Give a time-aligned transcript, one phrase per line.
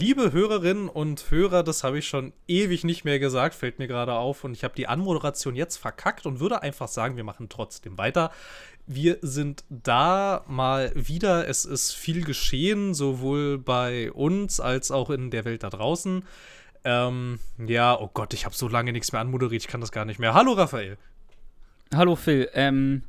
[0.00, 4.14] liebe Hörerinnen und Hörer, das habe ich schon ewig nicht mehr gesagt, fällt mir gerade
[4.14, 4.44] auf.
[4.44, 8.32] Und ich habe die Anmoderation jetzt verkackt und würde einfach sagen, wir machen trotzdem weiter.
[8.86, 11.46] Wir sind da mal wieder.
[11.46, 16.24] Es ist viel geschehen, sowohl bei uns als auch in der Welt da draußen.
[16.82, 20.06] Ähm, ja, oh Gott, ich habe so lange nichts mehr anmoderiert, ich kann das gar
[20.06, 20.32] nicht mehr.
[20.32, 20.96] Hallo, Raphael.
[21.94, 22.48] Hallo, Phil.
[22.54, 23.02] Ähm,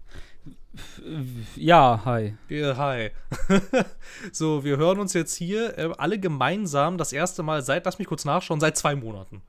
[1.55, 2.35] ja, hi.
[2.49, 3.11] Ja, hi.
[4.31, 8.07] so, wir hören uns jetzt hier äh, alle gemeinsam das erste Mal seit, lass mich
[8.07, 9.41] kurz nachschauen, seit zwei Monaten.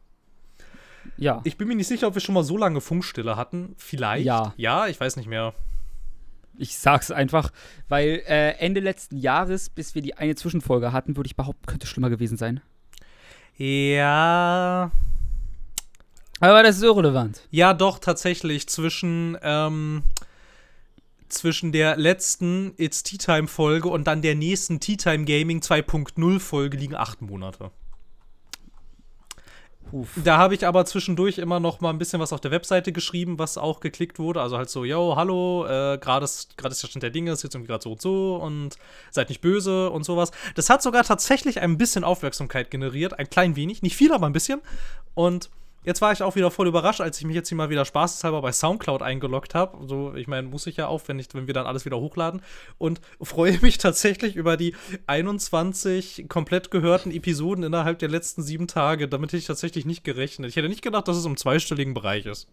[1.17, 1.41] Ja.
[1.45, 3.75] Ich bin mir nicht sicher, ob wir schon mal so lange Funkstille hatten.
[3.77, 4.25] Vielleicht.
[4.27, 4.55] Ja.
[4.57, 5.55] Ja, ich weiß nicht mehr.
[6.59, 7.51] Ich sag's einfach,
[7.89, 11.87] weil äh, Ende letzten Jahres, bis wir die eine Zwischenfolge hatten, würde ich behaupten, könnte
[11.87, 12.61] schlimmer gewesen sein.
[13.57, 14.91] Ja.
[16.41, 17.47] Aber das ist irrelevant.
[17.51, 18.69] Ja, doch, tatsächlich.
[18.69, 20.03] Zwischen, ähm,
[21.33, 26.41] zwischen der letzten It's Tea Time Folge und dann der nächsten Tea Time Gaming 2.0
[26.41, 27.71] Folge liegen acht Monate.
[29.93, 30.09] Uff.
[30.25, 33.39] Da habe ich aber zwischendurch immer noch mal ein bisschen was auf der Webseite geschrieben,
[33.39, 34.41] was auch geklickt wurde.
[34.41, 37.43] Also halt so, yo, hallo, äh, gerade ist, grad ist der Stand der Dinge, ist
[37.43, 38.77] jetzt irgendwie gerade so und so und
[39.11, 40.31] seid nicht böse und sowas.
[40.55, 44.33] Das hat sogar tatsächlich ein bisschen Aufmerksamkeit generiert, ein klein wenig, nicht viel, aber ein
[44.33, 44.63] bisschen.
[45.13, 45.51] Und
[45.85, 48.41] Jetzt war ich auch wieder voll überrascht, als ich mich jetzt hier mal wieder spaßeshalber
[48.41, 49.85] bei Soundcloud eingeloggt habe.
[49.87, 52.41] So, ich meine, muss ich ja auch, wenn, ich, wenn wir dann alles wieder hochladen.
[52.79, 59.09] Und freue mich tatsächlich über die 21 komplett gehörten Episoden innerhalb der letzten sieben Tage.
[59.09, 60.51] Damit hätte ich tatsächlich nicht gerechnet.
[60.51, 62.47] Ich hätte nicht gedacht, dass es im zweistelligen Bereich ist.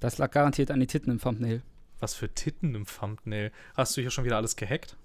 [0.00, 1.62] Das lag garantiert an die Titten im Thumbnail.
[2.00, 3.52] Was für Titten im Thumbnail?
[3.74, 4.96] Hast du hier schon wieder alles gehackt?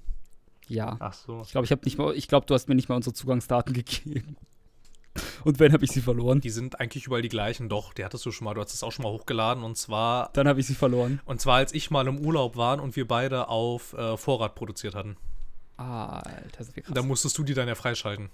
[0.69, 0.95] Ja.
[0.99, 1.41] Ach so.
[1.43, 3.73] Ich glaube, ich habe nicht mal, ich glaube, du hast mir nicht mal unsere Zugangsdaten
[3.73, 4.37] gegeben.
[5.43, 6.41] Und wenn habe ich sie verloren?
[6.41, 7.69] Die sind eigentlich überall die gleichen.
[7.69, 8.53] Doch, die hattest du schon mal.
[8.53, 9.63] Du hast es auch schon mal hochgeladen.
[9.63, 11.19] Und zwar, Dann habe ich sie verloren.
[11.25, 14.95] und zwar als ich mal im Urlaub war und wir beide auf äh, Vorrat produziert
[14.95, 15.17] hatten.
[15.77, 16.93] Alter, sind wir krass.
[16.95, 18.29] Da musstest du die dann ja freischalten.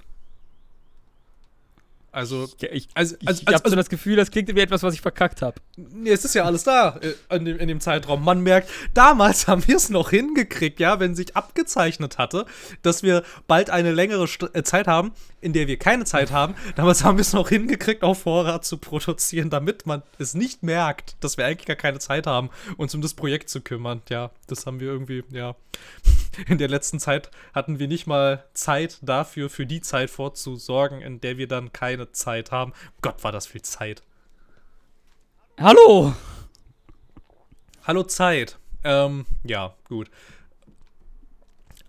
[2.13, 4.83] Also, Ja, ich also, ich also, habe also, so das Gefühl, das klingt wie etwas,
[4.83, 5.55] was ich verkackt habe.
[5.75, 8.23] nee, es ist ja alles da äh, in, dem, in dem Zeitraum.
[8.23, 12.45] Man merkt, damals haben wir es noch hingekriegt, ja, wenn sich abgezeichnet hatte,
[12.83, 16.53] dass wir bald eine längere St äh, Zeit haben, in der wir keine Zeit haben.
[16.75, 21.15] Damals haben wir es noch hingekriegt, auf Vorrat zu produzieren, damit man es nicht merkt,
[21.19, 24.03] dass wir eigentlich gar keine Zeit haben, uns um das Projekt zu kümmern.
[24.09, 25.55] Ja, das haben wir irgendwie, ja.
[26.47, 31.21] In der letzten Zeit hatten wir nicht mal Zeit dafür, für die Zeit vorzusorgen, in
[31.21, 32.73] der wir dann keine Zeit haben.
[33.01, 34.03] Gott, war das viel Zeit.
[35.59, 36.13] Hallo!
[37.83, 38.57] Hallo Zeit.
[38.83, 40.09] Ähm, ja, gut.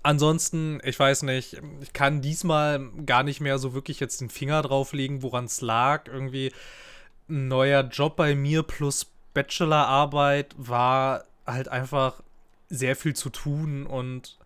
[0.02, 4.60] Ansonsten, ich weiß nicht, ich kann diesmal gar nicht mehr so wirklich jetzt den Finger
[4.60, 6.08] drauflegen, woran es lag.
[6.08, 6.52] Irgendwie
[7.28, 12.22] ein neuer Job bei mir plus Bachelorarbeit war halt einfach
[12.76, 14.38] sehr viel zu tun und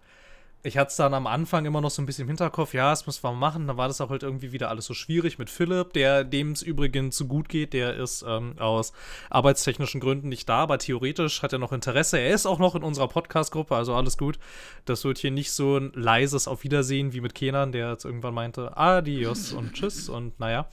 [0.64, 3.06] ich hatte es dann am Anfang immer noch so ein bisschen im Hinterkopf, ja, das
[3.06, 3.68] müssen wir machen.
[3.68, 6.62] Dann war das auch halt irgendwie wieder alles so schwierig mit Philipp, der dem es
[6.62, 7.72] übrigens so gut geht.
[7.72, 8.92] Der ist ähm, aus
[9.30, 12.18] arbeitstechnischen Gründen nicht da, aber theoretisch hat er noch Interesse.
[12.18, 14.38] Er ist auch noch in unserer Podcast-Gruppe, also alles gut.
[14.84, 18.34] Das wird hier nicht so ein leises Auf Wiedersehen wie mit Kenan, der jetzt irgendwann
[18.34, 20.68] meinte, adios und tschüss und naja.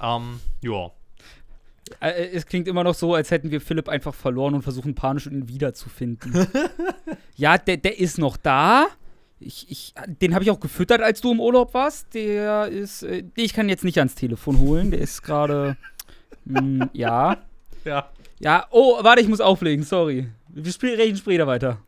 [0.00, 0.92] Ähm, ja.
[2.00, 5.26] Äh, Es klingt immer noch so, als hätten wir Philipp einfach verloren und versuchen panisch
[5.26, 6.46] ihn wiederzufinden.
[7.36, 8.86] ja, der, der ist noch da.
[9.40, 12.14] Ich, ich, den habe ich auch gefüttert, als du im Urlaub warst.
[12.14, 13.02] Der ist.
[13.02, 14.90] Äh, ich kann jetzt nicht ans Telefon holen.
[14.90, 15.76] Der ist gerade.
[16.46, 17.38] hm, ja.
[17.84, 18.08] Ja.
[18.40, 20.28] Ja, oh, warte, ich muss auflegen, sorry.
[20.48, 21.78] Wir spielen, reden später weiter.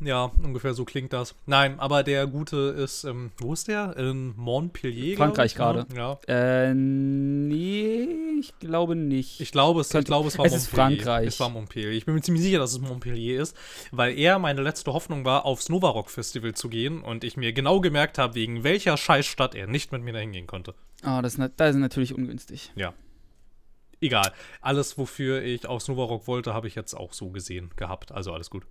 [0.00, 1.34] Ja, ungefähr so klingt das.
[1.46, 3.96] Nein, aber der Gute ist, ähm, wo ist der?
[3.96, 5.16] In Montpellier.
[5.16, 5.64] Frankreich ich, ne?
[5.64, 5.86] gerade.
[5.96, 6.18] Ja.
[6.28, 8.06] Äh, nee,
[8.38, 9.40] ich glaube nicht.
[9.40, 11.02] Ich glaube, es, ich Könnte- glaube, es war es ist Montpellier.
[11.02, 11.26] Frankreich.
[11.26, 11.90] Es war Montpellier.
[11.90, 13.56] Ich bin mir ziemlich sicher, dass es Montpellier ist,
[13.90, 17.52] weil er meine letzte Hoffnung war, aufs Nova Rock Festival zu gehen und ich mir
[17.52, 20.74] genau gemerkt habe, wegen welcher Scheißstadt er nicht mit mir dahin gehen konnte.
[21.02, 22.70] Ah, das, ist na- das ist natürlich ungünstig.
[22.76, 22.94] Ja.
[24.00, 24.30] Egal.
[24.60, 28.12] Alles, wofür ich aufs Nova Rock wollte, habe ich jetzt auch so gesehen gehabt.
[28.12, 28.64] Also alles gut.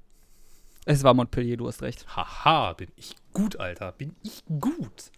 [0.89, 2.07] Es war Montpellier, du hast recht.
[2.15, 3.91] Haha, bin ich gut, Alter.
[3.91, 5.11] Bin ich gut.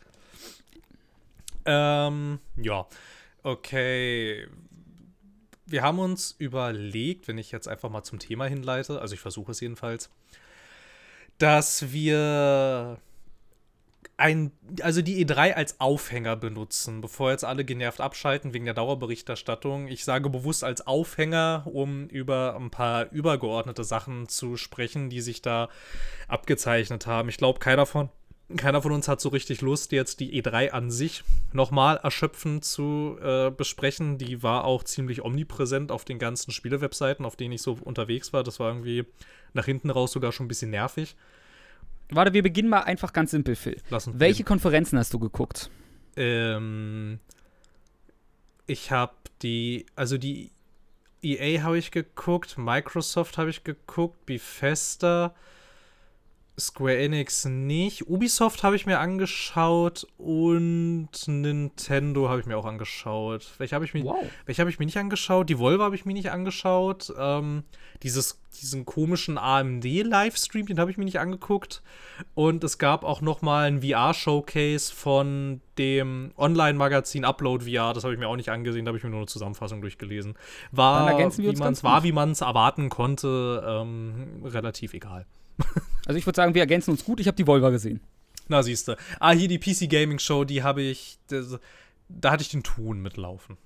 [1.64, 2.88] Ähm, ja.
[3.44, 4.48] Okay.
[5.68, 9.52] Wir haben uns überlegt, wenn ich jetzt einfach mal zum Thema hinleite, also ich versuche
[9.52, 10.10] es jedenfalls,
[11.38, 12.98] dass wir
[14.20, 14.52] ein,
[14.82, 19.88] also die E3 als Aufhänger benutzen, bevor jetzt alle genervt abschalten wegen der Dauerberichterstattung.
[19.88, 25.42] Ich sage bewusst als Aufhänger, um über ein paar übergeordnete Sachen zu sprechen, die sich
[25.42, 25.70] da
[26.28, 27.30] abgezeichnet haben.
[27.30, 28.10] Ich glaube, keiner von,
[28.58, 31.24] keiner von uns hat so richtig Lust, jetzt die E3 an sich
[31.54, 34.18] nochmal erschöpfend zu äh, besprechen.
[34.18, 38.44] Die war auch ziemlich omnipräsent auf den ganzen Spielewebseiten, auf denen ich so unterwegs war.
[38.44, 39.06] Das war irgendwie
[39.54, 41.16] nach hinten raus sogar schon ein bisschen nervig.
[42.12, 43.78] Warte, wir beginnen mal einfach ganz simpel, Phil.
[44.20, 45.70] Welche Konferenzen hast du geguckt?
[46.16, 47.20] Ähm,
[48.66, 50.52] ich habe die, also die
[51.22, 55.36] EA habe ich geguckt, Microsoft habe ich geguckt, Bethesda,
[56.60, 63.48] Square Enix nicht, Ubisoft habe ich mir angeschaut und Nintendo habe ich mir auch angeschaut.
[63.58, 64.18] Welche habe ich mir, Wow.
[64.46, 65.50] welche habe ich mir nicht angeschaut?
[65.50, 67.14] Die Volvo habe ich mir nicht angeschaut.
[67.18, 67.64] Ähm,
[68.04, 71.82] dieses, diesen komischen AMD-Livestream, den habe ich mir nicht angeguckt.
[72.36, 77.94] Und es gab auch noch mal ein VR-Showcase von dem Online-Magazin Upload VR.
[77.94, 80.36] Das habe ich mir auch nicht angesehen, da habe ich mir nur eine Zusammenfassung durchgelesen.
[80.72, 85.26] War, wie man es war, wie man es erwarten konnte, ähm, relativ egal.
[86.06, 87.20] Also ich würde sagen, wir ergänzen uns gut.
[87.20, 88.00] Ich habe die Volva gesehen.
[88.48, 88.98] Na, siehste.
[89.20, 91.20] Ah, hier die PC Gaming Show, die habe ich.
[91.28, 91.60] Das,
[92.08, 93.58] da hatte ich den Ton mitlaufen.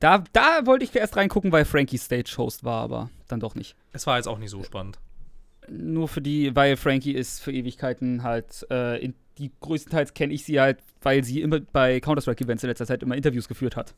[0.00, 3.76] Da, da wollte ich erst reingucken, weil Frankie Stage-Host war, aber dann doch nicht.
[3.92, 4.98] Es war jetzt auch nicht so spannend.
[5.68, 10.44] Nur für die, weil Frankie ist für Ewigkeiten halt, äh, in, die größtenteils kenne ich
[10.44, 13.94] sie halt, weil sie immer bei Counter-Strike-Events in letzter Zeit immer Interviews geführt hat.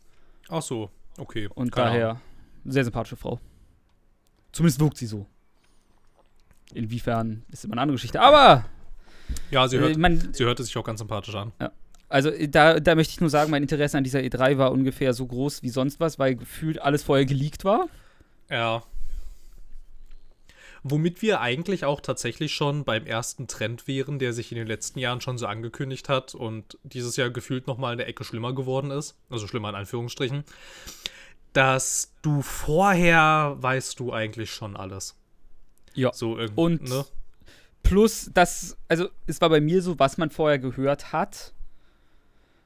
[0.49, 1.49] Ach so, okay.
[1.55, 1.99] Und Keine Ahnung.
[2.01, 2.21] daher
[2.65, 3.41] sehr sympathische Frau.
[4.53, 5.27] Zumindest wirkt sie so.
[6.75, 8.21] Inwiefern ist immer eine andere Geschichte.
[8.21, 8.65] Aber
[9.51, 11.53] Ja, sie, äh, hört, man, sie hörte sich auch ganz sympathisch an.
[12.09, 15.13] also äh, da, da möchte ich nur sagen, mein Interesse an dieser E3 war ungefähr
[15.13, 17.89] so groß wie sonst was, weil gefühlt alles vorher geleakt war.
[18.51, 18.83] Ja.
[20.83, 25.01] Womit wir eigentlich auch tatsächlich schon beim ersten Trend wären, der sich in den letzten
[25.01, 28.93] Jahren schon so angekündigt hat und dieses Jahr gefühlt noch mal eine Ecke schlimmer geworden
[28.93, 30.45] ist, also schlimmer in Anführungsstrichen,
[31.53, 35.17] dass du vorher weißt du eigentlich schon alles.
[35.97, 36.13] Ja.
[36.13, 37.05] So irgendwie, Und ne?
[37.83, 41.53] Plus, das, also es war bei mir so, was man vorher gehört hat,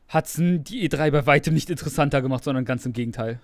[0.08, 3.38] hat die E3 bei weitem nicht interessanter gemacht, sondern ganz im Gegenteil.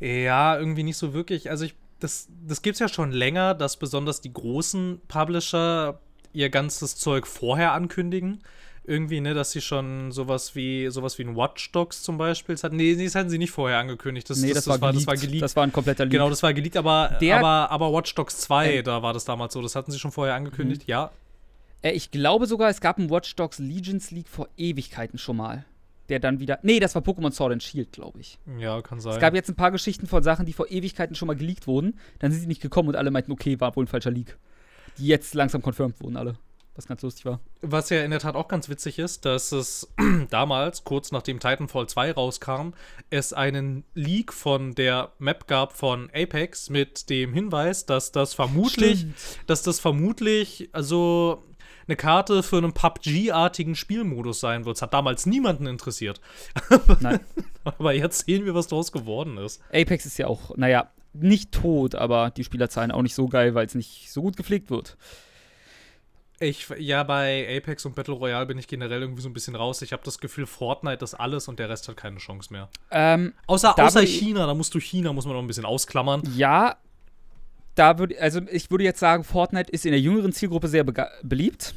[0.00, 1.50] Ja, irgendwie nicht so wirklich.
[1.50, 6.00] Also ich, das, das gibt's ja schon länger, dass besonders die großen Publisher
[6.32, 8.42] ihr ganzes Zeug vorher ankündigen.
[8.88, 12.76] Irgendwie, ne, dass sie schon sowas wie sowas wie ein Watch Dogs zum Beispiel hatten.
[12.76, 14.28] Nee, das hatten sie nicht vorher angekündigt.
[14.30, 14.96] Das, nee, das, war, geleakt.
[14.96, 15.42] das war geleakt.
[15.42, 16.12] Das war ein kompletter Leak.
[16.12, 18.84] genau, das war geleakt, aber, Der- aber, aber Watch Dogs 2, Ähm.
[18.84, 19.60] da war das damals so.
[19.62, 20.90] Das hatten sie schon vorher angekündigt, Mhm.
[20.90, 21.10] ja.
[21.82, 25.64] Äh, ich glaube sogar, es gab einen Watch Dogs Legions League vor Ewigkeiten schon mal.
[26.08, 26.58] Der dann wieder.
[26.62, 28.38] Nee, das war Pokémon Sword and Shield, glaube ich.
[28.58, 29.12] Ja, kann sein.
[29.12, 31.98] Es gab jetzt ein paar Geschichten von Sachen, die vor Ewigkeiten schon mal geleakt wurden.
[32.18, 34.38] Dann sind sie nicht gekommen und alle meinten, okay, war wohl ein falscher Leak.
[34.96, 36.38] Die jetzt langsam confirmed wurden, alle.
[36.78, 37.40] Was ganz lustig war.
[37.60, 39.92] Was ja in der Tat auch ganz witzig ist, dass es
[40.30, 42.70] damals, kurz nachdem Titanfall 2 rauskam,
[43.10, 49.06] es einen Leak von der Map gab von Apex mit dem Hinweis, dass das vermutlich,
[49.48, 51.42] dass das vermutlich also
[51.88, 54.76] eine Karte für einen PUBG-artigen Spielmodus sein wird.
[54.76, 56.20] Das hat damals niemanden interessiert.
[57.00, 57.18] Nein.
[57.64, 59.60] Aber jetzt sehen wir, was daraus geworden ist.
[59.72, 63.66] Apex ist ja auch, naja, nicht tot, aber die Spielerzahlen auch nicht so geil, weil
[63.66, 64.96] es nicht so gut gepflegt wird.
[66.40, 69.82] Ich, ja, bei Apex und Battle Royale bin ich generell irgendwie so ein bisschen raus.
[69.82, 72.68] Ich habe das Gefühl, Fortnite ist alles und der Rest hat keine Chance mehr.
[72.92, 76.22] Ähm, Außer, außer China, da musst du China, muss man noch ein bisschen ausklammern.
[76.36, 76.76] ja,
[77.74, 81.74] da würde, also ich würde jetzt sagen, Fortnite ist in der jüngeren Zielgruppe sehr beliebt.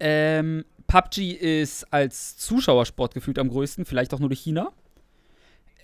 [0.00, 4.72] Ähm, PUBG ist als Zuschauersport gefühlt am größten, vielleicht auch nur durch China.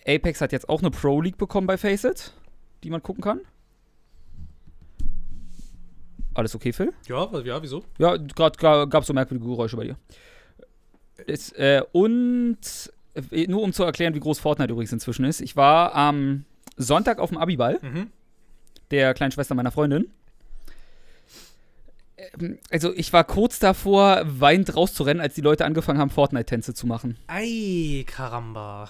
[0.07, 2.33] Apex hat jetzt auch eine Pro League bekommen bei Faceit,
[2.85, 3.41] die man gucken kann.
[6.35, 6.93] Alles okay, Phil?
[7.09, 7.85] Ja, ja, wieso?
[7.99, 9.97] Ja, gerade gab es so merkwürdige Geräusche bei dir.
[11.26, 12.59] Es, äh, und
[13.31, 15.41] äh, nur um zu erklären, wie groß Fortnite übrigens inzwischen ist.
[15.41, 16.45] Ich war am
[16.76, 18.11] Sonntag auf dem Abiball Mhm.
[18.91, 20.11] der kleinen Schwester meiner Freundin.
[22.17, 26.87] Ähm, Also ich war kurz davor, weinend rauszurennen, als die Leute angefangen haben, Fortnite-Tänze zu
[26.88, 27.17] machen.
[27.29, 28.88] Ei, Karamba.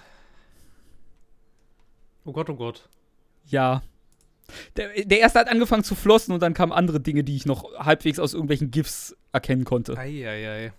[2.25, 2.89] Oh Gott, oh Gott.
[3.47, 3.83] Ja.
[4.77, 7.73] Der, der erste hat angefangen zu flossen und dann kamen andere Dinge, die ich noch
[7.79, 9.97] halbwegs aus irgendwelchen GIFs erkennen konnte.
[9.97, 10.73] Ei, ei, ei.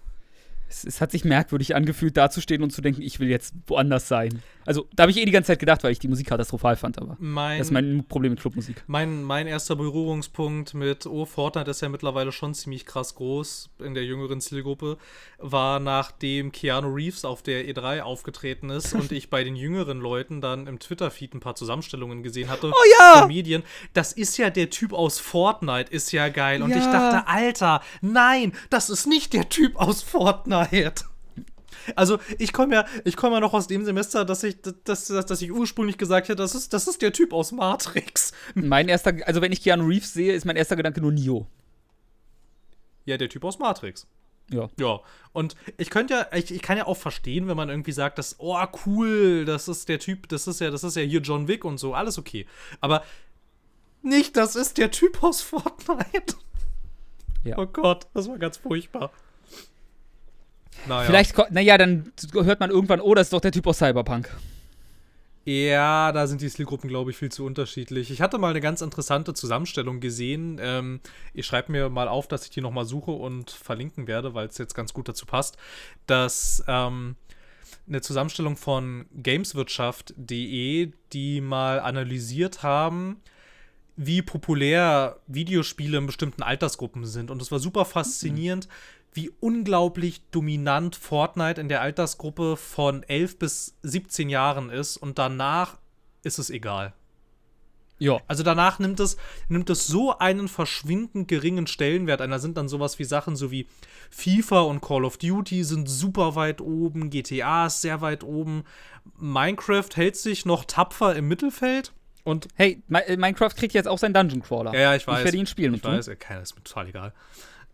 [0.75, 4.41] Es, es hat sich merkwürdig angefühlt, dazustehen und zu denken, ich will jetzt woanders sein.
[4.65, 6.99] Also, da habe ich eh die ganze Zeit gedacht, weil ich die Musik katastrophal fand,
[6.99, 8.83] aber Mein, das ist mein Problem mit Clubmusik.
[8.87, 13.93] mein, mein erster Berührungspunkt mit, oh, Fortnite ist ja mittlerweile schon ziemlich krass groß in
[13.93, 14.97] der jüngeren Zielgruppe,
[15.37, 20.41] war nachdem Keanu Reeves auf der E3 aufgetreten ist und ich bei den jüngeren Leuten
[20.41, 22.71] dann im Twitter-Feed ein paar Zusammenstellungen gesehen hatte.
[22.71, 23.19] Oh ja!
[23.19, 23.61] Von Medien.
[23.93, 26.63] Das ist ja der Typ aus Fortnite, ist ja geil.
[26.63, 26.91] Und ich Ja.
[26.91, 30.64] dachte, Alter, nein, das ist nicht der Typ aus Fortnite.
[31.95, 35.25] Also, ich komme ja, ich komme ja noch aus dem Semester, dass ich, dass, dass,
[35.25, 38.31] dass ich ursprünglich gesagt hätte, das ist, das ist der Typ aus Matrix.
[38.55, 41.47] Mein erster, also wenn ich Keanu Reeves sehe, ist mein erster Gedanke nur Neo.
[43.05, 44.07] Ja, der Typ aus Matrix.
[44.51, 44.69] Ja.
[44.79, 44.99] Ja,
[45.33, 48.35] und ich könnte ja, ich, ich kann ja auch verstehen, wenn man irgendwie sagt, dass,
[48.39, 51.65] oh, cool, das ist der Typ, das ist ja, das ist ja hier John Wick
[51.65, 52.45] und so, alles okay.
[52.79, 53.03] Aber
[54.03, 56.35] nicht, das ist der Typ aus Fortnite.
[57.43, 57.57] Ja.
[57.57, 59.11] Oh Gott, das war ganz furchtbar.
[60.87, 61.05] Naja.
[61.05, 64.29] Vielleicht, naja, dann hört man irgendwann, oh, das ist doch der Typ aus Cyberpunk.
[65.47, 68.09] Ja, da sind die Zielgruppen, glaube ich, viel zu unterschiedlich.
[68.09, 70.59] Ich hatte mal eine ganz interessante Zusammenstellung gesehen.
[70.59, 71.01] Ähm,
[71.35, 74.57] ich schreibe mir mal auf, dass ich die nochmal suche und verlinken werde, weil es
[74.57, 75.57] jetzt ganz gut dazu passt,
[76.07, 77.15] dass ähm,
[77.87, 83.17] eine Zusammenstellung von Gameswirtschaft.de, die mal analysiert haben,
[83.97, 87.29] wie populär Videospiele in bestimmten Altersgruppen sind.
[87.29, 88.67] Und es war super faszinierend,
[89.15, 95.77] wie unglaublich dominant Fortnite in der Altersgruppe von 11 bis 17 Jahren ist und danach
[96.23, 96.93] ist es egal.
[97.97, 98.19] Ja.
[98.27, 99.15] Also danach nimmt es,
[99.47, 102.29] nimmt es so einen verschwindend geringen Stellenwert ein.
[102.29, 103.69] Da sind dann sowas wie Sachen so wie
[104.09, 108.65] FIFA und Call of Duty sind super weit oben, GTA ist sehr weit oben,
[109.17, 111.93] Minecraft hält sich noch tapfer im Mittelfeld.
[112.25, 114.73] Und hey, äh, Minecraft kriegt jetzt auch seinen Dungeon Crawler.
[114.73, 115.19] Ja, ja ich weiß.
[115.19, 115.75] Ich werde ihn spielen.
[115.75, 117.13] Ich weiß, ja, keiner ist mir total egal.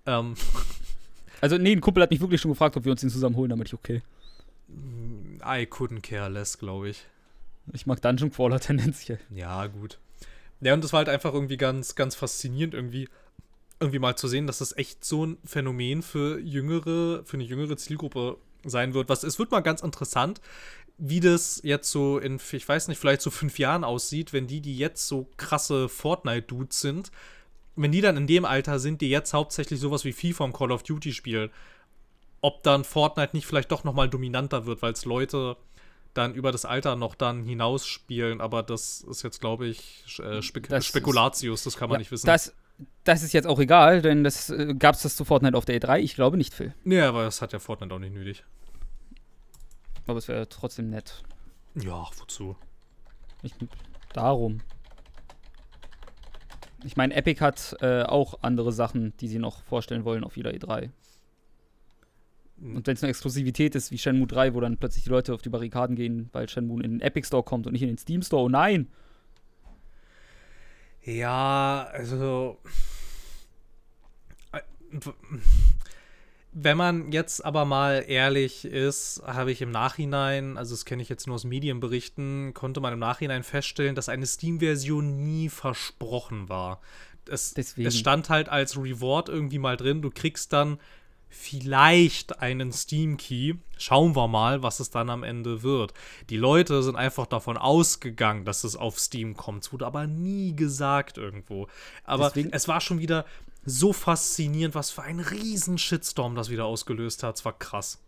[0.06, 0.36] Ähm.
[1.42, 3.50] Also, nee, ein Kumpel hat mich wirklich schon gefragt, ob wir uns den zusammen holen,
[3.50, 4.02] damit ich okay.
[5.44, 7.04] I couldn't care less, glaube ich.
[7.74, 9.20] Ich mag Dungeon Crawler tendenziell.
[9.30, 10.00] Ja, gut.
[10.62, 13.10] Ja, und das war halt einfach irgendwie ganz, ganz faszinierend, irgendwie,
[13.80, 17.76] irgendwie mal zu sehen, dass das echt so ein Phänomen für jüngere, für eine jüngere
[17.78, 19.10] Zielgruppe sein wird.
[19.10, 20.40] Was, es wird mal ganz interessant,
[21.00, 24.62] wie das jetzt so in, ich weiß nicht, vielleicht so fünf Jahren aussieht, wenn die,
[24.62, 27.12] die jetzt so krasse Fortnite-Dudes sind,
[27.76, 30.72] wenn die dann in dem Alter sind, die jetzt hauptsächlich sowas wie FIFA und Call
[30.72, 31.50] of Duty spielen,
[32.42, 35.58] ob dann Fortnite nicht vielleicht doch noch mal dominanter wird, weil es Leute
[36.14, 40.42] dann über das Alter noch dann hinaus spielen, aber das ist jetzt, glaube ich, äh,
[40.42, 42.26] Spek das Spekulatius, das kann man ja, nicht wissen.
[42.26, 42.54] Das,
[43.04, 45.80] das ist jetzt auch egal, denn das äh, gab es das zu Fortnite auf der
[45.80, 46.00] E3?
[46.00, 46.74] Ich glaube nicht, Phil.
[46.84, 48.44] Nee, aber das hat ja Fortnite auch nicht nötig.
[50.08, 51.24] Aber es wäre trotzdem nett.
[51.76, 52.58] Ja, wozu?
[53.44, 53.54] Ich,
[54.14, 54.62] darum.
[56.84, 60.52] Ich meine, Epic hat äh, auch andere Sachen, die sie noch vorstellen wollen auf jeder
[60.52, 60.90] E3.
[62.60, 62.76] Hm.
[62.76, 65.42] Und wenn es eine Exklusivität ist, wie Shenmue 3, wo dann plötzlich die Leute auf
[65.42, 68.22] die Barrikaden gehen, weil Shenmue in den Epic Store kommt und nicht in den Steam
[68.22, 68.88] Store, oh nein!
[71.04, 72.60] Ja, also.
[76.54, 81.08] Wenn man jetzt aber mal ehrlich ist, habe ich im Nachhinein, also das kenne ich
[81.08, 86.82] jetzt nur aus Medienberichten, konnte man im Nachhinein feststellen, dass eine Steam-Version nie versprochen war.
[87.30, 90.80] Es, es, stand halt als Reward irgendwie mal drin, du kriegst dann
[91.32, 93.54] vielleicht einen Steam-Key.
[93.78, 95.94] Schauen wir mal, was es dann am Ende wird.
[96.30, 99.64] Die Leute sind einfach davon ausgegangen, dass es auf Steam kommt.
[99.64, 101.68] Es wurde aber nie gesagt irgendwo.
[102.04, 103.26] Aber Deswegen es war schon wieder
[103.64, 107.38] so faszinierend, was für ein riesen Shitstorm das wieder ausgelöst hat.
[107.38, 108.02] Es war krass.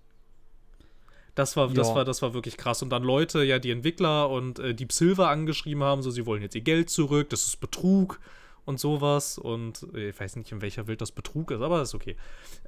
[1.36, 2.84] Das war, das, war, das war wirklich krass.
[2.84, 6.44] Und dann Leute, ja, die Entwickler und äh, Deep Silver angeschrieben haben, so, sie wollen
[6.44, 8.20] jetzt ihr Geld zurück, das ist Betrug
[8.66, 9.40] und sowas.
[9.40, 12.16] Und äh, ich weiß nicht, in welcher Welt das Betrug ist, aber ist okay.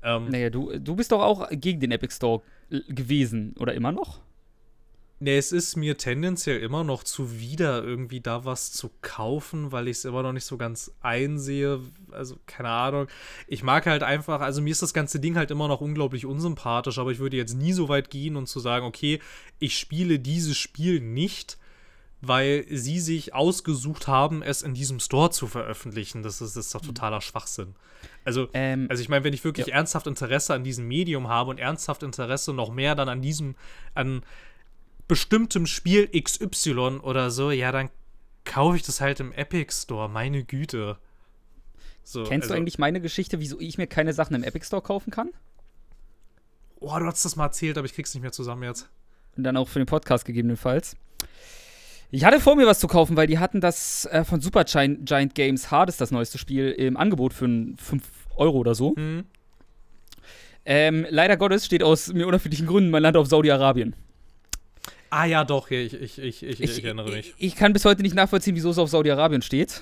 [0.01, 4.20] Ähm, naja, du, du bist doch auch gegen den Epic Store gewesen, oder immer noch?
[5.19, 9.98] Nee, es ist mir tendenziell immer noch zuwider, irgendwie da was zu kaufen, weil ich
[9.98, 11.79] es immer noch nicht so ganz einsehe.
[12.12, 13.07] Also, keine Ahnung.
[13.48, 16.98] Ich mag halt einfach, also mir ist das ganze Ding halt immer noch unglaublich unsympathisch,
[17.00, 19.22] aber ich würde jetzt nie so weit gehen und zu sagen, okay,
[19.57, 21.57] ich spiele dieses Spiel nicht,
[22.19, 26.24] weil sie sich ausgesucht haben, es in diesem Store zu veröffentlichen.
[26.24, 26.88] Das ist, das ist doch mhm.
[26.88, 27.75] totaler Schwachsinn.
[28.25, 29.75] Also, ähm, also ich meine, wenn ich wirklich ja.
[29.75, 33.55] ernsthaft Interesse an diesem Medium habe und ernsthaft Interesse noch mehr dann an diesem,
[33.93, 34.24] an
[35.07, 37.89] bestimmtem Spiel XY oder so, ja, dann
[38.43, 40.97] kaufe ich das halt im Epic Store, meine Güte.
[42.03, 44.81] So, Kennst also, du eigentlich meine Geschichte, wieso ich mir keine Sachen im Epic Store
[44.81, 45.31] kaufen kann?
[46.79, 48.88] Oh, du hast das mal erzählt, aber ich krieg's nicht mehr zusammen jetzt.
[49.35, 50.95] Und dann auch für den Podcast gegebenenfalls.
[52.12, 55.05] Ich hatte vor mir was zu kaufen, weil die hatten das äh, von Super Giant,
[55.05, 58.03] Giant Games Hard ist das neueste Spiel im Angebot für 5
[58.35, 58.93] Euro oder so.
[58.95, 59.25] Mhm.
[60.63, 63.95] Ähm, leider Gottes steht aus mir unerfindlichen Gründen mein Land auf Saudi-Arabien.
[65.15, 67.34] Ah ja, doch, ich, ich, ich, ich, ich erinnere mich.
[67.38, 69.81] Ich, ich kann bis heute nicht nachvollziehen, wieso es auf Saudi-Arabien steht.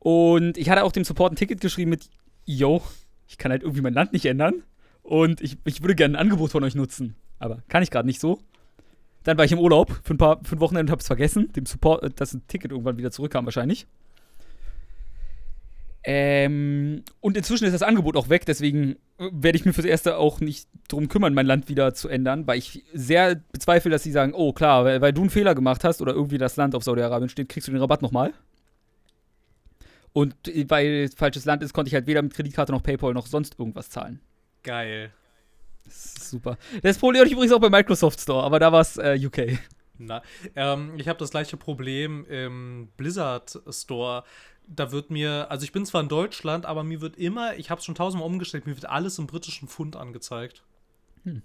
[0.00, 2.10] Und ich hatte auch dem Support ein Ticket geschrieben mit,
[2.46, 2.82] yo,
[3.28, 4.64] ich kann halt irgendwie mein Land nicht ändern.
[5.04, 7.14] Und ich, ich würde gerne ein Angebot von euch nutzen.
[7.38, 8.40] Aber kann ich gerade nicht so.
[9.22, 11.52] Dann war ich im Urlaub für ein paar für ein Wochenende und habe es vergessen,
[11.52, 13.86] dem Support, äh, dass ein Ticket irgendwann wieder zurückkam wahrscheinlich.
[16.06, 20.18] Ähm, und inzwischen ist das Angebot auch weg, deswegen äh, werde ich mir fürs Erste
[20.18, 24.12] auch nicht drum kümmern, mein Land wieder zu ändern, weil ich sehr bezweifle, dass sie
[24.12, 26.84] sagen, oh klar, weil, weil du einen Fehler gemacht hast oder irgendwie das Land auf
[26.84, 28.34] Saudi-Arabien steht, kriegst du den Rabatt nochmal.
[30.12, 33.14] Und äh, weil es falsches Land ist, konnte ich halt weder mit Kreditkarte noch PayPal
[33.14, 34.20] noch sonst irgendwas zahlen.
[34.62, 35.10] Geil.
[35.86, 36.58] Das ist super.
[36.82, 39.58] Das Problem hatte ich übrigens auch bei Microsoft Store, aber da war es äh, UK.
[39.98, 40.22] Na,
[40.56, 44.24] ähm, ich habe das gleiche Problem im Blizzard Store.
[44.66, 47.80] Da wird mir, also ich bin zwar in Deutschland, aber mir wird immer, ich habe
[47.80, 50.62] es schon tausendmal umgestellt, mir wird alles im britischen Pfund angezeigt.
[51.24, 51.42] Hm.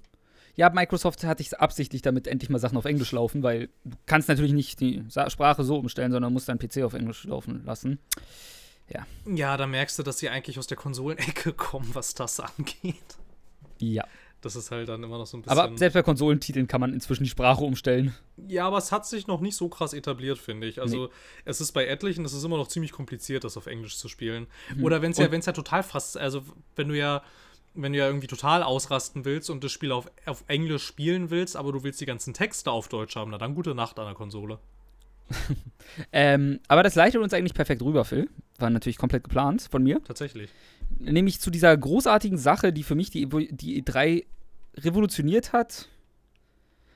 [0.56, 4.28] Ja, Microsoft hat sich absichtlich damit endlich mal Sachen auf Englisch laufen, weil du kannst
[4.28, 8.00] natürlich nicht die Sprache so umstellen, sondern musst deinen PC auf Englisch laufen lassen.
[8.90, 9.06] Ja.
[9.26, 13.18] Ja, da merkst du, dass sie eigentlich aus der Konsolenecke kommen, was das angeht.
[13.80, 14.06] Ja.
[14.42, 15.60] Das ist halt dann immer noch so ein bisschen.
[15.60, 18.16] Aber selbst bei Konsolentiteln kann man inzwischen die Sprache umstellen.
[18.48, 20.82] Ja, aber es hat sich noch nicht so krass etabliert, finde ich.
[20.82, 21.12] Also, nee.
[21.44, 24.48] es ist bei etlichen, es ist immer noch ziemlich kompliziert, das auf Englisch zu spielen.
[24.76, 24.84] Mhm.
[24.86, 26.44] Oder wenn es ja, wenn es ja total fast, also
[26.78, 27.22] wenn du ja,
[27.74, 31.58] wenn du ja irgendwie total ausrasten willst und das Spiel auf, auf Englisch spielen willst,
[31.58, 34.16] aber du willst die ganzen Texte auf Deutsch haben, na dann gute Nacht an der
[34.16, 34.60] Konsole.
[36.12, 38.30] ähm, aber das leitet uns eigentlich perfekt rüber, Phil.
[38.58, 40.02] War natürlich komplett geplant von mir.
[40.04, 40.50] Tatsächlich.
[40.98, 44.26] Nämlich zu dieser großartigen Sache, die für mich die, die E3
[44.76, 45.88] revolutioniert hat.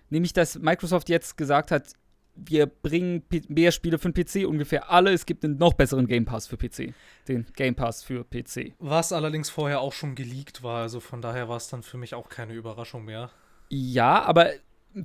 [0.09, 1.93] Nämlich, dass Microsoft jetzt gesagt hat,
[2.35, 5.11] wir bringen mehr Spiele für den PC ungefähr alle.
[5.11, 6.93] Es gibt einen noch besseren Game Pass für PC.
[7.27, 8.73] Den Game Pass für PC.
[8.79, 10.81] Was allerdings vorher auch schon geleakt war.
[10.81, 13.29] Also von daher war es dann für mich auch keine Überraschung mehr.
[13.69, 14.51] Ja, aber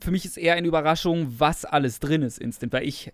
[0.00, 3.12] für mich ist eher eine Überraschung, was alles drin ist instant, weil ich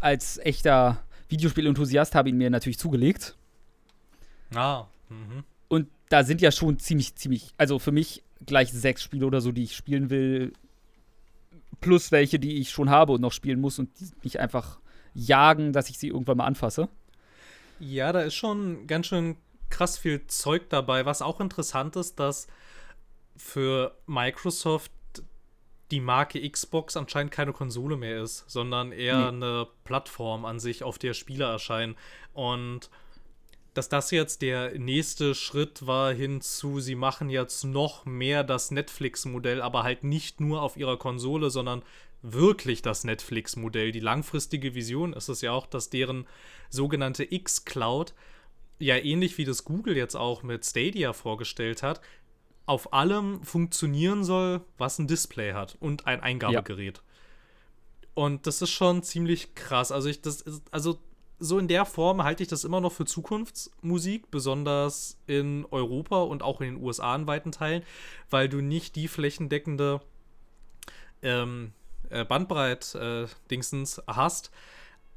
[0.00, 3.36] als echter Videospiel-Enthusiast habe ihn mir natürlich zugelegt.
[4.54, 4.86] Ah.
[5.08, 5.44] Mhm.
[5.68, 9.52] Und da sind ja schon ziemlich, ziemlich, also für mich gleich sechs Spiele oder so,
[9.52, 10.52] die ich spielen will,
[11.80, 14.78] plus welche, die ich schon habe und noch spielen muss und die mich einfach
[15.14, 16.88] jagen, dass ich sie irgendwann mal anfasse.
[17.80, 19.36] Ja, da ist schon ganz schön
[19.70, 21.06] krass viel Zeug dabei.
[21.06, 22.46] Was auch interessant ist, dass
[23.36, 24.92] für Microsoft
[25.90, 29.46] die Marke Xbox anscheinend keine Konsole mehr ist, sondern eher nee.
[29.46, 31.96] eine Plattform an sich, auf der Spiele erscheinen.
[32.32, 32.90] Und
[33.74, 39.60] dass das jetzt der nächste Schritt war hinzu, sie machen jetzt noch mehr das Netflix-Modell,
[39.60, 41.82] aber halt nicht nur auf ihrer Konsole, sondern
[42.22, 43.92] wirklich das Netflix-Modell.
[43.92, 46.26] Die langfristige Vision ist es ja auch, dass deren
[46.70, 48.14] sogenannte X-Cloud
[48.78, 52.00] ja ähnlich wie das Google jetzt auch mit Stadia vorgestellt hat,
[52.66, 56.98] auf allem funktionieren soll, was ein Display hat und ein Eingabegerät.
[56.98, 57.02] Ja.
[58.14, 59.92] Und das ist schon ziemlich krass.
[59.92, 60.98] Also ich das ist, also
[61.44, 66.42] so in der Form halte ich das immer noch für Zukunftsmusik, besonders in Europa und
[66.42, 67.82] auch in den USA in weiten Teilen,
[68.30, 70.00] weil du nicht die flächendeckende
[71.22, 71.72] ähm,
[72.10, 74.50] äh, Bandbreit-Dingsens äh, hast.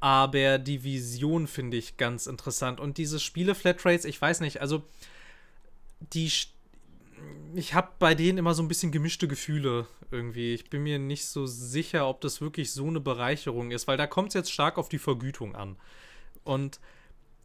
[0.00, 2.78] Aber die Vision finde ich ganz interessant.
[2.78, 4.82] Und diese Spiele-Flatrates, ich weiß nicht, also
[6.00, 6.30] die
[7.54, 10.54] ich habe bei denen immer so ein bisschen gemischte Gefühle irgendwie.
[10.54, 14.06] Ich bin mir nicht so sicher, ob das wirklich so eine Bereicherung ist, weil da
[14.06, 15.76] kommt es jetzt stark auf die Vergütung an.
[16.48, 16.80] Und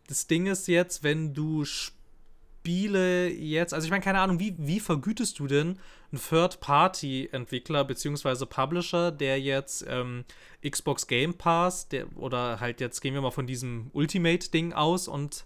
[0.08, 4.80] das Ding ist jetzt, wenn du Spiele jetzt, also ich meine, keine Ahnung, wie, wie
[4.80, 5.80] vergütest du denn
[6.12, 8.46] einen Third-Party-Entwickler bzw.
[8.46, 10.26] Publisher, der jetzt ähm,
[10.68, 15.46] Xbox Game Pass, der, oder halt jetzt gehen wir mal von diesem Ultimate-Ding aus und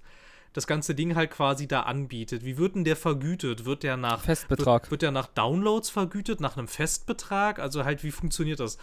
[0.54, 2.44] das ganze Ding halt quasi da anbietet.
[2.44, 3.66] Wie wird denn der vergütet?
[3.66, 4.84] Wird der nach Festbetrag?
[4.84, 7.60] Wird, wird der nach Downloads vergütet, nach einem Festbetrag?
[7.60, 8.78] Also halt, wie funktioniert das?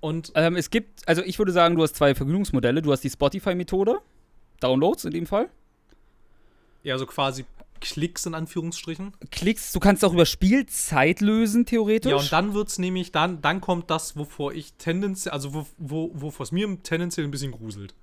[0.00, 2.82] Und ähm, es gibt, also ich würde sagen, du hast zwei Vergütungsmodelle.
[2.82, 4.00] Du hast die Spotify-Methode,
[4.60, 5.48] Downloads in dem Fall.
[6.82, 7.44] Ja, also quasi
[7.82, 9.12] Klicks in Anführungsstrichen.
[9.30, 12.10] Klicks, du kannst auch über Spielzeit lösen, theoretisch.
[12.10, 15.66] Ja, und dann wird es nämlich, dann, dann kommt das, wovor ich tendenziell, also wo,
[15.78, 17.94] wo, wovor es mir tendenziell ein bisschen gruselt.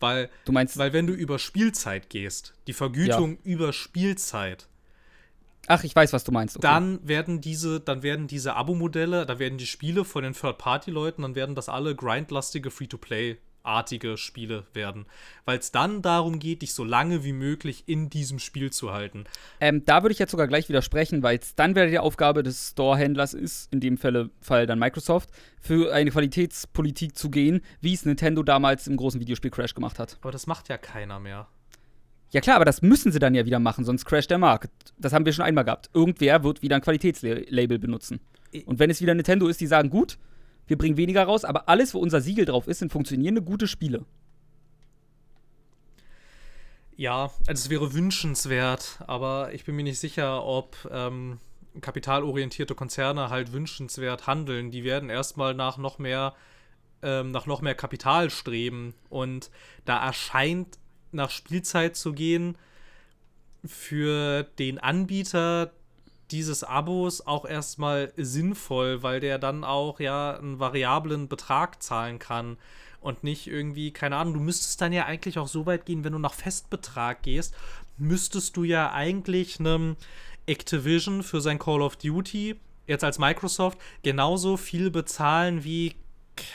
[0.00, 3.38] Weil, du meinst, weil wenn du über Spielzeit gehst, die Vergütung ja.
[3.44, 4.68] über Spielzeit.
[5.68, 6.56] Ach, ich weiß, was du meinst.
[6.56, 6.66] Okay.
[6.66, 11.34] Dann werden diese, dann werden diese Abo-Modelle, da werden die Spiele von den Third-Party-Leuten, dann
[11.34, 13.36] werden das alle grindlastige Free-to-Play
[13.68, 15.06] artige Spiele werden.
[15.44, 19.24] Weil es dann darum geht, dich so lange wie möglich in diesem Spiel zu halten.
[19.60, 22.70] Ähm, da würde ich jetzt sogar gleich widersprechen, weil es dann wieder die Aufgabe des
[22.70, 28.04] Store-Händlers ist, in dem Falle, Fall dann Microsoft, für eine Qualitätspolitik zu gehen, wie es
[28.04, 30.16] Nintendo damals im großen Videospiel Crash gemacht hat.
[30.22, 31.46] Aber das macht ja keiner mehr.
[32.30, 34.70] Ja klar, aber das müssen sie dann ja wieder machen, sonst crasht der Markt.
[34.98, 35.88] Das haben wir schon einmal gehabt.
[35.94, 38.20] Irgendwer wird wieder ein Qualitätslabel benutzen.
[38.66, 40.18] Und wenn es wieder Nintendo ist, die sagen, gut,
[40.66, 44.04] wir bringen weniger raus, aber alles, wo unser Siegel drauf ist, sind funktionierende, gute Spiele.
[46.96, 51.38] Ja, also es wäre wünschenswert, aber ich bin mir nicht sicher, ob ähm,
[51.80, 54.70] kapitalorientierte Konzerne halt wünschenswert handeln.
[54.70, 56.34] Die werden erstmal nach noch mehr
[57.02, 59.50] ähm, nach noch mehr Kapital streben und
[59.84, 60.78] da erscheint
[61.12, 62.56] nach Spielzeit zu gehen
[63.64, 65.72] für den Anbieter
[66.30, 72.58] dieses Abos auch erstmal sinnvoll, weil der dann auch ja einen variablen Betrag zahlen kann
[73.00, 76.12] und nicht irgendwie, keine Ahnung, du müsstest dann ja eigentlich auch so weit gehen, wenn
[76.12, 77.54] du nach Festbetrag gehst,
[77.96, 79.96] müsstest du ja eigentlich einem
[80.46, 85.94] Activision für sein Call of Duty jetzt als Microsoft genauso viel bezahlen wie,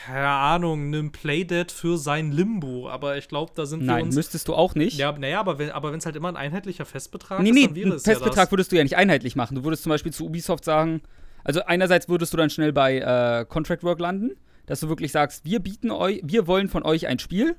[0.06, 2.88] keine Ahnung, einem Playdead für sein Limbo.
[2.88, 4.14] Aber ich glaube, da sind wir Nein, uns.
[4.14, 4.98] müsstest du auch nicht.
[4.98, 7.74] Ja, naja, aber wenn aber es halt immer ein einheitlicher Festbetrag nee, ist, nee, dann
[7.74, 8.52] wäre es ja Festbetrag das.
[8.52, 9.54] würdest du ja nicht einheitlich machen.
[9.54, 11.02] Du würdest zum Beispiel zu Ubisoft sagen,
[11.44, 14.32] also einerseits würdest du dann schnell bei äh, Contract Work landen,
[14.66, 17.56] dass du wirklich sagst, wir bieten euch, wir wollen von euch ein Spiel,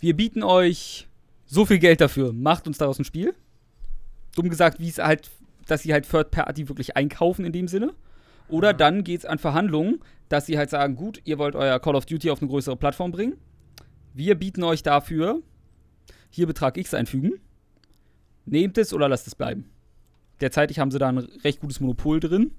[0.00, 1.08] wir bieten euch
[1.46, 3.34] so viel Geld dafür, macht uns daraus ein Spiel.
[4.36, 5.30] Dumm gesagt, wie es halt,
[5.66, 7.92] dass sie halt Third Party wirklich einkaufen in dem Sinne.
[8.48, 11.96] Oder dann geht es an Verhandlungen, dass sie halt sagen, gut, ihr wollt euer Call
[11.96, 13.36] of Duty auf eine größere Plattform bringen.
[14.14, 15.42] Wir bieten euch dafür
[16.30, 17.40] hier Betrag X einfügen.
[18.46, 19.68] Nehmt es oder lasst es bleiben.
[20.40, 22.52] Derzeitig haben sie da ein recht gutes Monopol drin.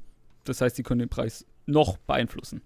[0.43, 2.61] Das heißt, sie können den Preis noch beeinflussen.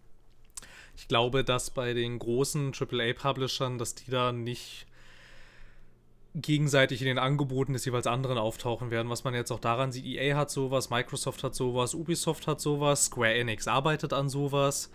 [0.97, 4.87] Ich glaube, dass bei den großen AAA-Publishern, dass die da nicht
[6.35, 10.05] gegenseitig in den Angeboten des jeweils anderen auftauchen werden, was man jetzt auch daran sieht.
[10.05, 14.91] EA hat sowas, Microsoft hat sowas, Ubisoft hat sowas, Square Enix arbeitet an sowas.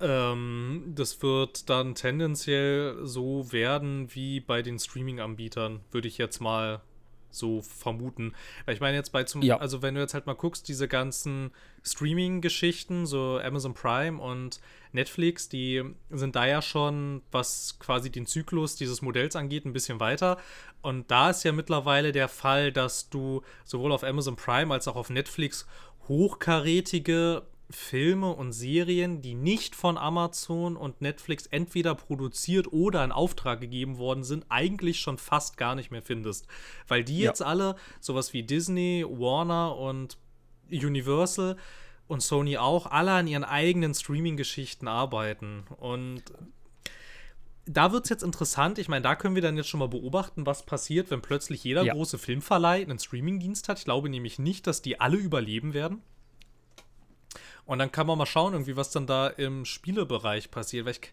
[0.00, 6.82] Ähm, das wird dann tendenziell so werden wie bei den Streaming-Anbietern, würde ich jetzt mal
[7.30, 8.34] so vermuten.
[8.64, 9.58] Weil ich meine jetzt bei zum, Ja.
[9.58, 11.50] also wenn du jetzt halt mal guckst, diese ganzen
[11.82, 14.60] Streaming-Geschichten, so Amazon Prime und
[14.96, 20.00] Netflix, die sind da ja schon, was quasi den Zyklus dieses Modells angeht, ein bisschen
[20.00, 20.38] weiter.
[20.82, 24.96] Und da ist ja mittlerweile der Fall, dass du sowohl auf Amazon Prime als auch
[24.96, 25.66] auf Netflix
[26.08, 33.60] hochkarätige Filme und Serien, die nicht von Amazon und Netflix entweder produziert oder in Auftrag
[33.60, 36.46] gegeben worden sind, eigentlich schon fast gar nicht mehr findest.
[36.86, 37.30] Weil die Ja.
[37.30, 40.16] jetzt alle, sowas wie Disney, Warner und
[40.70, 41.56] Universal
[42.08, 45.64] und Sony auch, alle an ihren eigenen Streaming-Geschichten arbeiten.
[45.78, 46.22] Und
[47.66, 48.78] da wird es jetzt interessant.
[48.78, 51.82] Ich meine, da können wir dann jetzt schon mal beobachten, was passiert, wenn plötzlich jeder
[51.82, 51.94] Ja.
[51.94, 53.78] große Filmverleih einen Streaming-Dienst hat.
[53.78, 56.02] Ich glaube nämlich nicht, dass die alle überleben werden.
[57.64, 60.86] Und dann kann man mal schauen, irgendwie, was dann da im Spielebereich passiert.
[60.86, 61.12] Weil, ich,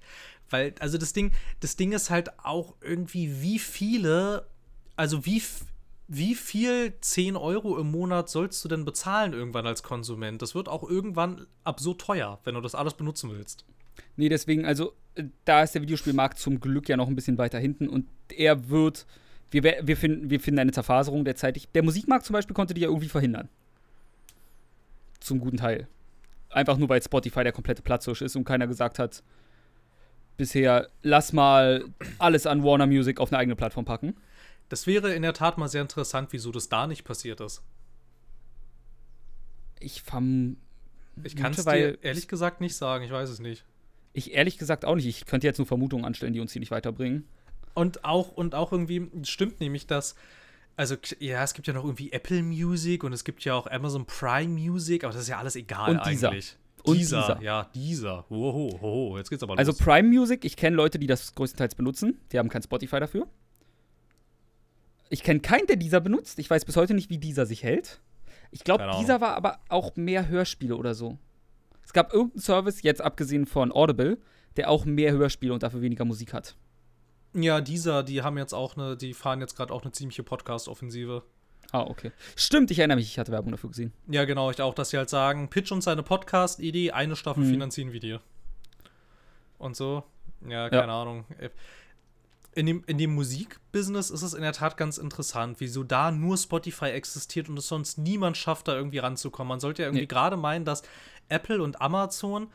[0.52, 4.46] weil also das Ding, das Ding ist halt auch irgendwie, wie viele,
[4.96, 5.42] also wie,
[6.08, 10.42] wie viel 10 Euro im Monat sollst du denn bezahlen irgendwann als Konsument?
[10.42, 13.66] Das wird auch irgendwann absurd teuer, wenn du das alles benutzen willst.
[14.16, 17.60] Nee, deswegen, also, äh, da ist der Videospielmarkt zum Glück ja noch ein bisschen weiter
[17.60, 19.06] hinten und er wird.
[19.52, 21.68] Wir, wir, finden, wir finden eine Zerfaserung derzeitig.
[21.76, 23.50] Der Musikmarkt zum Beispiel konnte die ja irgendwie verhindern.
[25.20, 25.88] Zum guten Teil.
[26.50, 29.22] Einfach nur, weil Spotify der komplette Platzhirsch ist und keiner gesagt hat,
[30.38, 31.86] bisher, lass mal
[32.18, 34.16] alles an Warner Music auf eine eigene Plattform packen.
[34.74, 37.62] Das wäre in der Tat mal sehr interessant, wieso das da nicht passiert ist.
[39.80, 40.58] Ich verm
[41.24, 43.66] Ich kann es dir ehrlich gesagt nicht sagen, ich weiß es nicht.
[44.14, 45.06] Ich ehrlich gesagt auch nicht.
[45.06, 47.28] Ich könnte jetzt nur Vermutungen anstellen, die uns hier nicht weiterbringen.
[47.76, 50.16] Und auch, und auch irgendwie stimmt nämlich, dass,
[50.76, 54.08] also ja, es gibt ja noch irgendwie Apple Music und es gibt ja auch Amazon
[54.08, 56.30] Prime Music, aber das ist ja alles egal Und dieser.
[56.30, 56.58] eigentlich.
[56.82, 57.42] Und dieser, dieser.
[57.44, 58.26] ja, dieser.
[58.28, 59.78] Hoho, hoho, jetzt geht's aber Also los.
[59.78, 62.20] Prime Music, ich kenne Leute, die das größtenteils benutzen.
[62.32, 63.28] Die haben kein Spotify dafür.
[65.14, 66.40] Ich kenne keinen, der dieser benutzt.
[66.40, 68.02] Ich weiß bis heute nicht, wie dieser sich hält.
[68.50, 71.20] Ich glaube, dieser war aber auch mehr Hörspiele oder so.
[71.84, 74.18] Es gab irgendeinen Service, jetzt abgesehen von Audible,
[74.58, 76.56] der auch mehr Hörspiele und dafür weniger Musik hat.
[77.36, 81.22] Ja, dieser, die haben jetzt auch eine, die fahren jetzt gerade auch eine ziemliche Podcast-Offensive.
[81.72, 82.12] Ah, okay.
[82.36, 83.94] Stimmt, ich erinnere mich, ich hatte Werbung dafür gesehen.
[84.08, 87.50] Ja, genau, ich auch, dass sie halt sagen, pitch uns eine Podcast-Idee, eine Staffel Mhm.
[87.52, 88.20] finanzieren wir dir.
[89.60, 90.04] Und so.
[90.48, 91.26] Ja, keine Ahnung.
[92.56, 96.38] In dem, in dem Musikbusiness ist es in der Tat ganz interessant, wieso da nur
[96.38, 99.50] Spotify existiert und es sonst niemand schafft, da irgendwie ranzukommen.
[99.50, 100.08] Man sollte ja irgendwie Nee.
[100.08, 100.84] gerade meinen, dass
[101.30, 102.48] Apple und Amazon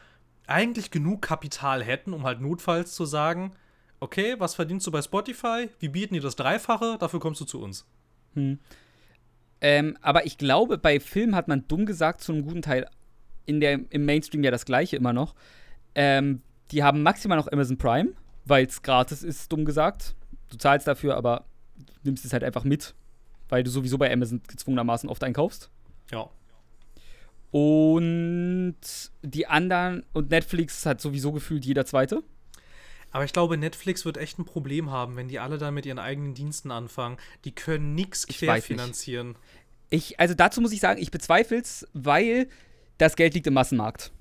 [0.46, 3.52] eigentlich genug Kapital hätten, um halt notfalls zu sagen,
[4.00, 5.68] okay, was verdienst du bei Spotify?
[5.80, 7.84] Wir bieten dir das Dreifache, dafür kommst du zu uns.
[9.60, 12.88] Ähm, aber ich glaube, bei Filmen hat man dumm gesagt zu einem guten Teil
[13.46, 15.34] in der, im Mainstream ja das gleiche immer noch.
[15.94, 18.12] Ähm, die haben maximal noch Amazon Prime,
[18.48, 20.14] weil es gratis ist, dumm gesagt.
[20.50, 21.44] Du zahlst dafür, aber
[21.76, 22.94] du nimmst es halt einfach mit,
[23.48, 25.70] weil du sowieso bei Amazon gezwungenermaßen oft einkaufst.
[26.10, 26.30] Ja.
[27.50, 28.76] Und
[29.22, 32.22] die anderen und Netflix hat sowieso gefühlt jeder zweite.
[33.10, 35.98] Aber ich glaube, Netflix wird echt ein Problem haben, wenn die alle da mit ihren
[35.98, 37.16] eigenen Diensten anfangen.
[37.44, 39.36] Die können nichts Ich querfinanzieren.
[39.88, 42.48] Ich, also dazu muss ich sagen, ich bezweifle es, weil
[42.98, 44.12] das Geld liegt im Massenmarkt.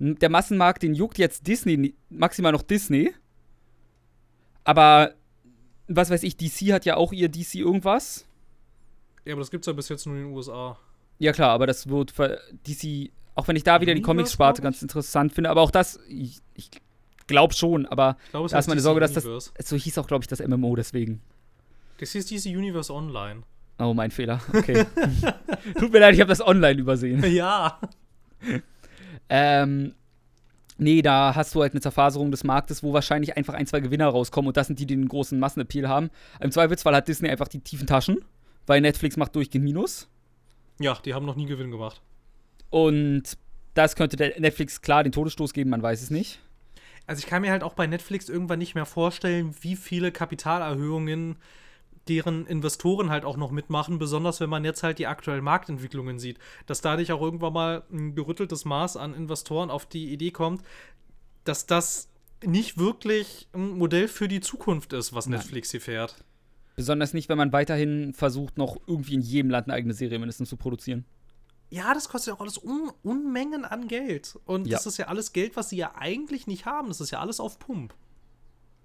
[0.00, 3.12] Der Massenmarkt, den juckt jetzt Disney, maximal noch Disney.
[4.64, 5.14] Aber,
[5.88, 8.26] was weiß ich, DC hat ja auch ihr DC irgendwas.
[9.24, 10.78] Ja, aber das gibt's ja bis jetzt nur in den USA.
[11.18, 12.12] Ja klar, aber das wird
[12.66, 16.00] DC, auch wenn ich da wieder die Comics-Sparte glaub ganz interessant finde, aber auch das,
[16.08, 16.70] ich, ich
[17.26, 19.98] glaube schon, aber Ich glaube, es Da ist meine DC Sorge, dass das- so hieß
[19.98, 21.20] auch, glaube ich, das MMO deswegen.
[21.98, 23.42] Das hieß DC Universe Online.
[23.78, 24.40] Oh, mein Fehler.
[24.52, 24.84] Okay.
[25.78, 27.24] Tut mir leid, ich habe das online übersehen.
[27.32, 27.78] ja.
[29.28, 29.94] ähm,
[30.78, 34.08] nee, da hast du halt eine Zerfaserung des Marktes, wo wahrscheinlich einfach ein, zwei Gewinner
[34.08, 36.10] rauskommen und das sind die, die den großen Massenappeal haben.
[36.40, 38.18] Im Zweifelsfall hat Disney einfach die tiefen Taschen,
[38.66, 40.08] weil Netflix macht durchgehend Minus.
[40.78, 42.00] Ja, die haben noch nie Gewinn gemacht.
[42.70, 43.36] Und
[43.74, 46.40] das könnte der Netflix klar den Todesstoß geben, man weiß es nicht.
[47.06, 51.36] Also ich kann mir halt auch bei Netflix irgendwann nicht mehr vorstellen, wie viele Kapitalerhöhungen
[52.08, 56.38] deren Investoren halt auch noch mitmachen, besonders wenn man jetzt halt die aktuellen Marktentwicklungen sieht,
[56.66, 60.62] dass dadurch auch irgendwann mal ein gerütteltes Maß an Investoren auf die Idee kommt,
[61.44, 62.08] dass das
[62.44, 65.38] nicht wirklich ein Modell für die Zukunft ist, was Nein.
[65.38, 66.24] Netflix hier fährt.
[66.74, 70.48] Besonders nicht, wenn man weiterhin versucht, noch irgendwie in jedem Land eine eigene Serie mindestens
[70.48, 71.04] zu produzieren.
[71.70, 74.38] Ja, das kostet ja auch alles Un Unmengen an Geld.
[74.44, 74.76] Und Ja.
[74.76, 76.88] das ist ja alles Geld, was sie ja eigentlich nicht haben.
[76.88, 77.94] Das ist ja alles auf Pump.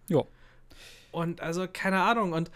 [0.08, 0.24] Ja.
[1.12, 2.34] Und also, keine Ahnung.
[2.34, 2.52] Und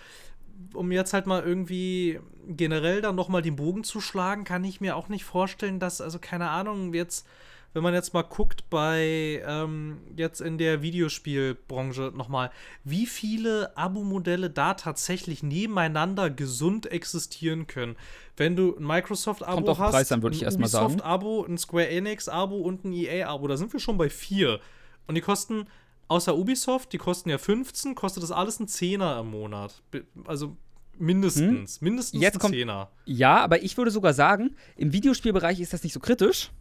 [0.73, 4.95] um jetzt halt mal irgendwie generell dann nochmal den Bogen zu schlagen, kann ich mir
[4.95, 7.27] auch nicht vorstellen, dass, also keine Ahnung, jetzt,
[7.73, 12.51] wenn man jetzt mal guckt bei ähm, jetzt in der Videospielbranche nochmal,
[12.83, 17.95] wie viele Abo-Modelle da tatsächlich nebeneinander gesund existieren können.
[18.37, 20.55] Wenn du ein Microsoft-Abo hast, Preis an, würde ich ein.
[20.55, 24.59] Ubisoft-Abo, ein Square Enix-Abo und ein EA-Abo, da sind wir schon bei vier.
[25.07, 25.67] Und die kosten
[26.11, 29.81] außer Ubisoft, die kosten ja 15, kostet das alles ein Zehner im Monat.
[30.25, 30.57] Also
[30.97, 31.81] mindestens.
[31.81, 32.21] Mindestens Hm?
[32.21, 32.89] Jetzt ein Zehner.
[33.05, 36.51] Ja, aber ich würde sogar sagen, im Videospielbereich ist das nicht so kritisch,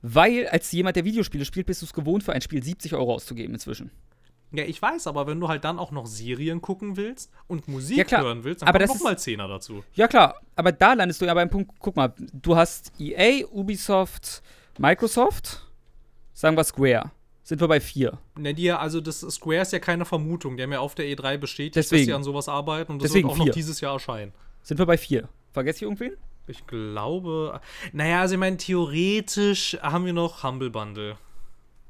[0.00, 3.14] weil als jemand, der Videospiele spielt, bist du es gewohnt, für ein Spiel 70 Euro
[3.14, 3.90] auszugeben inzwischen.
[4.52, 8.12] Ja, ich weiß, aber wenn du halt dann auch noch Serien gucken willst und Musik
[8.12, 9.82] Ja, hören willst, dann Aber kommt das noch mal Zehner dazu.
[9.94, 14.42] Ja, klar, aber da landest du ja beim Punkt, guck mal, du hast EA, Ubisoft,
[14.78, 15.66] Microsoft,
[16.32, 17.10] sagen wir Square.
[17.44, 18.18] Sind wir bei vier.
[18.38, 20.56] Ne, die ja, also das Square ist ja keine Vermutung.
[20.56, 23.28] Die haben ja auf der E3 bestätigt, dass sie an sowas arbeiten und das Deswegen
[23.28, 23.52] wird auch noch vier.
[23.52, 24.32] dieses Jahr erscheinen.
[24.62, 25.28] Sind wir bei vier.
[25.52, 26.14] Vergesst ihr irgendwen?
[26.46, 27.60] Ich glaube.
[27.92, 31.16] Naja, also ich meine, theoretisch haben wir noch Humble Bundle.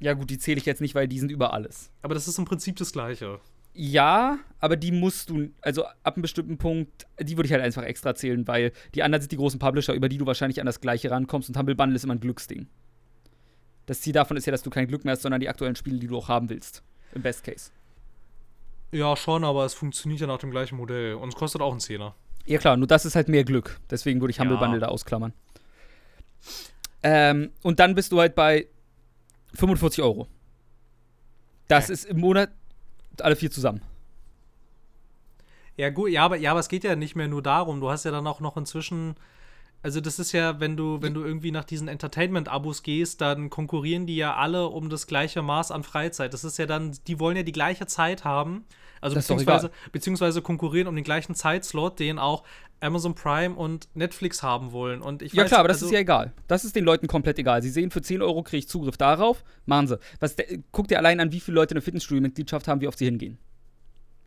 [0.01, 1.91] Ja, gut, die zähle ich jetzt nicht, weil die sind über alles.
[2.03, 3.39] Aber das ist im Prinzip das Gleiche.
[3.75, 7.83] Ja, aber die musst du, also ab einem bestimmten Punkt, die würde ich halt einfach
[7.83, 10.81] extra zählen, weil die anderen sind die großen Publisher, über die du wahrscheinlich an das
[10.81, 12.69] Gleiche rankommst und Humble Bundle ist immer ein Glücksding.
[13.87, 15.99] Das Ziel davon ist ja, dass du kein Glück mehr hast, sondern die aktuellen Spiele,
[15.99, 16.83] die du auch haben willst.
[17.15, 17.71] Im Best Case.
[18.93, 21.15] Ja, schon, aber es funktioniert ja nach dem gleichen Modell.
[21.15, 22.15] Und es kostet auch einen Zehner.
[22.47, 23.81] Ja klar, nur das ist halt mehr Glück.
[23.91, 24.61] Deswegen würde ich Humble Ja.
[24.61, 25.33] Bundle da ausklammern.
[27.03, 28.67] Ähm, und dann bist du halt bei
[29.55, 30.29] 45 Euro.
[31.69, 31.95] Das Ja.
[31.95, 32.51] ist im Monat
[33.21, 33.83] alle vier zusammen.
[35.77, 37.81] Ja, gut, ja aber, ja, aber es geht ja nicht mehr nur darum.
[37.81, 39.17] Du hast ja dann auch noch inzwischen.
[39.85, 44.07] Also, das ist ja, wenn du, wenn du irgendwie nach diesen Entertainment-Abos gehst, dann konkurrieren
[44.07, 46.33] die ja alle um das gleiche Maß an Freizeit.
[46.33, 48.65] Das ist ja dann, die wollen ja die gleiche Zeit haben.
[49.03, 52.45] Also, beziehungsweise, beziehungsweise konkurrieren um den gleichen Zeitslot, den auch
[52.81, 55.03] Amazon Prime und Netflix haben wollen.
[55.03, 56.33] Und ich Ja weiß, klar, aber das also, ist ja egal.
[56.49, 57.63] Das ist den Leuten komplett egal.
[57.63, 59.99] Sie sehen, für 10 Euro kriege ich Zugriff darauf, machen sie.
[60.19, 63.05] Was, der- guck dir allein an, wie viele Leute eine Fitnessstudio-Mitgliedschaft haben, wie oft sie
[63.05, 63.37] hingehen.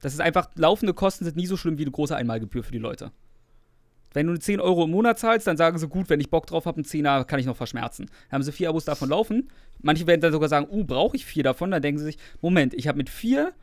[0.01, 2.77] Das ist einfach, laufende Kosten sind nie so schlimm wie eine große Einmalgebühr für die
[2.77, 3.11] Leute.
[4.17, 6.65] Wenn du 10 Euro im Monat zahlst, dann sagen sie, gut, wenn ich Bock drauf
[6.65, 8.07] habe, einen Zehner kann ich noch verschmerzen.
[8.07, 9.51] Dann haben sie vier Abos davon laufen.
[9.79, 11.69] Manche werden dann sogar sagen, uh, brauche ich vier davon?
[11.69, 13.53] Dann denken sie sich, Moment, ich habe mit vier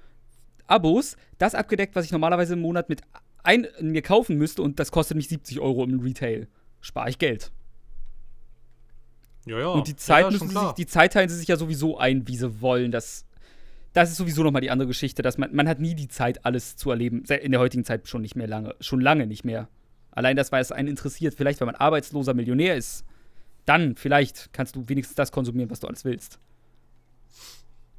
[0.69, 3.03] Abos das abgedeckt, was ich normalerweise im Monat mit
[3.43, 6.47] ein, mir kaufen müsste und das kostet mich 70 Euro im Retail.
[6.81, 7.51] Spare ich Geld.
[9.47, 9.67] Ja, ja.
[9.71, 12.37] Und die Zeit ja, müssen sich, die Zeit teilen sie sich ja sowieso ein, wie
[12.37, 12.93] sie wollen.
[12.93, 13.27] Das,
[13.93, 16.77] das ist sowieso nochmal die andere Geschichte, dass man, man hat nie die Zeit, alles
[16.77, 17.25] zu erleben.
[17.25, 19.69] In der heutigen Zeit schon nicht mehr lange, schon lange nicht mehr.
[20.15, 21.35] Allein das, weil es einen interessiert.
[21.35, 23.05] Vielleicht, wenn man arbeitsloser Millionär ist,
[23.67, 26.39] dann vielleicht kannst du wenigstens das konsumieren, was du alles willst.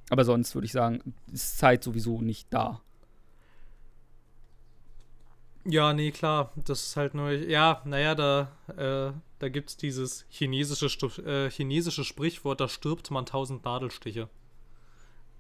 [0.10, 2.82] Aber sonst würde ich sagen, ist Zeit sowieso nicht da.
[5.66, 6.54] Ja, nee, klar.
[6.56, 7.32] Das ist halt nur.
[7.32, 10.88] Ja, naja, da, äh, da gibt es dieses chinesische,
[11.24, 14.30] äh, chinesische Sprichwort, da stirbt man tausend Nadelstiche.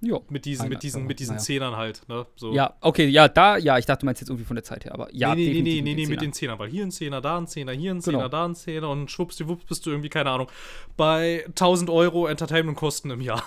[0.06, 0.24] Jo.
[0.30, 1.44] Mit diesen, mit diesen, mit diesen naja.
[1.44, 2.28] Zehnern halt, ne?
[2.36, 2.54] So.
[2.54, 4.94] Ja, okay, ja, da, ja, ich dachte, du meinst jetzt irgendwie von der Zeit her,
[4.94, 7.22] aber ja, nee, nee, nee, nee, nee, den mit den Zehnern, weil hier ein Zehner,
[7.22, 8.30] da ein Zehner, hier ein Zehner, Genau.
[8.30, 10.48] da ein Zehner und schwuppsdiwupps bist du irgendwie, keine Ahnung,
[10.96, 13.44] bei 1000 Euro Entertainment-Kosten im Jahr.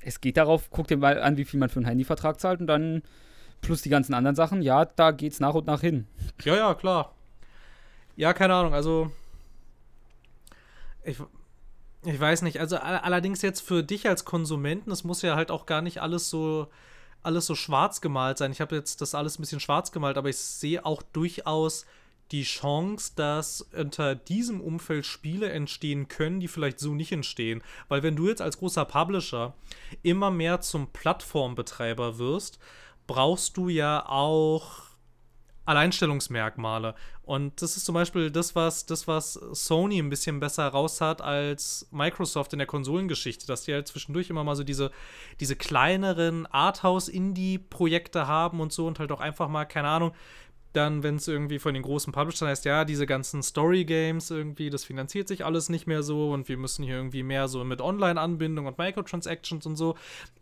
[0.00, 2.68] es geht darauf, guck dir mal an, wie viel man für einen Handyvertrag zahlt und
[2.68, 3.02] dann
[3.60, 6.06] plus die ganzen anderen Sachen, ja, da geht's nach und nach hin.
[6.44, 7.14] Ja, ja, klar.
[8.16, 9.10] Ja, keine Ahnung, also.
[11.04, 11.16] Ich,
[12.04, 15.50] ich weiß nicht, also all- allerdings jetzt für dich als Konsumenten, es muss ja halt
[15.50, 16.68] auch gar nicht alles so
[17.22, 18.50] alles so schwarz gemalt sein.
[18.50, 21.84] Ich habe jetzt das alles ein bisschen schwarz gemalt, aber ich sehe auch durchaus
[22.30, 27.62] die Chance, dass unter diesem Umfeld Spiele entstehen können, die vielleicht so nicht entstehen.
[27.88, 29.52] Weil wenn du jetzt als großer Publisher
[30.02, 32.58] immer mehr zum Plattformbetreiber wirst,
[33.06, 34.84] brauchst du ja auch
[35.66, 36.94] Alleinstellungsmerkmale.
[37.30, 41.22] Und das ist zum Beispiel das, was, das, was Sony ein bisschen besser raus hat
[41.22, 44.90] als Microsoft in der Konsolengeschichte, dass die halt zwischendurch immer mal so diese,
[45.38, 50.12] diese kleineren Arthouse-Indie-Projekte haben und so und halt auch einfach mal, keine Ahnung,
[50.72, 54.82] dann, wenn es irgendwie von den großen Publishern heißt, ja, diese ganzen Story-Games irgendwie, das
[54.82, 58.66] finanziert sich alles nicht mehr so und wir müssen hier irgendwie mehr so mit Online-Anbindung
[58.66, 59.94] und Microtransactions und so.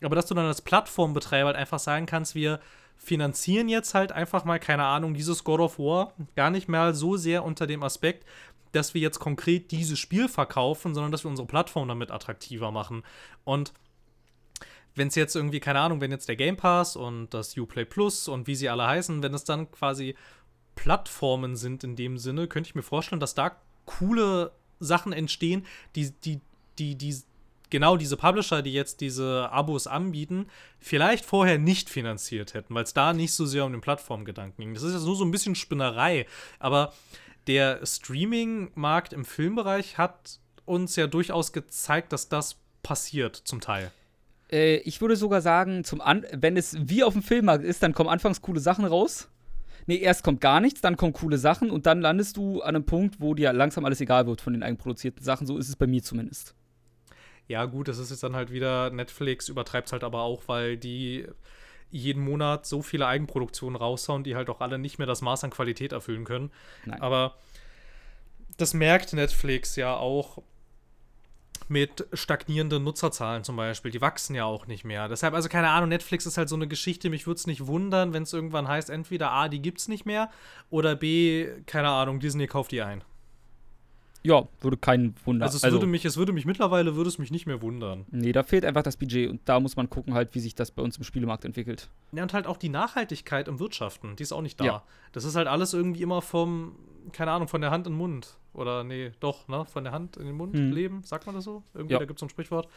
[0.03, 2.61] Aber dass du dann als Plattformbetreiber halt einfach sagen kannst, wir
[2.99, 7.17] finanzieren jetzt halt einfach mal, keine Ahnung, dieses God of War gar nicht mehr so
[7.17, 8.27] sehr unter dem Aspekt,
[8.73, 13.03] dass wir jetzt konkret dieses Spiel verkaufen, sondern dass wir unsere Plattform damit attraktiver machen.
[13.45, 13.73] Und
[14.95, 18.29] wenn es jetzt irgendwie, keine Ahnung, wenn jetzt der Game Pass und das Uplay Plus
[18.29, 20.17] und wie sie alle heißen, wenn es dann quasi
[20.75, 23.57] Plattformen sind in dem Sinne, könnte ich mir vorstellen, dass da
[23.87, 25.65] coole Sachen entstehen,
[25.97, 26.41] die, die,
[26.79, 27.17] die, die
[27.71, 30.47] genau diese Publisher, die jetzt diese Abos anbieten,
[30.79, 34.75] vielleicht vorher nicht finanziert hätten, weil es da nicht so sehr um den Plattformgedanken ging.
[34.75, 36.27] Das ist jetzt nur so ein bisschen Spinnerei,
[36.59, 36.93] aber
[37.47, 43.91] der Streaming-Markt im Filmbereich hat uns ja durchaus gezeigt, dass das passiert zum Teil.
[44.51, 47.95] Äh, ich würde sogar sagen, zum An wenn es wie auf dem Filmmarkt ist, dann
[47.95, 49.29] kommen anfangs coole Sachen raus.
[49.87, 52.85] Nee, erst kommt gar nichts, dann kommen coole Sachen und dann landest du an einem
[52.85, 55.47] Punkt, wo dir langsam alles egal wird von den eigenproduzierten Sachen.
[55.47, 56.55] So ist es bei mir zumindest.
[57.49, 60.77] Ja, gut, das ist jetzt dann halt wieder Netflix, übertreibt es halt aber auch, weil
[60.77, 61.27] die
[61.91, 65.51] jeden Monat so viele Eigenproduktionen raushauen, die halt auch alle nicht mehr das Maß an
[65.51, 66.51] Qualität erfüllen können.
[66.85, 67.01] Nein.
[67.01, 67.37] Aber
[68.59, 70.43] das merkt Netflix ja auch
[71.69, 73.91] mit stagnierenden Nutzerzahlen zum Beispiel.
[73.91, 75.09] Die wachsen ja auch nicht mehr.
[75.09, 77.11] Deshalb, also keine Ahnung, Netflix ist halt so eine Geschichte.
[77.11, 80.07] Mich würde es nicht wundern, wenn es irgendwann heißt, entweder A, die gibt es nicht
[80.07, 80.31] mehr
[80.71, 83.05] oder B, keine Ahnung, Disney kauft die ein.
[84.23, 85.47] Ja, würde keinen wundern.
[85.47, 88.05] Also es also, würde mich, es würde mich mittlerweile würde es mich nicht mehr wundern.
[88.11, 90.71] Nee, da fehlt einfach das Budget und da muss man gucken halt, wie sich das
[90.71, 91.89] bei uns im Spielemarkt entwickelt.
[92.13, 94.65] Ja, und halt auch die Nachhaltigkeit im Wirtschaften, die ist auch nicht da.
[94.65, 94.83] Ja.
[95.13, 96.77] Das ist halt alles irgendwie immer vom,
[97.13, 98.37] keine Ahnung, von der Hand in den Mund.
[98.53, 99.65] Oder nee, doch, ne?
[99.67, 100.73] Von der Hand in den Mund hm.
[100.73, 101.63] leben, sagt man das so?
[101.75, 101.99] Irgendwie, ja.
[102.01, 102.69] da gibt es so ein Sprichwort.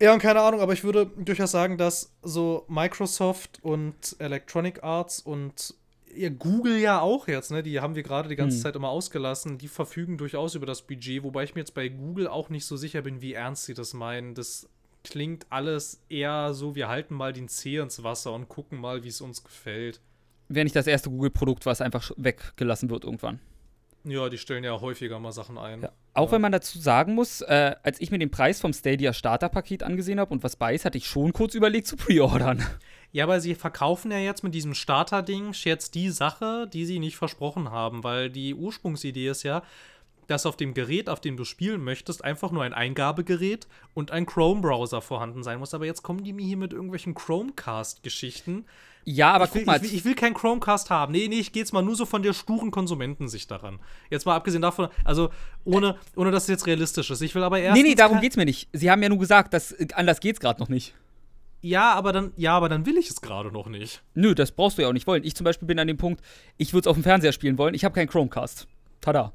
[0.00, 5.20] Ja, und keine Ahnung, aber ich würde durchaus sagen, dass so Microsoft und Electronic Arts
[5.20, 5.74] und
[6.14, 7.62] ja, Google ja auch jetzt, ne?
[7.62, 8.62] Die haben wir gerade die ganze hm.
[8.62, 9.58] Zeit immer ausgelassen.
[9.58, 12.76] Die verfügen durchaus über das Budget, wobei ich mir jetzt bei Google auch nicht so
[12.76, 14.34] sicher bin, wie ernst sie das meinen.
[14.34, 14.68] Das
[15.04, 19.08] klingt alles eher so, wir halten mal den Zeh ins Wasser und gucken mal, wie
[19.08, 20.00] es uns gefällt.
[20.48, 23.40] Wäre nicht das erste Google-Produkt, was einfach weggelassen wird irgendwann.
[24.04, 25.82] Ja, die stellen ja häufiger mal Sachen ein.
[25.82, 25.92] Ja.
[26.14, 26.32] Auch ja.
[26.32, 30.18] wenn man dazu sagen muss, äh, als ich mir den Preis vom Stadia Starter-Paket angesehen
[30.18, 32.64] habe und was bei ist, hatte ich schon kurz überlegt zu preordern.
[33.12, 37.16] Ja, aber sie verkaufen ja jetzt mit diesem Starter-Ding jetzt die Sache, die sie nicht
[37.16, 39.62] versprochen haben, weil die Ursprungsidee ist ja,
[40.28, 44.26] dass auf dem Gerät, auf dem du spielen möchtest, einfach nur ein Eingabegerät und ein
[44.26, 45.74] Chrome-Browser vorhanden sein muss.
[45.74, 48.64] Aber jetzt kommen die mir hier mit irgendwelchen Chromecast-Geschichten.
[49.04, 49.76] Ja, aber ich will, guck mal.
[49.76, 51.12] Ich will, ich will keinen Chromecast haben.
[51.12, 53.80] Nee, nee, ich gehe jetzt mal nur so von der sturen Konsumentensicht daran.
[54.08, 55.30] Jetzt mal abgesehen davon, also
[55.64, 57.22] ohne, ohne dass es jetzt realistisch ist.
[57.22, 57.76] Ich will aber erst.
[57.76, 58.68] Nee, nee, darum geht's mir nicht.
[58.72, 60.94] Sie haben ja nur gesagt, dass anders geht's gerade noch nicht.
[61.62, 64.02] Ja, aber dann, ja, aber dann will ich es gerade noch nicht.
[64.14, 65.24] Nö, das brauchst du ja auch nicht wollen.
[65.24, 66.22] Ich zum Beispiel bin an dem Punkt,
[66.56, 67.74] ich würde es auf dem Fernseher spielen wollen.
[67.74, 68.66] Ich habe keinen Chromecast.
[69.00, 69.32] Tada.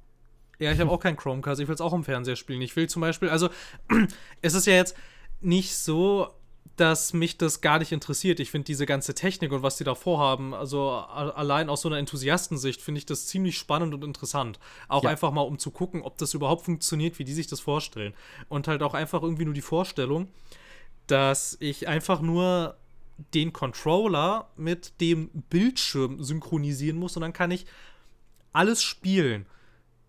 [0.58, 1.62] Ja, ich habe auch keinen Chromecast.
[1.62, 2.62] Ich will es auch im Fernseher spielen.
[2.62, 3.50] Ich will zum Beispiel, also
[4.42, 4.96] es ist ja jetzt
[5.42, 6.30] nicht so,
[6.78, 8.40] dass mich das gar nicht interessiert.
[8.40, 12.00] Ich finde diese ganze Technik und was die da vorhaben, also allein aus so einer
[12.00, 14.60] Enthusiastensicht, finde ich das ziemlich spannend und interessant.
[14.88, 15.12] Auch ja.
[15.12, 18.14] einfach mal, um zu gucken, ob das überhaupt funktioniert, wie die sich das vorstellen.
[18.50, 20.28] Und halt auch einfach irgendwie nur die Vorstellung,
[21.08, 22.78] dass ich einfach nur
[23.34, 27.66] den Controller mit dem Bildschirm synchronisieren muss und dann kann ich
[28.52, 29.46] alles spielen.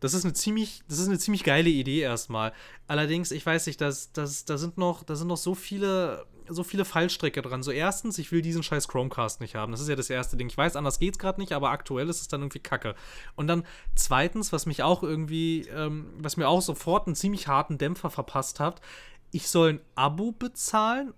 [0.00, 2.52] Das ist eine ziemlich, das ist eine ziemlich geile Idee erstmal.
[2.86, 6.64] Allerdings, ich weiß nicht, dass, dass, da sind noch, da sind noch so viele, so
[6.64, 7.62] viele Fallstrecke dran.
[7.62, 9.72] So erstens, ich will diesen scheiß Chromecast nicht haben.
[9.72, 10.48] Das ist ja das erste Ding.
[10.48, 12.94] Ich weiß, anders geht's gerade nicht, aber aktuell ist es dann irgendwie Kacke.
[13.36, 17.78] Und dann zweitens, was mich auch irgendwie, ähm, was mir auch sofort einen ziemlich harten
[17.78, 18.82] Dämpfer verpasst hat,
[19.30, 21.12] ich soll ein Abo bezahlen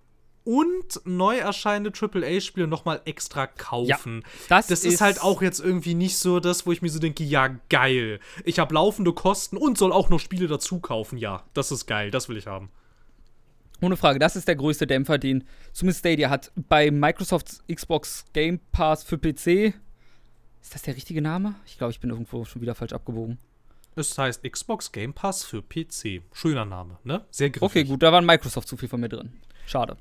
[0.49, 4.23] und neu erscheinende AAA-Spiele nochmal extra kaufen.
[4.25, 6.89] Ja, das, das ist, ist, halt auch jetzt irgendwie nicht so das, wo ich mir
[6.89, 8.19] so denke, ja, geil.
[8.45, 11.19] Ich habe laufende Kosten und soll auch noch Spiele dazu kaufen.
[11.19, 12.71] Ja, das ist geil, das will ich haben.
[13.83, 15.45] Ohne Frage, das ist der größte Dämpfer, den
[15.75, 16.51] zumindest Stadia hat.
[16.57, 19.75] Bei Microsofts Xbox Game Pass für PC.
[20.63, 21.57] Ist das der richtige Name?
[21.67, 23.39] Ich glaube, ich bin irgendwo schon wieder falsch abgebogen.
[23.99, 26.23] Es heißt Xbox Game Pass für PC.
[26.33, 27.25] Schöner Name, ne?
[27.31, 27.63] Sehr griffig.
[27.63, 29.33] Okay, gut, da war Microsoft zu viel von mir drin.
[29.67, 29.97] Schade.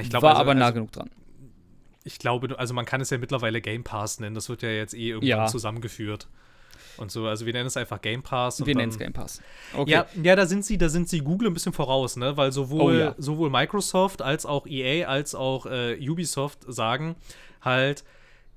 [0.00, 1.10] Ich glaub, war also, aber nah also, genug dran.
[2.02, 4.34] Ich glaube, also man kann es ja mittlerweile Game Pass nennen.
[4.34, 5.46] Das wird ja jetzt eh irgendwann ja.
[5.46, 6.28] zusammengeführt.
[6.96, 8.64] Und so, also wir nennen es einfach Game Pass.
[8.64, 9.40] wir nennen es Game Pass.
[9.72, 9.90] Okay.
[9.90, 12.36] Ja, ja, da sind sie, da sind sie Google ein bisschen voraus, ne?
[12.36, 13.14] Weil sowohl, oh, ja.
[13.18, 17.16] sowohl Microsoft als auch EA als auch äh, Ubisoft sagen
[17.60, 18.04] halt,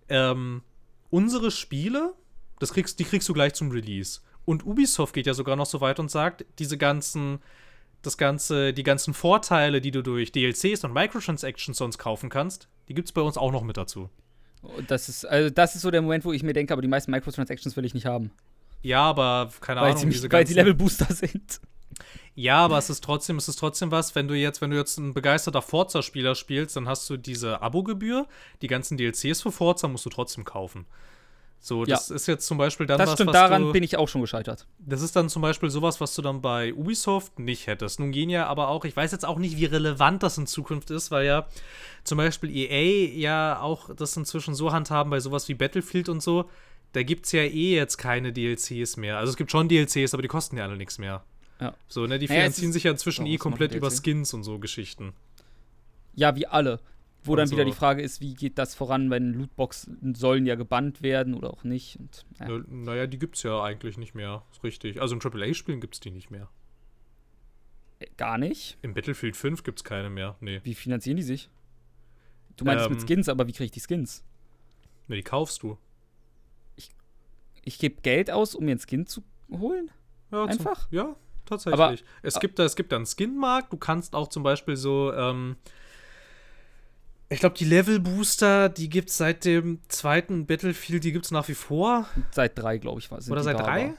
[0.09, 0.61] ähm,
[1.09, 2.13] unsere Spiele,
[2.59, 4.19] das kriegst, die kriegst du gleich zum Release.
[4.47, 7.39] Und Ubisoft geht ja sogar noch so weit und sagt, diese ganzen,
[8.01, 12.93] das ganze, die ganzen Vorteile, die du durch DLCs und Microtransactions sonst kaufen kannst, die
[12.93, 14.09] gibt es bei uns auch noch mit dazu.
[14.87, 17.11] Das ist, also das ist so der Moment, wo ich mir denke, aber die meisten
[17.11, 18.31] Microtransactions will ich nicht haben.
[18.83, 21.59] Ja, aber keine weil Ahnung, sie diese weil sie ganzen- Levelbooster sind.
[22.35, 24.97] Ja, aber es ist trotzdem, es ist trotzdem was, wenn du jetzt, wenn du jetzt
[24.97, 28.27] ein begeisterter Forza-Spieler spielst, dann hast du diese Abo-Gebühr,
[28.61, 30.85] die ganzen DLCs für Forza musst du trotzdem kaufen.
[31.59, 31.95] So, Ja.
[31.95, 34.07] das ist jetzt zum Beispiel dann Das was, stimmt, was daran du, bin ich auch
[34.07, 34.67] schon gescheitert.
[34.79, 37.99] Das ist dann zum Beispiel sowas, was du dann bei Ubisoft nicht hättest.
[37.99, 40.91] Nun gehen ja aber auch, ich weiß jetzt auch nicht, wie relevant das in Zukunft
[40.91, 41.47] ist, weil ja
[42.03, 46.49] zum Beispiel EA ja auch das inzwischen so handhaben bei sowas wie Battlefield und so.
[46.93, 49.17] Da gibt es ja eh jetzt keine DLCs mehr.
[49.17, 51.23] Also es gibt schon DLCs, aber die kosten ja alle nichts mehr.
[51.59, 51.73] Ja.
[51.89, 53.89] So, ne, die Naja, finanzieren sich ja inzwischen Doch, eh komplett über.
[53.91, 55.13] Skins und so Geschichten.
[56.15, 56.79] Ja, wie alle.
[57.27, 57.69] Wo dann wieder so.
[57.69, 61.63] die Frage ist, wie geht das voran, wenn Lootboxen sollen ja gebannt werden oder auch
[61.63, 61.97] nicht.
[61.99, 62.49] Und, ja.
[62.49, 62.63] Ja.
[62.67, 64.43] Naja, die gibt's ja eigentlich nicht mehr.
[64.51, 65.01] Ist richtig.
[65.01, 66.49] Also in AAA-Spielen gibt's die nicht mehr.
[67.99, 68.77] Äh, Gar nicht.
[68.81, 70.35] Im Battlefield 5 gibt's keine mehr.
[70.39, 70.61] Nee.
[70.63, 71.49] Wie finanzieren die sich?
[72.55, 72.91] Du meinst Ähm.
[72.93, 74.23] mit Skins, aber wie kriege ich die Skins?
[75.07, 75.77] Nee, die kaufst du.
[77.63, 79.91] Ich gebe Geld aus, um mir einen Skin zu holen?
[80.31, 80.87] Ja, zum- Einfach?
[80.91, 81.15] ja,
[81.45, 81.79] tatsächlich.
[81.81, 83.73] Aber- es, gibt da, es gibt da einen Skin-Markt.
[83.73, 85.57] Du kannst auch zum Beispiel so, ähm,
[87.29, 91.47] ich glaube, die Level-Booster, die gibt es seit dem zweiten Battlefield, die gibt es nach
[91.47, 92.07] wie vor.
[92.31, 93.93] Seit drei, glaube ich, war sind Oder seit drei?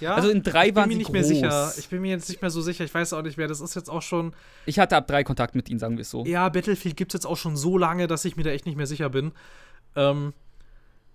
[0.00, 0.14] Ja.
[0.14, 1.12] Also in drei ich bin waren mir sie nicht groß.
[1.12, 1.72] mehr sicher.
[1.76, 2.84] Ich bin mir jetzt nicht mehr so sicher.
[2.84, 3.48] Ich weiß auch nicht mehr.
[3.48, 4.32] Das ist jetzt auch schon.
[4.66, 6.24] Ich hatte ab drei Kontakt mit ihnen, sagen wir es so.
[6.24, 8.76] Ja, Battlefield gibt es jetzt auch schon so lange, dass ich mir da echt nicht
[8.76, 9.32] mehr sicher bin.
[9.96, 10.34] Ähm,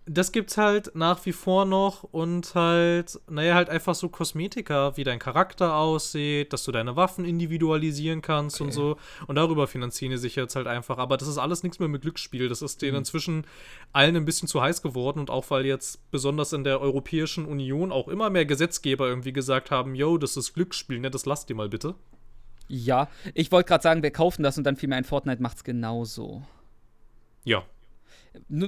[0.06, 5.04] das gibt's halt nach wie vor noch und halt, naja, halt einfach so Kosmetika, wie
[5.04, 8.76] dein Charakter aussieht, dass du deine Waffen individualisieren kannst und Okay.
[8.76, 8.98] so.
[9.28, 10.98] Und darüber finanzieren die sich jetzt halt einfach.
[10.98, 12.50] Aber das ist alles nichts mehr mit Glücksspiel.
[12.50, 12.98] Das ist denen Mhm.
[13.00, 13.48] inzwischen
[13.94, 17.92] allen ein bisschen zu heiß geworden und auch weil jetzt besonders in der Europäischen Union
[17.92, 21.56] auch immer mehr Gesetzgeber irgendwie gesagt haben, yo, das ist Glücksspiel, ne, das lasst ihr
[21.56, 21.96] mal bitte.
[22.68, 25.64] Ja, ich wollte gerade sagen, wir kaufen das und dann fiel mir ein Fortnite macht's
[25.64, 26.44] genauso.
[27.46, 27.64] Ja.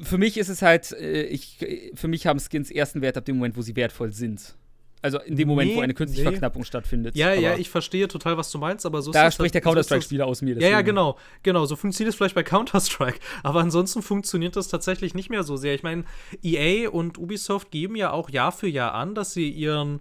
[0.04, 1.58] Für mich ist es halt, äh, ich,
[1.96, 4.56] für mich haben Skins ersten Wert ab dem Moment, wo sie wertvoll sind.
[5.02, 6.32] Also in dem Moment, Nee, wo eine künstliche nee.
[6.32, 7.16] Verknappung stattfindet.
[7.16, 9.66] Ja, ja, Aber ich verstehe total, was du meinst, aber so Da spricht der ist
[9.66, 10.56] das- Counter-Strike-Spieler aus mir.
[10.56, 10.86] Ja, ja, deswegen.
[10.88, 11.18] genau.
[11.44, 13.20] Genau, so funktioniert es vielleicht bei Counter-Strike.
[13.44, 15.76] Aber ansonsten funktioniert das tatsächlich nicht mehr so sehr.
[15.76, 16.06] Ich meine,
[16.42, 20.00] EA und Ubisoft geben ja auch Jahr für Jahr an, dass sie ihren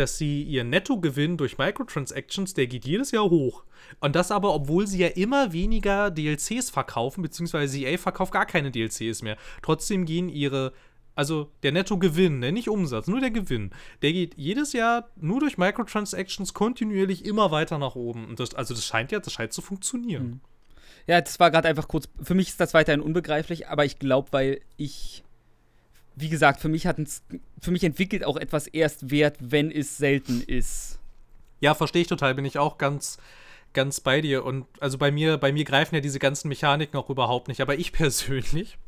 [0.00, 3.64] dass sie ihren Nettogewinn durch Microtransactions, der geht jedes Jahr hoch.
[4.00, 8.70] Und das aber, obwohl sie ja immer weniger DLCs verkaufen, beziehungsweise EA verkauft gar keine
[8.70, 9.36] DLCs mehr.
[9.62, 10.72] Trotzdem gehen ihre,
[11.14, 13.70] also der Nettogewinn, ne, nicht Umsatz, nur der Gewinn,
[14.02, 18.26] der geht jedes Jahr nur durch Microtransactions kontinuierlich immer weiter nach oben.
[18.28, 20.24] Und das, also das scheint ja, das scheint zu funktionieren.
[20.24, 20.40] Mhm.
[21.08, 22.08] Ja, das war gerade einfach kurz.
[22.22, 25.24] Für mich ist das weiterhin unbegreiflich, aber ich glaube, weil ich.
[26.18, 27.08] Wie gesagt, für mich, hat ein,
[27.60, 30.98] für mich entwickelt auch etwas erst Wert, wenn es selten ist.
[31.60, 33.18] Ja, verstehe ich total, bin ich auch ganz,
[33.72, 34.44] ganz bei dir.
[34.44, 37.60] Und also bei mir, bei mir greifen ja diese ganzen Mechaniken auch überhaupt nicht.
[37.60, 38.78] Aber ich persönlich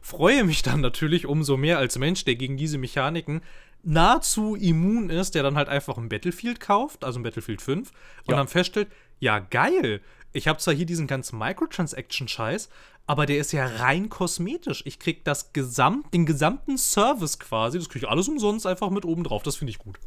[0.00, 3.42] freue mich dann natürlich umso mehr als Mensch, der gegen diese Mechaniken
[3.82, 7.96] nahezu immun ist, der dann halt einfach ein Battlefield kauft, also ein Battlefield 5, und
[8.32, 8.36] Ja.
[8.36, 8.88] dann feststellt,
[9.20, 10.00] ja geil,
[10.32, 12.68] ich habe zwar hier diesen ganzen Microtransaction-Scheiß,
[13.06, 14.82] aber der ist ja rein kosmetisch.
[14.86, 19.04] Ich krieg das Gesamt, den gesamten Service quasi, das kriege ich alles umsonst einfach mit
[19.04, 19.42] oben drauf.
[19.42, 19.98] Das finde ich gut.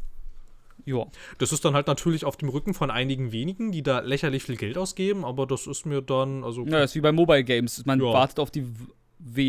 [0.86, 1.06] Ja.
[1.38, 4.56] Das ist dann halt natürlich auf dem Rücken von einigen wenigen, die da lächerlich viel
[4.56, 7.84] Geld ausgeben, aber das ist mir dann, also Ja, das ist wie bei Mobile Games.
[7.86, 8.06] Man Ja.
[8.12, 8.86] wartet auf die W-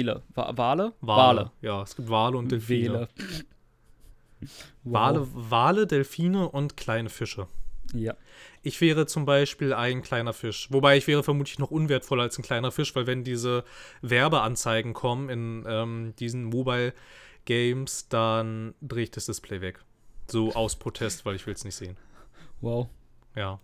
[0.04, 0.22] Wale.
[0.36, 0.92] Wa Wale?
[1.00, 1.52] Wale.
[1.62, 3.08] Ja, es gibt Wale und Delfine.
[4.84, 5.22] Wale.
[5.22, 7.48] Wale, Wale, Delfine und kleine Fische.
[7.94, 8.16] Ja.
[8.64, 10.68] Ich wäre zum Beispiel ein kleiner Fisch.
[10.72, 13.64] Wobei ich wäre vermutlich noch unwertvoller als ein kleiner Fisch, weil wenn diese
[14.02, 16.94] Werbeanzeigen kommen in ähm, diesen Mobile
[17.46, 19.84] Games, dann drehe ich das Display weg.
[20.28, 21.98] So aus Protest, weil ich will es nicht sehen.
[22.62, 22.88] Wow.
[23.36, 23.60] Ja.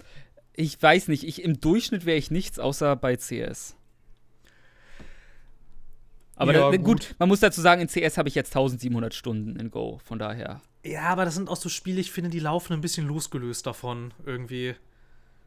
[0.54, 3.78] Ich weiß nicht, ich, im Durchschnitt wäre ich nichts außer bei CS.
[6.38, 6.84] Aber Ja, da, gut.
[6.86, 7.16] gut.
[7.20, 10.62] man muss dazu sagen, in CS habe ich jetzt 1700 Stunden in Go, von daher.
[10.86, 14.14] Ja, aber das sind auch so Spiele, ich finde, die laufen ein bisschen losgelöst davon
[14.26, 14.76] irgendwie.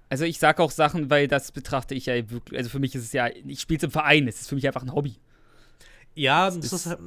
[0.09, 3.05] Also ich sage auch Sachen, weil das betrachte ich ja wirklich, also für mich ist
[3.05, 5.15] es ja, ich spiele es im Verein, es ist für mich einfach ein Hobby.
[6.15, 6.99] Ja, das, ist- ist, halt-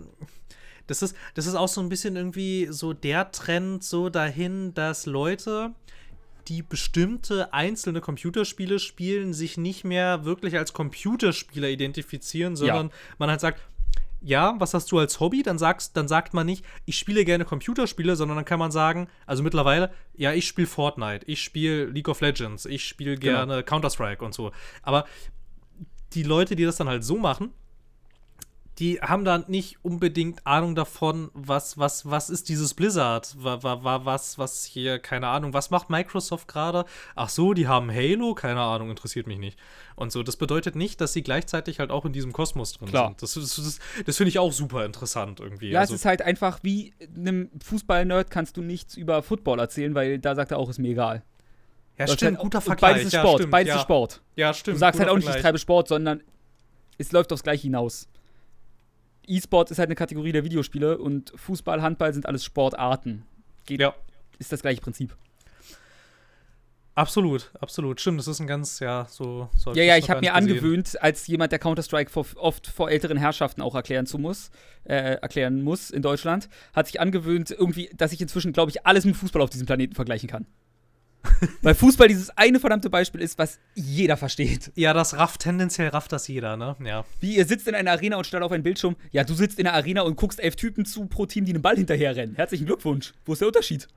[0.88, 5.06] das ist das ist auch so ein bisschen irgendwie so der Trend so dahin, dass
[5.06, 5.72] Leute,
[6.48, 13.40] die bestimmte einzelne Computerspiele spielen, sich nicht mehr wirklich als Computerspieler identifizieren, sondern man halt
[13.42, 13.62] sagt,
[14.24, 15.44] ja, was hast du als Hobby?
[15.44, 19.08] Dann sagst, dann sagt man nicht, ich spiele gerne Computerspiele, sondern dann kann man sagen,
[19.26, 23.38] also mittlerweile, ja, ich spiele Fortnite, ich spiele League of Legends, ich spiele Genau.
[23.46, 24.52] gerne Counter-Strike und so.
[24.82, 25.06] Aber
[26.14, 27.52] die Leute, die das dann halt so machen,
[28.80, 33.36] die haben da nicht unbedingt Ahnung davon, was, was, was ist dieses Blizzard?
[33.38, 36.86] War was, was hier, keine Ahnung, was macht Microsoft gerade?
[37.16, 38.34] Ach so, die haben Halo?
[38.34, 39.60] Keine Ahnung, interessiert mich nicht.
[39.96, 43.10] Und so, das bedeutet nicht, dass sie gleichzeitig halt auch in diesem Kosmos drin Klar.
[43.10, 43.22] sind.
[43.22, 45.70] Das, das, das, das finde ich auch super interessant irgendwie.
[45.70, 49.94] Ja, also, es ist halt einfach wie einem Fußball-Nerd kannst du nichts über Football erzählen,
[49.94, 51.18] weil da sagt er auch, ist mir egal.
[51.18, 52.92] ja, Das ist stimmt, halt- guter Vergleich.
[52.94, 53.76] Beides ist ja, Sport, stimmt, beides ja.
[53.76, 54.22] ist Sport.
[54.36, 54.76] Ja, stimmt.
[54.76, 55.44] Du sagst halt auch nicht, ich Vergleich.
[55.44, 56.24] treibe Sport, sondern
[56.98, 58.08] es läuft aufs Gleiche hinaus.
[59.28, 63.26] E-Sport ist halt eine Kategorie der Videospiele und Fußball, Handball sind alles Sportarten.
[63.66, 63.94] Geht, Ja.
[64.40, 65.16] Ist das gleiche Prinzip.
[66.96, 68.00] Absolut, absolut.
[68.00, 69.50] Stimmt, das ist ein ganz, ja, so.
[69.58, 70.36] so Ja, ja, ich habe mir gesehen.
[70.36, 74.52] angewöhnt, als jemand, der Counter-Strike oft vor älteren Herrschaften auch erklären zu muss,
[74.84, 79.06] äh, erklären muss in Deutschland, hat sich angewöhnt, irgendwie, dass ich inzwischen, glaube ich, alles
[79.06, 80.46] mit Fußball auf diesem Planeten vergleichen kann.
[81.62, 84.72] Weil Fußball dieses eine verdammte Beispiel ist, was jeder versteht.
[84.76, 86.76] Ja, das rafft, tendenziell rafft das jeder, ne?
[86.84, 87.06] Ja.
[87.20, 88.96] Wie ihr sitzt in einer Arena und starrt auf einen Bildschirm.
[89.12, 91.62] Ja, du sitzt in der Arena und guckst elf Typen zu pro Team, die einen
[91.62, 92.36] Ball hinterherrennen.
[92.36, 93.14] Herzlichen Glückwunsch.
[93.26, 93.88] Wo ist der Unterschied?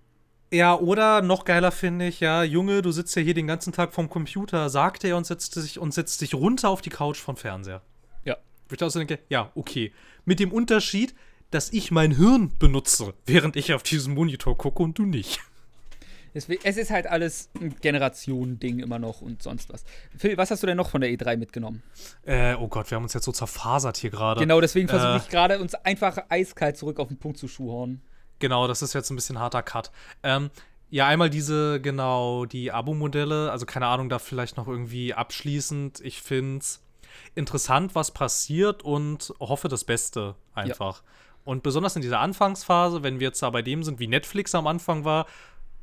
[0.53, 3.93] Ja, oder noch geiler finde ich, ja, Junge, du sitzt ja hier den ganzen Tag
[3.93, 7.37] vorm Computer, sagt er und setzt sich und setzt dich runter auf die Couch vom
[7.37, 7.83] Fernseher.
[8.24, 8.37] Ja.
[8.68, 9.93] Wo ich auch so denke, ja, okay.
[10.24, 11.14] Mit dem Unterschied,
[11.51, 15.41] dass ich mein Hirn benutze, während ich auf diesen Monitor gucke und du nicht.
[16.37, 19.84] Deswegen, es ist halt alles ein Generationending immer noch und sonst was.
[20.18, 21.82] Phil, was hast du denn noch von der E3 mitgenommen?
[22.26, 24.39] Äh, oh Gott, wir haben uns jetzt so zerfasert hier gerade.
[24.39, 25.16] Genau, deswegen versuche Äh.
[25.16, 28.03] ich gerade, uns einfach eiskalt zurück auf den Punkt zu schuhorn.
[28.39, 29.91] Genau, das ist jetzt ein bisschen harter Cut.
[30.22, 30.51] Ähm,
[30.91, 36.01] ja, einmal diese, genau, die Abo-Modelle, also keine Ahnung, da vielleicht noch irgendwie abschließend.
[36.01, 36.82] Ich finde es
[37.34, 41.03] interessant, was passiert und hoffe das Beste einfach.
[41.45, 44.66] Und besonders in dieser Anfangsphase, wenn wir jetzt da bei dem sind, wie Netflix am
[44.66, 45.26] Anfang war,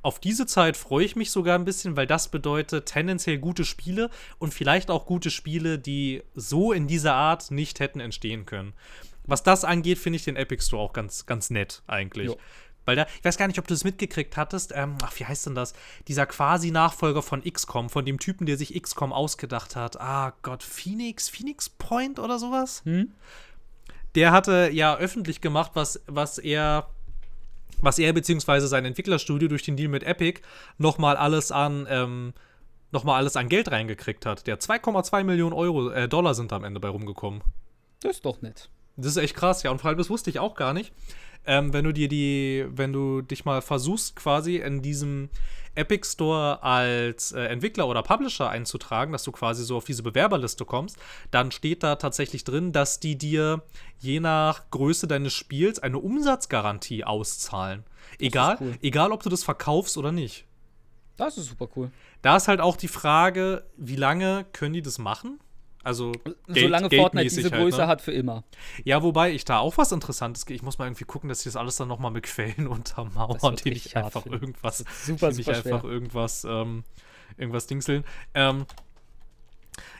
[0.03, 4.09] auf diese Zeit freue ich mich sogar ein bisschen, weil das bedeutet tendenziell gute Spiele
[4.37, 8.73] und vielleicht auch gute Spiele, die so in dieser Art nicht hätten entstehen können.
[9.25, 12.27] Was das angeht, finde ich den Epic Store auch ganz, ganz nett eigentlich.
[12.27, 12.37] Jo.
[12.85, 15.45] Weil da, ich weiß gar nicht, ob du es mitgekriegt hattest, ähm, ach, wie heißt
[15.45, 15.73] denn das?
[16.09, 20.01] Dieser quasi Nachfolger von XCOM, von dem Typen, der sich XCOM ausgedacht hat.
[20.01, 22.81] Ah Gott, Phoenix, Phoenix Point oder sowas?
[22.83, 23.13] Hm?
[24.15, 26.89] Der hatte ja öffentlich gemacht, was, was er
[27.81, 30.41] was er beziehungsweise sein Entwicklerstudio durch den Deal mit Epic
[30.77, 32.33] nochmal alles an ähm,
[32.93, 34.47] noch mal alles an Geld reingekriegt hat.
[34.47, 37.41] Der 2,2 Millionen Euro, äh, Dollar sind da am Ende bei rumgekommen.
[38.01, 38.69] Das ist doch nett.
[38.95, 39.71] Das ist echt krass, ja.
[39.71, 40.93] Und vor allem, das wusste ich auch gar nicht.
[41.45, 45.29] Ähm, wenn du dir die, wenn du dich mal versuchst, quasi in diesem
[45.75, 50.65] Epic Store als äh, Entwickler oder Publisher einzutragen, dass du quasi so auf diese Bewerberliste
[50.65, 50.97] kommst,
[51.31, 53.63] dann steht da tatsächlich drin, dass die dir
[53.99, 57.83] je nach Größe deines Spiels eine Umsatzgarantie auszahlen.
[58.19, 58.77] Egal, cool.
[58.81, 60.45] egal ob du das verkaufst oder nicht.
[61.17, 61.91] Das ist super cool.
[62.21, 65.39] Da ist halt auch die Frage, wie lange können die das machen?
[65.83, 67.87] Also, Geld- Solange Fortnite diese halt, Größe ne?
[67.87, 68.43] hat für immer.
[68.85, 70.45] Ja, wobei ich da auch was Interessantes.
[70.49, 73.95] Ich muss mal irgendwie gucken, dass ich das alles dann nochmal mit Quellen untermauern, nicht
[73.95, 74.43] hart, einfach finde ich.
[74.43, 76.83] irgendwas, super, die super einfach irgendwas, ähm,
[77.37, 78.05] irgendwas dingseln.
[78.33, 78.65] Ähm,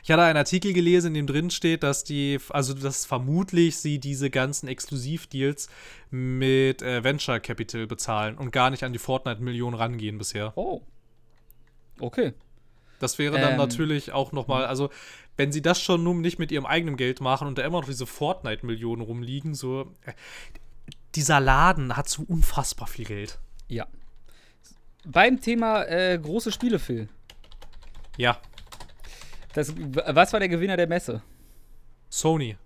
[0.02, 3.98] ich hatte einen Artikel gelesen, in dem drin steht, dass die, also dass vermutlich sie
[3.98, 5.68] diese ganzen Exklusivdeals
[6.10, 10.52] mit äh, Venture Capital bezahlen und gar nicht an die Fortnite-Millionen rangehen bisher.
[10.56, 10.82] Oh.
[11.98, 12.32] Okay.
[13.00, 13.58] Das wäre dann Ähm.
[13.58, 14.90] natürlich auch nochmal, also
[15.36, 17.88] wenn sie das schon nun nicht mit ihrem eigenen Geld machen und da immer noch
[17.88, 19.92] diese Fortnite-Millionen rumliegen, so.
[20.04, 20.12] Äh,
[21.14, 23.38] dieser Laden hat so unfassbar viel Geld.
[23.68, 23.86] Ja.
[25.06, 27.08] Beim Thema äh, große Spiele, Phil.
[28.16, 28.38] Ja,
[29.54, 31.22] Das, was war der Gewinner der Messe?
[32.08, 32.56] Sony.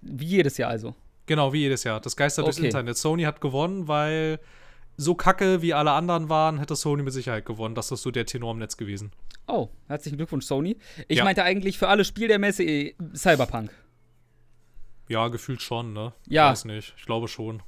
[0.00, 0.94] Wie jedes Jahr also.
[1.26, 2.00] Genau, wie jedes Jahr.
[2.00, 2.66] Das geistert durchs Okay.
[2.66, 2.96] Internet.
[2.96, 4.38] Sony hat gewonnen, weil
[4.96, 7.74] so kacke wie alle anderen waren, hätte Sony mit Sicherheit gewonnen.
[7.74, 9.12] Das ist so der Tenor im Netz gewesen.
[9.48, 10.76] Oh, herzlichen Glückwunsch, Sony.
[11.08, 11.24] Ich Ja.
[11.24, 13.70] meinte eigentlich für alle Spiel der Messe eh, Cyberpunk.
[15.08, 16.12] Ja, gefühlt schon, ne?
[16.28, 16.46] Ja.
[16.48, 16.94] Ich weiß nicht.
[16.96, 17.62] Ich glaube schon.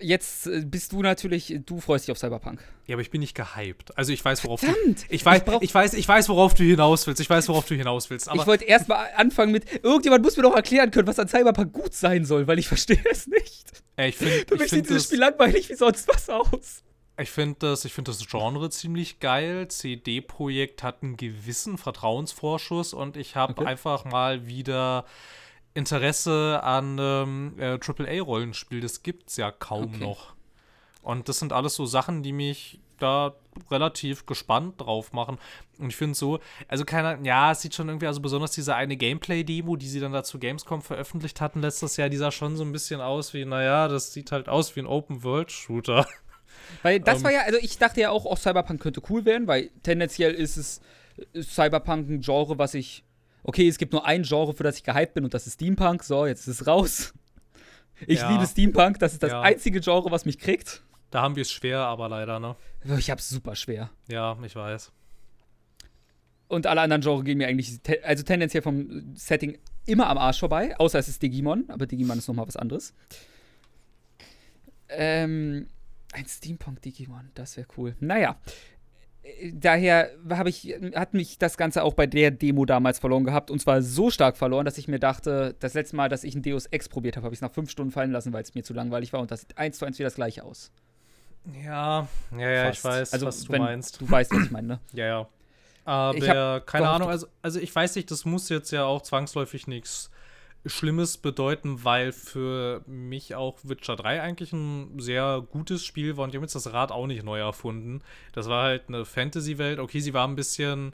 [0.00, 2.60] Jetzt äh, bist du natürlich, du freust dich auf Cyberpunk.
[2.86, 3.96] Ja, aber ich bin nicht gehypt.
[3.98, 4.66] Also ich weiß, worauf du.
[4.66, 5.04] Verdammt!
[5.08, 7.20] Ich weiß, Ich ich weiß, ich weiß, worauf du hinaus willst.
[7.20, 8.28] Ich weiß, worauf du hinaus willst.
[8.34, 11.72] Ich wollte erst mal anfangen mit, irgendjemand muss mir doch erklären können, was an Cyberpunk
[11.72, 13.82] gut sein soll, weil ich verstehe es nicht.
[13.96, 16.82] ey, ich finde, Für ich mich sieht dieses das, Spiel langweilig wie sonst was aus.
[17.20, 19.68] ich finde das, ich finde das Genre ziemlich geil.
[19.68, 23.66] CD-Projekt hat einen gewissen Vertrauensvorschuss und ich habe Okay.
[23.66, 25.04] einfach mal wieder
[25.74, 28.80] Interesse an ähm, äh, AAA-Rollenspiel.
[28.80, 30.04] Das gibt's ja kaum Okay.
[30.04, 30.34] noch.
[31.02, 33.34] Und das sind alles so Sachen, die mich da
[33.70, 35.38] relativ gespannt drauf machen.
[35.78, 38.96] Und ich finde so, also keiner, ja, es sieht schon irgendwie, also besonders diese eine
[38.96, 42.72] Gameplay-Demo, die sie dann dazu Gamescom veröffentlicht hatten letztes Jahr, die sah schon so ein
[42.72, 46.06] bisschen aus wie, naja, das sieht halt aus wie ein Open-World-Shooter.
[46.82, 47.24] Weil das Ähm.
[47.24, 50.56] war ja, also ich dachte ja auch, auch Cyberpunk könnte cool werden, weil tendenziell ist
[50.56, 50.80] es
[51.32, 53.04] ist Cyberpunk ein Genre, was ich.
[53.48, 56.04] Okay, es gibt nur ein Genre, für das ich gehypt bin und das ist Steampunk.
[56.04, 57.14] So, jetzt ist es raus.
[58.06, 58.30] Ich Ja.
[58.30, 59.40] liebe Steampunk, das ist das Ja.
[59.40, 60.82] einzige Genre, was mich kriegt.
[61.10, 62.54] Da haben wir es schwer, aber leider, ne?
[62.98, 63.90] Ich hab's super schwer.
[64.08, 64.92] Ja, ich weiß.
[66.48, 70.38] Und alle anderen Genres gehen mir eigentlich, te also tendenziell vom Setting immer am Arsch
[70.40, 72.92] vorbei, außer es ist Digimon, aber Digimon ist nochmal was anderes.
[74.90, 75.68] Ähm,
[76.12, 77.96] ein Steampunk-Digimon, das wäre cool.
[78.00, 78.36] Naja,
[79.52, 83.60] daher habe ich, hat mich das Ganze auch bei der Demo damals verloren gehabt und
[83.60, 86.66] zwar so stark verloren, dass ich mir dachte, das letzte Mal, dass ich ein Deus
[86.66, 88.74] Ex probiert habe, habe ich es nach fünf Stunden fallen lassen, weil es mir zu
[88.74, 90.70] langweilig war und das sieht eins zu eins wieder das gleiche aus.
[91.64, 92.06] Ja,
[92.36, 94.00] ja, ja, ich weiß, also, was du meinst.
[94.00, 94.80] Du weißt, was ich meine, ne?
[94.92, 95.28] Ja, ja.
[95.84, 99.66] Aber keine gehofft, Ahnung, also, also ich weiß nicht, das muss jetzt ja auch zwangsläufig
[99.66, 100.10] nichts
[100.68, 106.32] Schlimmes bedeuten, weil für mich auch Witcher 3 eigentlich ein sehr gutes Spiel war und
[106.32, 108.02] die haben jetzt das Rad auch nicht neu erfunden.
[108.32, 109.78] Das war halt eine Fantasy-Welt.
[109.78, 110.92] Okay, sie war ein bisschen,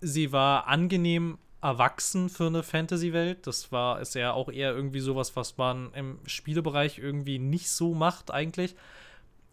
[0.00, 3.46] sie war angenehm erwachsen für eine Fantasy-Welt.
[3.46, 7.94] Das war, ist ja auch eher irgendwie sowas, was man im Spielebereich irgendwie nicht so
[7.94, 8.74] macht eigentlich.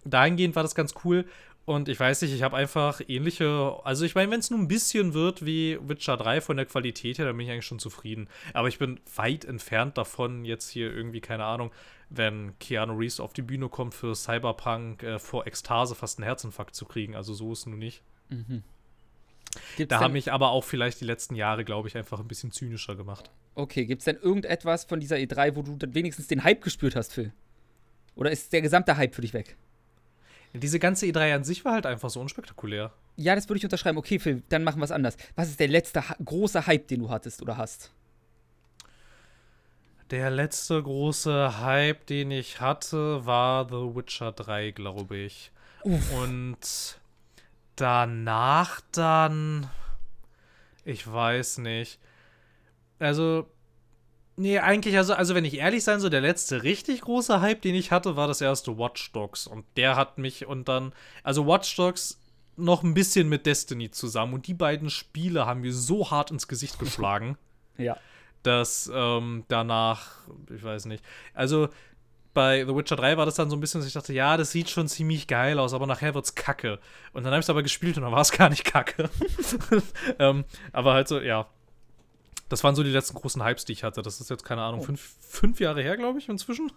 [0.06, 1.26] Dahingehend war das ganz cool.
[1.70, 3.80] Und ich weiß nicht, ich habe einfach ähnliche.
[3.84, 7.20] Also, ich meine, wenn es nur ein bisschen wird wie Witcher 3 von der Qualität
[7.20, 8.28] her, dann bin ich eigentlich schon zufrieden.
[8.56, 11.72] Aber ich bin weit entfernt davon, jetzt hier irgendwie, keine Ahnung,
[12.10, 16.74] wenn Keanu Reeves auf die Bühne kommt für Cyberpunk, äh, vor Ekstase fast einen Herzinfarkt
[16.74, 17.16] zu kriegen.
[17.16, 18.02] Also, so ist es nun nicht.
[18.30, 18.64] Mhm.
[19.78, 22.52] Gibt's Da haben mich aber auch vielleicht die letzten Jahre, glaube ich, einfach ein bisschen
[22.52, 23.30] zynischer gemacht.
[23.54, 26.96] Okay, gibt es denn irgendetwas von dieser E3, wo du dann wenigstens den Hype gespürt
[26.96, 27.32] hast, Phil?
[28.16, 29.56] Oder ist der gesamte Hype für dich weg?
[30.54, 32.92] Diese ganze E3 an sich war halt einfach so unspektakulär.
[33.16, 33.98] Ja, das würde ich unterschreiben.
[33.98, 35.18] Okay, Phil, dann machen wir es anders.
[35.36, 37.92] Was ist der letzte große Hype, den du hattest oder hast?
[40.10, 45.52] Der letzte große Hype, den ich hatte, war The Witcher 3, glaube ich.
[45.84, 47.00] Und
[47.76, 49.70] danach dann.
[50.84, 52.00] Ich weiß nicht.
[52.98, 53.48] Also.
[54.40, 57.76] Nee, eigentlich, also, also wenn ich ehrlich sein soll, der letzte richtig große Hype, den
[57.76, 59.48] ich hatte, war das erste Watch Dogs.
[59.48, 60.94] Und der hat mich und dann.
[61.24, 62.22] Also Watch Dogs
[62.56, 64.34] noch ein bisschen mit Destiny zusammen.
[64.34, 67.38] Und die beiden Spiele haben mir so hart ins Gesicht geschlagen
[67.78, 67.98] Ja.
[68.44, 70.12] dass ähm, danach,
[70.56, 71.68] ich weiß nicht, also
[72.34, 74.52] bei The Witcher 3 war das dann so ein bisschen, dass ich dachte, ja, das
[74.52, 76.80] sieht schon ziemlich geil aus, aber nachher wird's kacke.
[77.12, 79.10] Und dann habe ich es aber gespielt und dann war es gar nicht kacke.
[80.20, 81.48] ähm, aber halt so, ja.
[82.50, 84.02] Das waren so die letzten großen Hypes, die ich hatte.
[84.02, 84.84] Das ist jetzt, keine Ahnung, Oh.
[84.84, 86.72] fünf, fünf Jahre her, glaube ich, inzwischen.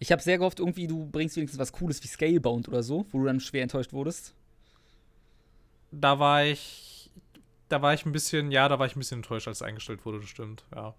[0.00, 3.18] Ich habe sehr gehofft, irgendwie, du bringst wenigstens was Cooles wie Scalebound oder so, wo
[3.20, 4.34] du dann schwer enttäuscht wurdest.
[5.90, 7.10] Da war ich,
[7.68, 10.04] da war ich ein bisschen, ja, da war ich ein bisschen enttäuscht, als es eingestellt
[10.04, 10.94] wurde, das stimmt, ja.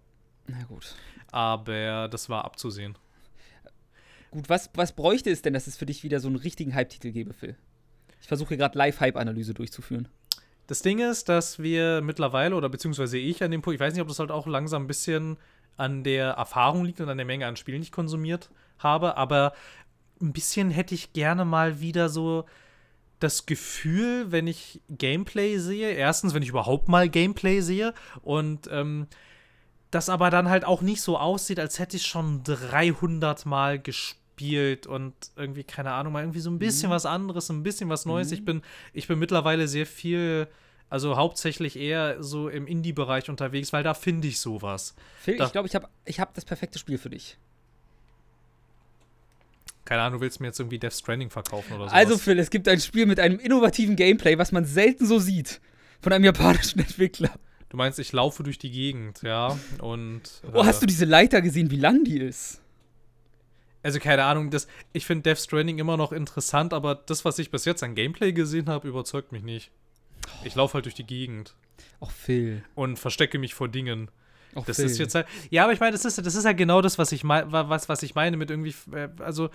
[0.47, 0.95] Na gut.
[1.31, 2.97] Aber das war abzusehen.
[4.31, 7.11] Gut, was, was bräuchte es denn, dass es für dich wieder so einen richtigen Hype-Titel
[7.11, 7.55] gäbe, Phil?
[8.21, 10.07] Ich versuche gerade Live-Hype-Analyse durchzuführen.
[10.69, 14.03] Das Ding ist, dass wir mittlerweile, oder beziehungsweise ich an dem Punkt, ich weiß nicht,
[14.03, 15.37] ob das halt auch langsam ein bisschen
[15.77, 19.53] an der Erfahrung liegt und an der Menge an Spielen, die ich konsumiert habe, aber
[20.21, 22.45] ein bisschen hätte ich gerne mal wieder so
[23.19, 29.07] das Gefühl, wenn ich Gameplay sehe, erstens, wenn ich überhaupt mal Gameplay sehe und ähm,
[29.89, 34.18] das aber dann halt auch nicht so aussieht, als hätte ich schon 300 Mal gespielt
[34.87, 36.93] und irgendwie, keine Ahnung, mal irgendwie so ein bisschen Mhm.
[36.93, 38.27] was anderes, ein bisschen was Neues.
[38.29, 38.33] Mhm.
[38.33, 38.61] Ich bin,
[38.93, 40.47] ich bin mittlerweile sehr viel,
[40.89, 44.95] also hauptsächlich eher so im Indie-Bereich unterwegs, weil da finde ich sowas.
[45.21, 47.37] Phil, Da- ich glaube, ich habe ich hab das perfekte Spiel für dich.
[49.85, 51.95] Keine Ahnung, du willst mir jetzt irgendwie Death Stranding verkaufen oder so.
[51.95, 55.61] Also, Phil, es gibt ein Spiel mit einem innovativen Gameplay, was man selten so sieht.
[56.01, 57.31] Von einem japanischen Entwickler.
[57.69, 60.21] du meinst, ich laufe durch die Gegend, ja, und.
[60.53, 62.58] Oh, äh, hast du diese Leiter gesehen, wie lang die ist?
[63.83, 67.49] Also keine Ahnung, das, ich finde Death Stranding immer noch interessant, aber das, was ich
[67.51, 69.71] bis jetzt an Gameplay gesehen habe, überzeugt mich nicht.
[70.43, 71.55] Ich laufe halt durch die Gegend
[72.01, 72.63] Och, Phil.
[72.75, 74.09] und verstecke mich vor Dingen.
[74.55, 74.85] Och, Das Phil.
[74.85, 75.27] ist jetzt halt.
[75.49, 77.87] Ja, aber ich meine, das ist, das ist ja genau das, was ich meine, was,
[77.87, 78.73] was ich meine mit irgendwie.
[78.93, 79.49] äh, Also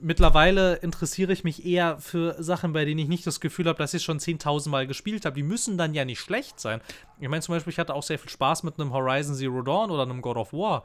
[0.00, 3.94] mittlerweile interessiere ich mich eher für Sachen, bei denen ich nicht das Gefühl habe, dass
[3.94, 5.34] ich schon 10.000 Mal gespielt habe.
[5.34, 6.80] Die müssen dann ja nicht schlecht sein.
[7.20, 9.90] Ich meine, zum Beispiel, ich hatte auch sehr viel Spaß mit einem Horizon Zero Dawn
[9.90, 10.84] oder einem God of War.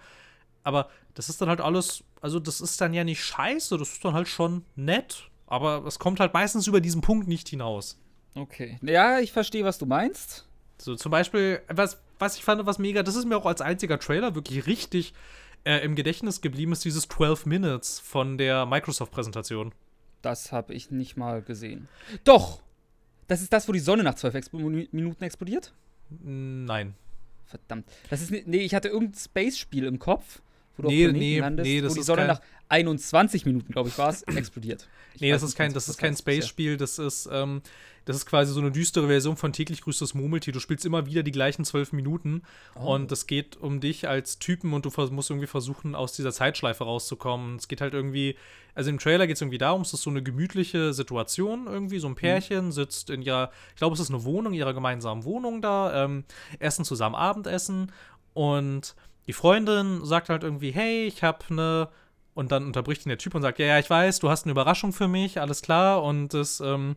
[0.63, 2.03] Aber das ist dann halt alles.
[2.21, 5.29] Also, das ist dann ja nicht scheiße, das ist dann halt schon nett.
[5.47, 7.99] Aber es kommt halt meistens über diesen Punkt nicht hinaus.
[8.35, 8.79] Okay.
[8.81, 10.47] Ja, ich verstehe, was du meinst.
[10.77, 13.99] So, zum Beispiel, was, was ich fand, was mega, das ist mir auch als einziger
[13.99, 15.13] Trailer wirklich richtig
[15.63, 19.73] äh, im Gedächtnis geblieben, ist dieses 12 Minutes von der Microsoft-Präsentation.
[20.21, 21.87] Das habe ich nicht mal gesehen.
[22.23, 22.61] Doch!
[23.27, 25.73] Das ist das, wo die Sonne nach zwölf Expo Minuten explodiert?
[26.21, 26.95] Nein.
[27.45, 27.87] Verdammt.
[28.09, 28.31] Das ist.
[28.31, 30.41] Nee, ich hatte irgendein Space-Spiel im Kopf,
[30.77, 33.71] wo du Nee, auf nee, landest, nee, das wo die ist Sonne nach 21 Minuten,
[33.71, 34.87] glaube ich, war es, explodiert.
[35.13, 36.15] Ich Nee, das ist kein, das ist kein.
[36.15, 37.61] Space-Spiel, das ist, ähm,
[38.05, 40.53] das ist quasi so eine düstere Version von täglich grüßt das Murmeltier.
[40.53, 42.41] Du spielst immer wieder die gleichen zwölf Minuten
[42.75, 42.95] Oh.
[42.95, 46.83] und es geht um dich als Typen und du musst irgendwie versuchen, aus dieser Zeitschleife
[46.85, 47.57] rauszukommen.
[47.57, 48.35] Es geht halt irgendwie,
[48.73, 52.07] also im Trailer geht es irgendwie darum, es ist so eine gemütliche Situation irgendwie, so
[52.07, 56.05] ein Pärchen sitzt in ihrer, ich glaube, es ist eine Wohnung, ihrer gemeinsamen Wohnung da,
[56.05, 56.23] ähm,
[56.57, 57.91] essen zusammen Abendessen
[58.33, 58.95] und
[59.27, 61.89] die Freundin sagt halt irgendwie, hey, ich habe eine
[62.33, 64.51] und dann unterbricht ihn der Typ und sagt, ja, ja, ich weiß, du hast eine
[64.51, 66.95] Überraschung für mich, alles klar und das ähm,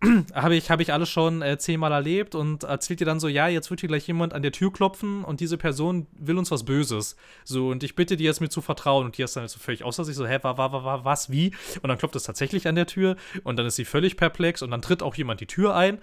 [0.34, 3.48] habe ich, hab ich alles schon äh, zehnmal erlebt und erzählt dir dann so, ja,
[3.48, 6.64] jetzt wird hier gleich jemand an der Tür klopfen und diese Person will uns was
[6.64, 7.16] Böses.
[7.44, 9.06] So, und ich bitte dir jetzt mir zu vertrauen.
[9.06, 11.04] Und die ist dann halt so völlig außer sich, so, hä, wa, wa, wa, wa,
[11.04, 11.52] was, wie?
[11.82, 14.70] Und dann klopft es tatsächlich an der Tür und dann ist sie völlig perplex und
[14.70, 15.98] dann tritt auch jemand die Tür ein.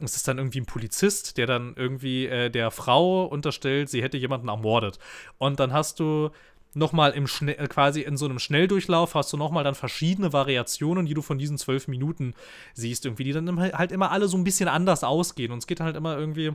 [0.00, 4.16] Es ist dann irgendwie ein Polizist, der dann irgendwie äh, der Frau unterstellt, sie hätte
[4.16, 4.98] jemanden ermordet.
[5.38, 6.30] Und dann hast du
[6.74, 11.06] nochmal im Schnell, äh, quasi in so einem Schnelldurchlauf hast du nochmal dann verschiedene Variationen,
[11.06, 12.34] die du von diesen zwölf Minuten
[12.74, 15.52] siehst, irgendwie, die dann halt immer alle so ein bisschen anders ausgehen.
[15.52, 16.52] Und es geht halt immer irgendwie,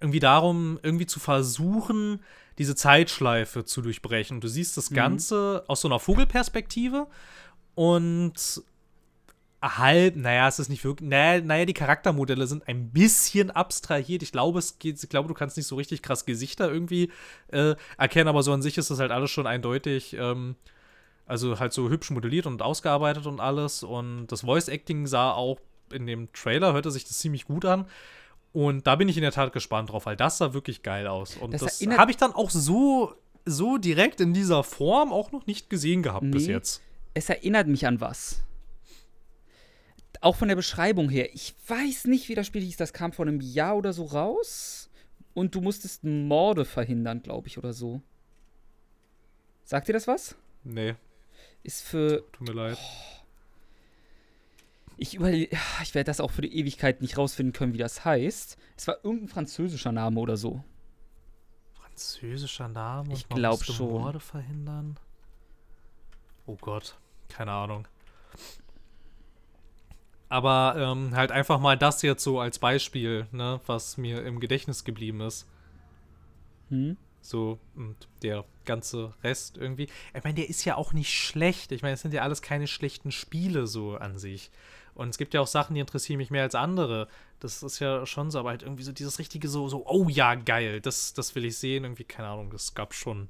[0.00, 2.20] irgendwie darum, irgendwie zu versuchen,
[2.58, 4.38] diese Zeitschleife zu durchbrechen.
[4.38, 7.06] Und du siehst das Ganze aus so einer Vogelperspektive
[7.74, 8.62] und
[9.62, 14.22] halb, naja, es ist nicht wirklich, naja, naja, die Charaktermodelle sind ein bisschen abstrahiert.
[14.22, 17.10] Ich glaube, es geht, ich glaube, du kannst nicht so richtig krass Gesichter irgendwie
[17.48, 20.56] äh, erkennen, aber so an sich ist das halt alles schon eindeutig, ähm,
[21.26, 23.82] also halt so hübsch modelliert und ausgearbeitet und alles.
[23.82, 25.60] Und das Voice-Acting sah auch
[25.92, 27.86] in dem Trailer, hörte sich das ziemlich gut an.
[28.52, 31.36] Und da bin ich in der Tat gespannt drauf, weil das sah wirklich geil aus.
[31.36, 35.46] Und Das das, habe ich dann auch so, so direkt in dieser Form auch noch
[35.46, 36.52] nicht gesehen gehabt bis Nee.
[36.54, 36.82] jetzt.
[37.14, 38.42] Es erinnert mich an was.
[40.20, 41.34] Auch von der Beschreibung her.
[41.34, 42.76] Ich weiß nicht, wie das Spiel hieß.
[42.76, 44.90] Das kam vor einem Jahr oder so raus.
[45.32, 48.02] Und du musstest Morde verhindern, glaube ich, oder so.
[49.64, 50.36] Sagt dir das was?
[50.64, 50.94] Nee,
[51.62, 52.24] Ist für.
[52.32, 52.78] tut mir leid.
[54.98, 55.56] Ich überlege.
[55.82, 58.58] Ich werde das auch für die Ewigkeit nicht rausfinden können, wie das heißt.
[58.76, 60.62] Es war irgendein französischer Name oder so.
[61.72, 63.14] Französischer Name.
[63.14, 63.88] Ich und man glaub musste schon.
[63.88, 64.98] Morde verhindern.
[66.46, 66.98] Oh Gott,
[67.28, 67.86] keine Ahnung.
[70.30, 74.84] Aber ähm, halt einfach mal das jetzt so als Beispiel, ne, was mir im Gedächtnis
[74.84, 75.46] geblieben ist.
[76.68, 76.96] Hm?
[77.20, 79.88] So, und der ganze Rest irgendwie.
[80.14, 81.72] Ich meine, der ist ja auch nicht schlecht.
[81.72, 84.50] Ich meine, es sind ja alles keine schlechten Spiele so an sich.
[84.94, 87.08] Und es gibt ja auch Sachen, die interessieren mich mehr als andere.
[87.40, 90.36] Das ist ja schon so, aber halt irgendwie so dieses richtige so, so oh ja,
[90.36, 91.84] geil, das, das will ich sehen.
[91.84, 93.28] Irgendwie, keine Ahnung, das gab schon.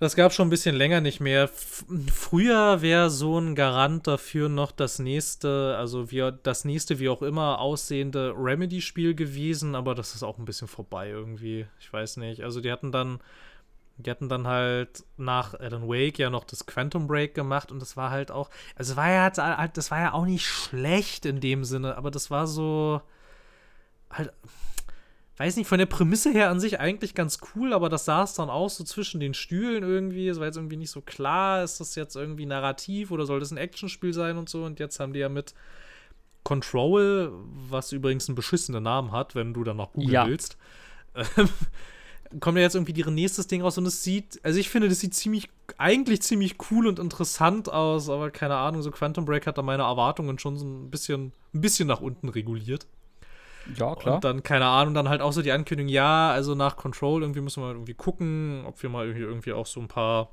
[0.00, 1.44] Das gab schon ein bisschen länger nicht mehr.
[1.44, 7.08] F früher wäre so ein Garant dafür noch das nächste, also wie, das nächste, wie
[7.08, 11.66] auch immer, aussehende Remedy-Spiel gewesen, aber das ist auch ein bisschen vorbei irgendwie.
[11.80, 12.44] Ich weiß nicht.
[12.44, 13.18] Also die hatten dann,
[13.96, 17.96] die hatten dann halt nach Alan Wake ja noch das Quantum Break gemacht und das
[17.96, 21.40] war halt auch, also es war ja halt, das war ja auch nicht schlecht in
[21.40, 23.02] dem Sinne, aber das war so
[24.10, 24.32] halt
[25.38, 28.50] weiß nicht, von der Prämisse her an sich eigentlich ganz cool, aber das saß dann
[28.50, 30.28] auch so zwischen den Stühlen irgendwie.
[30.28, 33.50] Es war jetzt irgendwie nicht so klar, ist das jetzt irgendwie narrativ oder soll das
[33.50, 34.64] ein Actionspiel sein und so.
[34.64, 35.54] Und jetzt haben die ja mit
[36.44, 37.32] Control,
[37.68, 40.26] was übrigens einen beschissenen Namen hat, wenn du dann noch googeln Ja.
[40.26, 40.56] willst,
[41.14, 41.48] ähm,
[42.40, 45.00] kommt ja jetzt irgendwie ihr nächstes Ding raus und es sieht, also ich finde, das
[45.00, 49.58] sieht ziemlich, eigentlich ziemlich cool und interessant aus, aber keine Ahnung, so Quantum Break hat
[49.58, 52.86] da meine Erwartungen schon so ein bisschen, ein bisschen nach unten reguliert.
[53.76, 57.22] Ja, Und dann, keine Ahnung, dann halt auch so die Ankündigung, ja, also nach Control
[57.22, 60.30] irgendwie müssen wir irgendwie gucken, ob wir mal irgendwie, irgendwie auch so ein paar,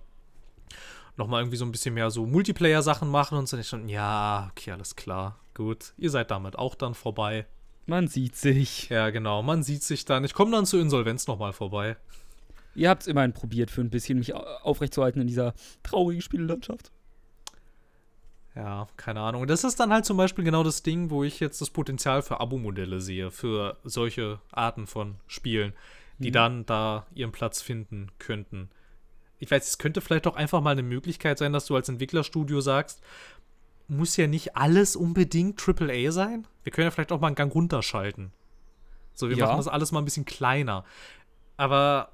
[1.17, 3.55] nochmal irgendwie so ein bisschen mehr so Multiplayer-Sachen machen und so.
[3.57, 5.93] Und ich schon, ja, okay, alles klar, gut.
[5.97, 7.45] Ihr seid damit auch dann vorbei.
[7.87, 8.89] Man sieht sich.
[8.89, 10.23] Ja, genau, man sieht sich dann.
[10.23, 11.97] Ich komme dann zur Insolvenz nochmal vorbei.
[12.73, 16.91] Ihr habt es immerhin probiert, für ein bisschen mich au- aufrechtzuerhalten in dieser traurigen Spiellandschaft.
[18.55, 19.47] Ja, keine Ahnung.
[19.47, 22.39] Das ist dann halt zum Beispiel genau das Ding, wo ich jetzt das Potenzial für
[22.39, 25.73] Abo-Modelle sehe, für solche Arten von Spielen,
[26.19, 26.33] die Mhm.
[26.33, 28.69] dann da ihren Platz finden könnten.
[29.39, 32.61] Ich weiß, es könnte vielleicht auch einfach mal eine Möglichkeit sein, dass du als Entwicklerstudio
[32.61, 33.01] sagst,
[33.89, 36.47] muss ja nicht alles unbedingt AAA sein.
[36.63, 38.31] Wir können ja vielleicht auch mal einen Gang runterschalten.
[39.13, 39.45] So, wir Ja.
[39.47, 40.85] machen das alles mal ein bisschen kleiner.
[41.57, 42.09] Aber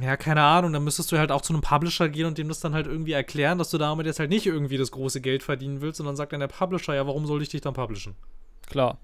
[0.00, 2.60] ja, keine Ahnung, dann müsstest du halt auch zu einem Publisher gehen und dem das
[2.60, 5.80] dann halt irgendwie erklären, dass du damit jetzt halt nicht irgendwie das große Geld verdienen
[5.80, 8.14] willst, und dann sagt dann der Publisher, ja, warum soll ich dich dann publishen?
[8.68, 8.98] Klar.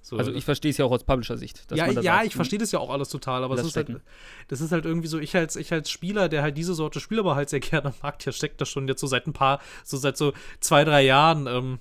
[0.00, 1.66] So, Also ich verstehe es ja auch aus Publisher-Sicht.
[1.72, 4.00] ja, ja, sagt, ich verstehe das ja auch alles total, aber das ist, halt,
[4.48, 7.18] das ist halt irgendwie so, ich als, ich als Spieler, der halt diese Sorte Spiel
[7.18, 9.96] aber halt sehr gerne mag, der steckt das schon jetzt so seit ein paar, so
[9.96, 11.78] seit so zwei, drei Jahren, ähm,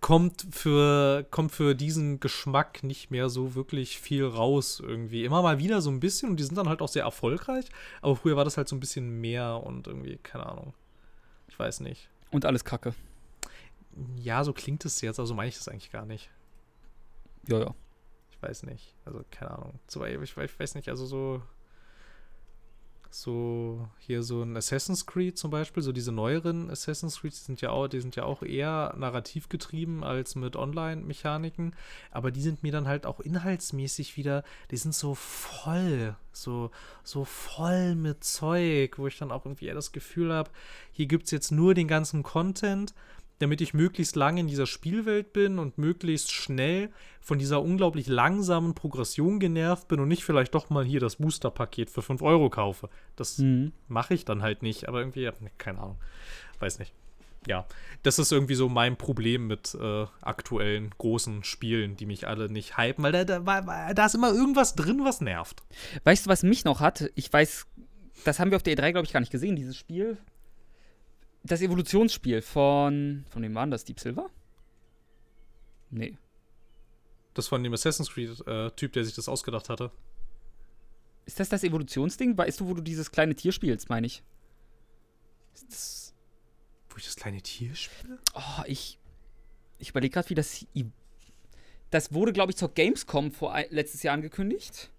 [0.00, 5.24] kommt für, kommt für diesen Geschmack nicht mehr so wirklich viel raus irgendwie.
[5.24, 7.66] Immer mal wieder so ein bisschen und die sind dann halt auch sehr erfolgreich.
[8.00, 10.74] Aber früher war das halt so ein bisschen mehr und irgendwie, keine Ahnung.
[11.48, 12.08] Ich weiß nicht.
[12.30, 12.94] Und alles Kacke.
[14.16, 16.30] Ja, so klingt es jetzt, also meine ich das eigentlich gar nicht.
[17.48, 17.74] Ja, ja.
[18.30, 18.94] Ich weiß nicht.
[19.04, 19.80] Also, keine Ahnung.
[19.88, 21.42] Ich weiß nicht, also so
[23.10, 27.60] so hier so ein Assassin's Creed zum Beispiel, so diese neueren Assassin's Creed, die sind
[27.60, 31.74] ja auch, die sind ja auch eher narrativ getrieben als mit Online-Mechaniken,
[32.10, 36.70] aber die sind mir dann halt auch inhaltsmäßig wieder, die sind so voll, so,
[37.02, 40.50] so voll mit Zeug, wo ich dann auch irgendwie eher das Gefühl habe,
[40.92, 42.94] hier gibt es jetzt nur den ganzen Content
[43.38, 48.74] damit ich möglichst lange in dieser Spielwelt bin und möglichst schnell von dieser unglaublich langsamen
[48.74, 52.88] Progression genervt bin und nicht vielleicht doch mal hier das Booster-Paket für 5 Euro kaufe.
[53.16, 53.72] Das mhm.
[53.86, 55.98] mache ich dann halt nicht, aber irgendwie, keine Ahnung,
[56.58, 56.92] weiß nicht.
[57.46, 57.66] Ja,
[58.02, 62.76] das ist irgendwie so mein Problem mit äh, aktuellen großen Spielen, die mich alle nicht
[62.76, 65.62] hypen, weil da, da, da ist immer irgendwas drin, was nervt.
[66.04, 67.10] Weißt du, was mich noch hat?
[67.14, 67.66] Ich weiß,
[68.24, 70.18] das haben wir auf der E3, glaube ich, gar nicht gesehen, dieses Spiel
[71.42, 73.24] das Evolutionsspiel von.
[73.30, 73.84] Von wem war das?
[73.84, 74.30] Deep Silver?
[75.90, 76.16] Nee.
[77.34, 79.90] Das von dem Assassin's Creed-Typ, äh, der sich das ausgedacht hatte.
[81.24, 82.36] Ist das das Evolutionsding?
[82.36, 84.22] Weißt du, wo du dieses kleine Tier spielst, meine ich?
[85.68, 86.14] Das,
[86.88, 88.18] wo ich das kleine Tier spiele?
[88.34, 88.98] Oh, ich.
[89.78, 90.66] Ich überlege gerade, wie das.
[91.90, 94.90] Das wurde, glaube ich, zur Gamescom vor letztes Jahr angekündigt.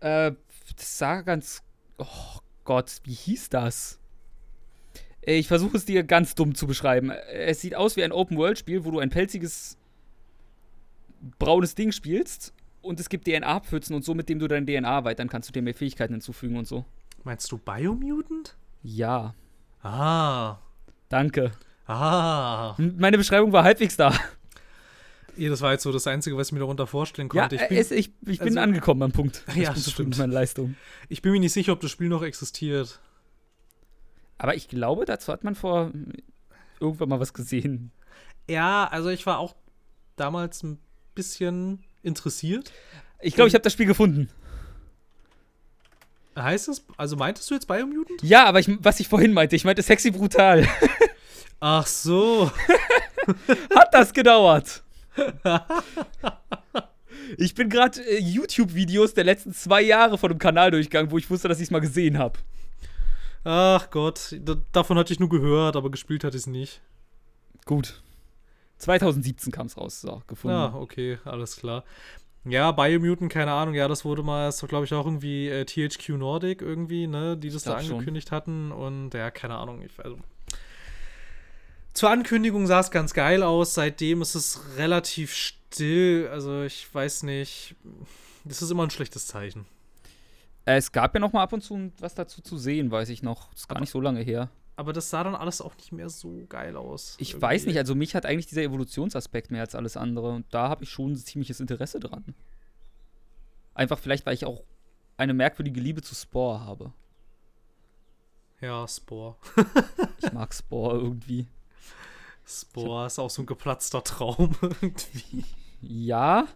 [0.00, 0.32] Äh,
[0.76, 1.62] das sah ganz.
[1.98, 3.98] Oh Gott, wie hieß das?
[5.30, 7.10] Ich versuche es dir ganz dumm zu beschreiben.
[7.10, 9.76] Es sieht aus wie ein Open-World-Spiel, wo du ein pelziges
[11.38, 15.28] braunes Ding spielst und es gibt DNA-Pfützen und so, mit dem du dein DNA erweitern
[15.28, 16.86] kannst, du dir mehr Fähigkeiten hinzufügen und so.
[17.24, 18.56] Meinst du Biomutant?
[18.82, 19.34] Ja.
[19.82, 20.60] Ah.
[21.10, 21.52] Danke.
[21.86, 22.74] Ah.
[22.78, 24.14] Meine Beschreibung war halbwegs da.
[25.36, 27.56] Ja, das war jetzt so das Einzige, was ich mir darunter vorstellen konnte.
[27.56, 29.44] Ja, ich bin, es, ich, ich bin also, angekommen am Punkt.
[29.54, 30.08] Ja, das stimmt.
[30.08, 30.76] Mit meiner Leistung.
[31.10, 32.98] Ich bin mir nicht sicher, ob das Spiel noch existiert.
[34.38, 35.90] Aber ich glaube, dazu hat man vor
[36.80, 37.90] irgendwann mal was gesehen.
[38.48, 39.54] Ja, also ich war auch
[40.16, 40.78] damals ein
[41.14, 42.72] bisschen interessiert.
[43.20, 44.28] Ich glaube, ich habe das Spiel gefunden.
[46.36, 48.22] Heißt es, also meintest du jetzt Biomutant?
[48.22, 50.66] Ja, aber ich, was ich vorhin meinte, ich meinte sexy brutal.
[51.60, 52.50] Ach so.
[53.74, 54.84] Hat das gedauert?
[57.36, 61.28] ich bin gerade äh, YouTube-Videos der letzten zwei Jahre von dem Kanal durchgegangen, wo ich
[61.28, 62.38] wusste, dass ich es mal gesehen habe.
[63.44, 64.36] Ach Gott,
[64.72, 66.80] davon hatte ich nur gehört, aber gespielt hatte ich es nicht.
[67.64, 68.02] Gut.
[68.78, 70.56] 2017 kam es raus, so, gefunden.
[70.56, 71.84] Ah, okay, alles klar.
[72.44, 76.10] Ja, Biomutant, keine Ahnung, ja, das wurde mal, war, glaube ich, auch irgendwie äh, THQ
[76.10, 78.36] Nordic irgendwie, ne, die das da angekündigt schon.
[78.36, 78.72] hatten.
[78.72, 80.18] Und ja, keine Ahnung, ich, also.
[81.92, 86.28] Zur Ankündigung sah es ganz geil aus, seitdem ist es relativ still.
[86.30, 87.74] Also ich weiß nicht.
[88.44, 89.66] Das ist immer ein schlechtes Zeichen.
[90.76, 93.50] Es gab ja noch mal ab und zu was dazu zu sehen, weiß ich noch.
[93.52, 94.50] Das ist gar aber, nicht so lange her.
[94.76, 97.16] Aber das sah dann alles auch nicht mehr so geil aus.
[97.18, 97.42] Ich irgendwie.
[97.42, 100.28] weiß nicht, also mich hat eigentlich dieser Evolutionsaspekt mehr als alles andere.
[100.28, 102.34] Und da habe ich schon ein ziemliches Interesse dran.
[103.72, 104.62] Einfach vielleicht, weil ich auch
[105.16, 106.92] eine merkwürdige Liebe zu Spore habe.
[108.60, 109.36] Ja, Spore.
[110.22, 111.46] ich mag Spore irgendwie.
[112.44, 115.44] Spore ist auch so ein geplatzter Traum irgendwie.
[115.80, 116.46] Ja,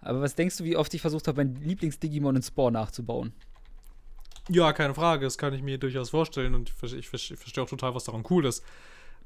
[0.00, 3.32] aber was denkst du, wie oft ich versucht habe, mein Lieblings-Digimon in Spore nachzubauen?
[4.48, 7.68] Ja, keine Frage, das kann ich mir durchaus vorstellen und ich, ich, ich verstehe auch
[7.68, 8.62] total, was daran cool ist.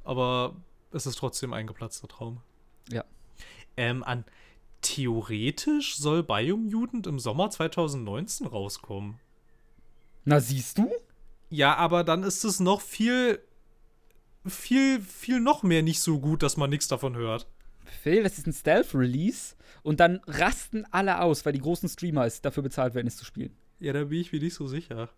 [0.02, 0.56] Aber
[0.92, 2.40] es ist trotzdem ein geplatzter Traum.
[2.90, 3.04] Ja.
[3.76, 4.24] Ähm, an
[4.80, 9.20] theoretisch soll Biomutant im Sommer 2019 rauskommen.
[10.24, 10.90] Na, siehst du?
[11.50, 13.40] Ja, aber dann ist es noch viel,
[14.46, 17.46] viel, viel noch mehr nicht so gut, dass man nichts davon hört.
[18.02, 22.62] Phil, das ist ein Stealth-Release und dann rasten alle aus, weil die großen Streamer dafür
[22.62, 23.54] bezahlt werden, es zu spielen.
[23.80, 25.08] Ja, da bin ich mir nicht so sicher.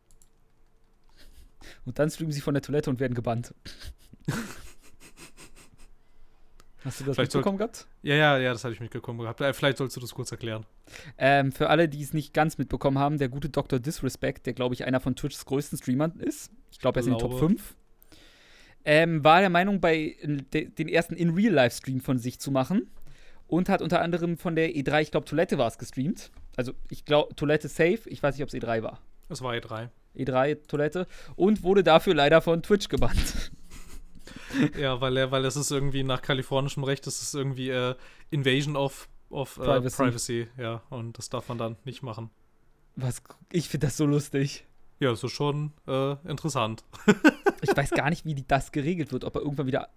[1.84, 3.54] Und dann streamen sie von der Toilette und werden gebannt.
[6.84, 7.86] Hast du das vielleicht mitbekommen soll, gehabt?
[8.02, 9.40] Ja, ja, ja, das habe ich mitbekommen gehabt.
[9.40, 10.66] Äh, vielleicht sollst du das kurz erklären.
[11.16, 13.78] Ähm, für alle, die es nicht ganz mitbekommen haben, der gute Dr.
[13.78, 17.12] Disrespect, der, glaube ich, einer von Twitchs größten Streamern ist, ich glaube, er ist in
[17.12, 17.76] den Top 5,
[18.84, 20.16] ähm, war der Meinung, bei
[20.52, 22.90] de, den ersten In-Real-Life-Stream von sich zu machen
[23.53, 26.30] und hat unter anderem von der E3, ich glaube, Toilette war es gestreamt.
[26.57, 28.00] Also, ich glaube, Toilette safe.
[28.07, 28.98] Ich weiß nicht, ob es E3 war.
[29.28, 29.90] Es war E3.
[30.16, 33.53] E3 Toilette und wurde dafür leider von Twitch gebannt.
[34.78, 37.94] ja, weil er, weil es ist irgendwie nach kalifornischem Recht, das ist irgendwie äh,
[38.30, 39.96] Invasion of, of uh, Privacy.
[39.96, 40.48] Privacy.
[40.57, 42.30] Ja, und das darf man dann nicht machen.
[42.96, 43.22] Was?
[43.50, 44.66] Ich finde das so lustig.
[44.98, 46.84] Ja, das ist schon äh, interessant.
[47.61, 49.90] ich weiß gar nicht, wie das geregelt wird, ob er irgendwann wieder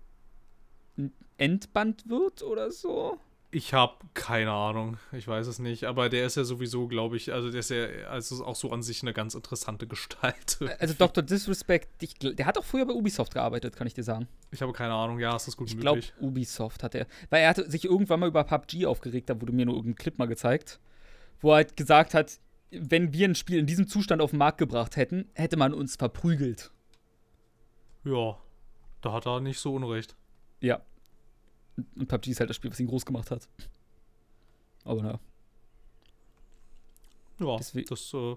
[1.37, 3.17] entbannt wird oder so?
[3.55, 4.97] Ich habe keine Ahnung.
[5.13, 5.85] Ich weiß es nicht.
[5.85, 8.83] Aber der ist ja sowieso, glaube ich, also der ist ja also auch so an
[8.83, 10.59] sich eine ganz interessante Gestalt.
[10.77, 11.23] Also Dr.
[11.23, 14.27] Disrespect, ich, der hat auch früher bei Ubisoft gearbeitet, kann ich dir sagen.
[14.51, 15.19] Ich habe keine Ahnung.
[15.19, 16.07] Ja, ist das gut ich möglich?
[16.07, 17.07] Ich glaube, Ubisoft hat er.
[17.29, 20.19] Weil er hatte sich irgendwann mal über PUBG aufgeregt, da wurde mir nur irgendein Clip
[20.19, 20.81] mal gezeigt,
[21.39, 22.41] wo er halt gesagt hat,
[22.71, 25.95] wenn wir ein Spiel in diesem Zustand auf den Markt gebracht hätten, hätte man uns
[25.95, 26.71] verprügelt.
[28.03, 28.37] Ja,
[28.99, 30.17] da hat er nicht so Unrecht.
[30.59, 30.81] Ja,
[31.77, 33.47] und PUBG ist halt das Spiel, was ihn groß gemacht hat.
[34.83, 35.19] Aber naja.
[37.39, 38.35] Ja, Deswegen, das, äh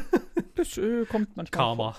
[0.56, 1.64] das äh, kommt manchmal.
[1.64, 1.96] Karma.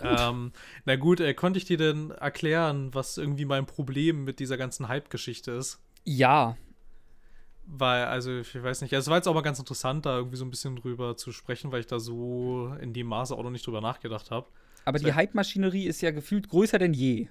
[0.00, 0.52] Ähm,
[0.84, 4.88] na gut, äh, konnte ich dir denn erklären, was irgendwie mein Problem mit dieser ganzen
[4.88, 5.80] Hype-Geschichte ist?
[6.04, 6.56] Ja.
[7.66, 10.36] Weil, also, ich weiß nicht, also, es war jetzt auch mal ganz interessant, da irgendwie
[10.36, 13.50] so ein bisschen drüber zu sprechen, weil ich da so in dem Maße auch noch
[13.50, 14.46] nicht drüber nachgedacht habe.
[14.84, 17.28] Aber die Hype-Maschinerie ist ja gefühlt größer denn je.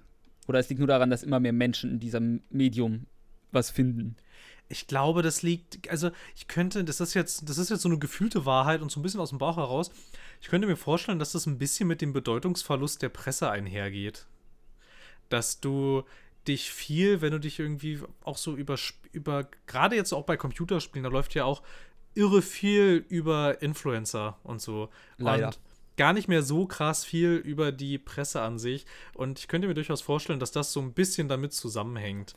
[0.47, 3.05] Oder es liegt nur daran, dass immer mehr Menschen in diesem Medium
[3.51, 4.15] was finden?
[4.69, 7.99] Ich glaube, das liegt, also ich könnte, das ist jetzt, das ist jetzt so eine
[7.99, 9.91] gefühlte Wahrheit und so ein bisschen aus dem Bauch heraus.
[10.41, 14.25] Ich könnte mir vorstellen, dass das ein bisschen mit dem Bedeutungsverlust der Presse einhergeht.
[15.29, 16.03] Dass du
[16.47, 18.77] dich viel, wenn du dich irgendwie auch so über,
[19.11, 21.61] über gerade jetzt auch bei Computerspielen, da läuft ja auch
[22.15, 24.89] irre viel über Influencer und so.
[25.17, 25.47] Leider.
[25.47, 25.59] Und
[25.97, 28.85] gar nicht mehr so krass viel über die Presse an sich.
[29.13, 32.35] Und ich könnte mir durchaus vorstellen, dass das so ein bisschen damit zusammenhängt.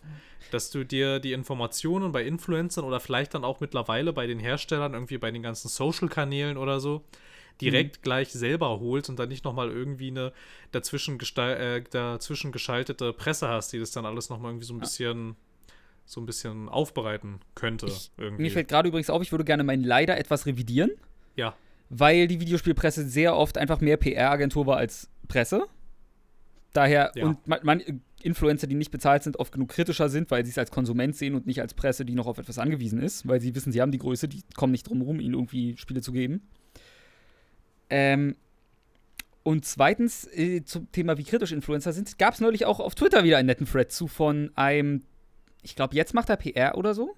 [0.50, 4.94] Dass du dir die Informationen bei Influencern oder vielleicht dann auch mittlerweile bei den Herstellern,
[4.94, 7.02] irgendwie bei den ganzen Social-Kanälen oder so,
[7.60, 8.02] direkt mhm.
[8.02, 10.32] gleich selber holst und dann nicht nochmal irgendwie eine
[10.72, 15.36] dazwischen, äh, dazwischen geschaltete Presse hast, die das dann alles nochmal irgendwie so ein bisschen
[16.08, 17.86] so ein bisschen aufbereiten könnte.
[17.86, 20.92] Ich, mir fällt gerade übrigens auf, ich würde gerne meinen Leider etwas revidieren.
[21.34, 21.56] Ja
[21.88, 25.66] weil die Videospielpresse sehr oft einfach mehr PR-Agentur war als Presse.
[26.72, 27.26] Daher, ja.
[27.26, 27.82] und man, man,
[28.22, 31.34] Influencer, die nicht bezahlt sind, oft genug kritischer sind, weil sie es als Konsument sehen
[31.34, 33.92] und nicht als Presse, die noch auf etwas angewiesen ist, weil sie wissen, sie haben
[33.92, 36.42] die Größe, die kommen nicht drum herum, ihnen irgendwie Spiele zu geben.
[37.88, 38.34] Ähm,
[39.42, 43.22] und zweitens, äh, zum Thema, wie kritisch Influencer sind, gab es neulich auch auf Twitter
[43.22, 45.02] wieder einen netten Thread zu von einem,
[45.62, 47.14] ich glaube, jetzt macht er PR oder so.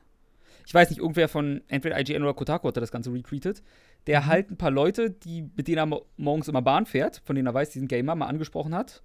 [0.67, 3.63] Ich weiß nicht, irgendwer von entweder IGN oder Kotaku hat das Ganze retweetet
[4.09, 4.27] der mhm.
[4.27, 7.55] halt ein paar Leute, die, mit denen er morgens immer Bahn fährt, von denen er
[7.55, 9.03] weiß, diesen Gamer mal angesprochen hat,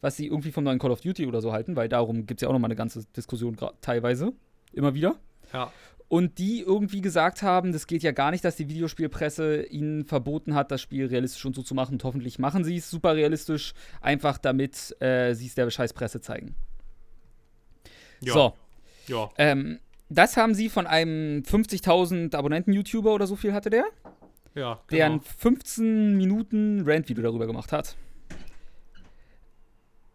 [0.00, 2.42] was sie irgendwie vom neuen Call of Duty oder so halten, weil darum gibt es
[2.42, 4.32] ja auch nochmal eine ganze Diskussion teilweise.
[4.72, 5.16] Immer wieder.
[5.52, 5.70] Ja.
[6.08, 10.54] Und die irgendwie gesagt haben, das geht ja gar nicht, dass die Videospielpresse ihnen verboten
[10.54, 11.94] hat, das Spiel realistisch und so zu machen.
[11.94, 16.54] Und hoffentlich machen sie es super realistisch, einfach damit äh, sie es der Scheißpresse zeigen.
[18.20, 18.32] Ja.
[18.32, 18.54] So.
[19.08, 19.28] Ja.
[19.36, 23.84] Ähm, das haben sie von einem 50.000 Abonnenten-YouTuber oder so viel hatte der.
[24.56, 24.96] Ja, genau.
[24.96, 27.94] Der ein 15 Minuten Rant-Video darüber gemacht hat.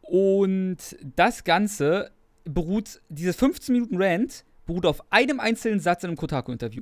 [0.02, 0.78] Und
[1.16, 2.12] das Ganze
[2.44, 6.82] beruht, dieses 15 Minuten Rant beruht auf einem einzelnen Satz in einem Kotaku-Interview.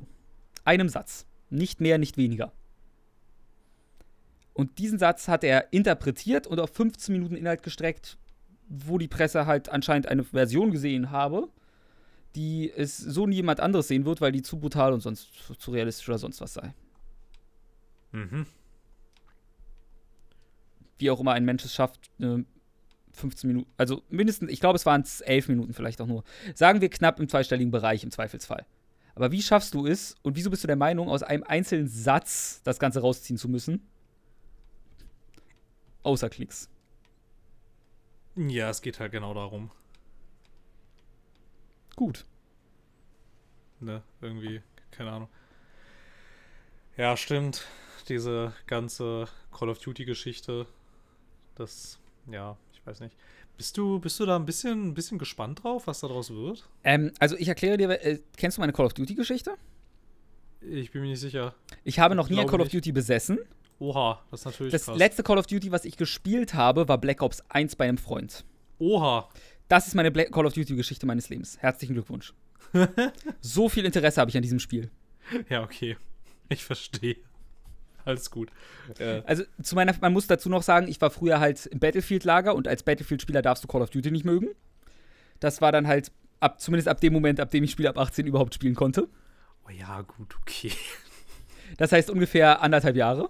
[0.64, 1.26] Einem Satz.
[1.50, 2.54] Nicht mehr, nicht weniger.
[4.54, 8.18] Und diesen Satz hat er interpretiert und auf 15 Minuten Inhalt gestreckt,
[8.70, 11.50] wo die Presse halt anscheinend eine Version gesehen habe,
[12.36, 16.08] die es so niemand anderes sehen wird, weil die zu brutal und sonst zu realistisch
[16.08, 16.74] oder sonst was sei.
[18.12, 18.46] Mhm.
[20.98, 22.44] Wie auch immer ein Mensch es schafft, äh,
[23.14, 26.24] 15 Minuten, also mindestens, ich glaube, es waren 11 Minuten vielleicht auch nur.
[26.56, 28.66] Sagen wir knapp im zweistelligen Bereich im Zweifelsfall.
[29.16, 32.62] Aber wie schaffst du es und wieso bist du der Meinung, aus einem einzelnen Satz
[32.64, 33.88] das Ganze rausziehen zu müssen?
[36.04, 36.70] Außer Klicks.
[38.36, 39.72] Ja, es geht halt genau darum.
[41.96, 42.26] Gut.
[43.82, 45.30] Ne, irgendwie, keine Ahnung.
[46.96, 47.66] Ja, stimmt
[48.10, 50.66] diese ganze Call of Duty-Geschichte.
[51.56, 52.00] Das,
[52.32, 53.16] ja, ich weiß nicht.
[53.58, 56.68] Bist du, bist du da ein bisschen, ein bisschen gespannt drauf, was daraus wird?
[56.84, 59.56] Ähm, also ich erkläre dir, äh, kennst du meine Call of Duty-Geschichte?
[60.62, 61.56] Ich bin mir nicht sicher.
[61.84, 63.40] Ich habe noch nie ein Call of Duty besessen.
[63.80, 64.98] Oha, das ist natürlich Das krass.
[64.98, 68.44] letzte Call of Duty, was ich gespielt habe, war Black Ops 1 bei einem Freund.
[68.78, 69.30] Oha.
[69.70, 71.58] Das ist meine Black Call of Duty-Geschichte meines Lebens.
[71.60, 72.34] Herzlichen Glückwunsch.
[73.42, 74.90] so viel Interesse habe ich an diesem Spiel.
[75.50, 75.96] Ja, okay.
[76.50, 77.18] Ich verstehe.
[78.06, 78.50] Alles gut.
[78.98, 79.22] Äh.
[79.26, 82.68] Also zu meiner, man muss dazu noch sagen, ich war früher halt im Battlefield-Lager und
[82.68, 84.50] als Battlefield-Spieler darfst du Call of Duty nicht mögen.
[85.40, 88.26] Das war dann halt ab, zumindest ab dem Moment, ab dem ich Spiel ab 18
[88.28, 89.08] überhaupt spielen konnte.
[89.66, 90.72] Oh ja, gut, okay.
[91.78, 93.30] Das heißt ungefähr anderthalb Jahre,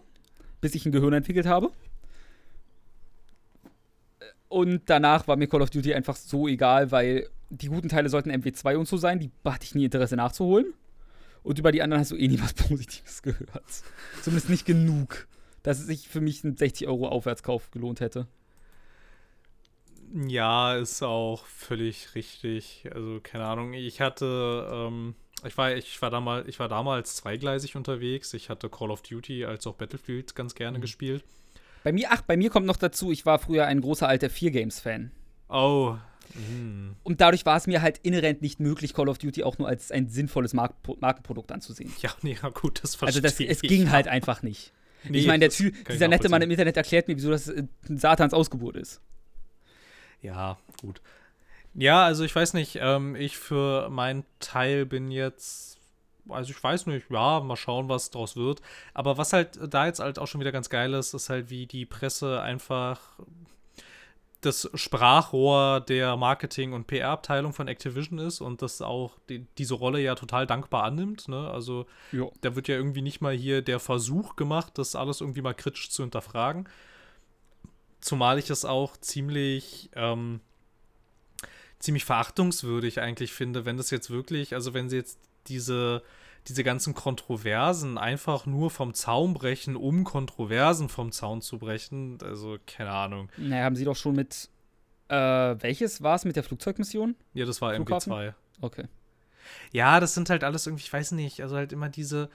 [0.61, 1.71] bis ich ein Gehirn entwickelt habe.
[4.47, 8.31] Und danach war mir Call of Duty einfach so egal, weil die guten Teile sollten
[8.31, 10.73] MW2 und so sein, die hatte ich nie Interesse nachzuholen.
[11.43, 13.83] Und über die anderen hast du eh nie was Positives gehört.
[14.21, 15.27] Zumindest nicht genug,
[15.63, 18.27] dass es sich für mich ein 60 Euro Aufwärtskauf gelohnt hätte.
[20.13, 22.89] Ja, ist auch völlig richtig.
[22.93, 23.73] Also, keine Ahnung.
[23.73, 25.15] Ich hatte, ähm,
[25.45, 28.33] ich war, ich war damals, ich war damals zweigleisig unterwegs.
[28.33, 30.81] Ich hatte Call of Duty als auch Battlefield ganz gerne mhm.
[30.81, 31.23] gespielt.
[31.83, 34.51] Bei mir, ach, bei mir kommt noch dazu, ich war früher ein großer alter Vier
[34.51, 35.11] Games-Fan.
[35.47, 35.95] Oh.
[36.35, 36.95] Mhm.
[37.03, 39.91] Und dadurch war es mir halt inhärent nicht möglich, Call of Duty auch nur als
[39.91, 41.91] ein sinnvolles Mark Markenprodukt anzusehen.
[42.01, 44.73] Ja, nee, ja, gut, das verstehe also das, es ging halt einfach nicht.
[45.05, 48.75] Nee, ich meine, dieser nette Mann im Internet erklärt mir, wieso das äh, Satans Ausgeburt
[48.75, 49.01] ist.
[50.21, 51.01] Ja, gut.
[51.73, 55.79] Ja, also ich weiß nicht, ähm, ich für meinen Teil bin jetzt,
[56.27, 58.61] also ich weiß nicht, ja, mal schauen, was draus wird.
[58.93, 61.67] Aber was halt da jetzt halt auch schon wieder ganz geil ist, ist halt, wie
[61.67, 63.19] die Presse einfach
[64.41, 69.99] das Sprachrohr der Marketing- und PR-Abteilung von Activision ist und das auch die, diese Rolle
[69.99, 71.27] ja total dankbar annimmt.
[71.27, 71.49] Ne?
[71.49, 72.31] Also jo.
[72.41, 75.89] da wird ja irgendwie nicht mal hier der Versuch gemacht, das alles irgendwie mal kritisch
[75.89, 76.69] zu hinterfragen.
[77.99, 80.39] Zumal ich es auch ziemlich, ähm,
[81.79, 86.01] ziemlich verachtungswürdig eigentlich finde, wenn das jetzt wirklich, also wenn sie jetzt diese,
[86.47, 92.17] diese ganzen Kontroversen einfach nur vom Zaun brechen, um Kontroversen vom Zaun zu brechen.
[92.23, 93.29] Also, keine Ahnung.
[93.37, 94.49] Naja, haben sie doch schon mit.
[95.09, 97.15] Äh, welches war es mit der Flugzeugmission?
[97.33, 98.33] Ja, das war MB2.
[98.61, 98.85] Okay.
[99.71, 102.29] Ja, das sind halt alles irgendwie, ich weiß nicht, also halt immer diese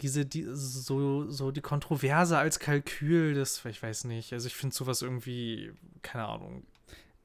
[0.00, 4.32] diese, die, so, so die Kontroverse als Kalkül, das, ich weiß nicht.
[4.32, 6.64] Also ich finde sowas irgendwie, keine Ahnung.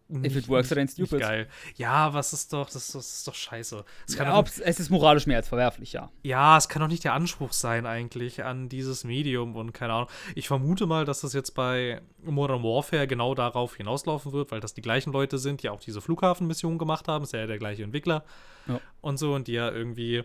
[0.09, 1.19] Nicht, If it works, then stupid.
[1.19, 1.47] Geil.
[1.75, 3.83] Ja, was ist doch, das, das ist doch scheiße.
[4.07, 6.09] Es, ja, doch, es ist moralisch mehr als verwerflich, ja.
[6.23, 10.09] Ja, es kann doch nicht der Anspruch sein, eigentlich, an dieses Medium und keine Ahnung.
[10.35, 14.73] Ich vermute mal, dass das jetzt bei Modern Warfare genau darauf hinauslaufen wird, weil das
[14.73, 17.23] die gleichen Leute sind, die auch diese Flughafenmission gemacht haben.
[17.23, 18.23] Ist ja der gleiche Entwickler.
[18.67, 18.79] Ja.
[19.01, 20.23] Und so, und die ja irgendwie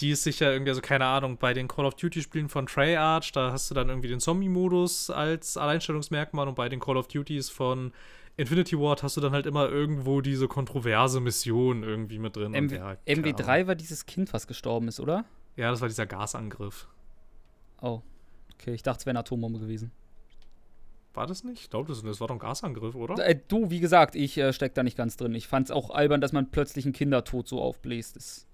[0.00, 3.52] die ist sicher irgendwie, also keine Ahnung, bei den Call of Duty-Spielen von Treyarch, da
[3.52, 7.92] hast du dann irgendwie den Zombie-Modus als Alleinstellungsmerkmal und bei den Call of Duties von
[8.36, 12.52] Infinity Ward hast du dann halt immer irgendwo diese kontroverse Mission irgendwie mit drin.
[12.52, 15.24] MW ja, MW3 war dieses Kind, was gestorben ist, oder?
[15.56, 16.88] Ja, das war dieser Gasangriff.
[17.82, 18.00] Oh,
[18.54, 19.92] okay, ich dachte, es wäre eine Atombombe gewesen.
[21.12, 21.62] War das nicht?
[21.62, 23.26] Ich glaube, das, das, war doch ein Gasangriff, oder?
[23.26, 25.34] Äh, du, wie gesagt, ich äh, steck da nicht ganz drin.
[25.34, 28.14] Ich fand es auch albern, dass man plötzlich einen Kindertod so aufbläst.
[28.16, 28.46] Das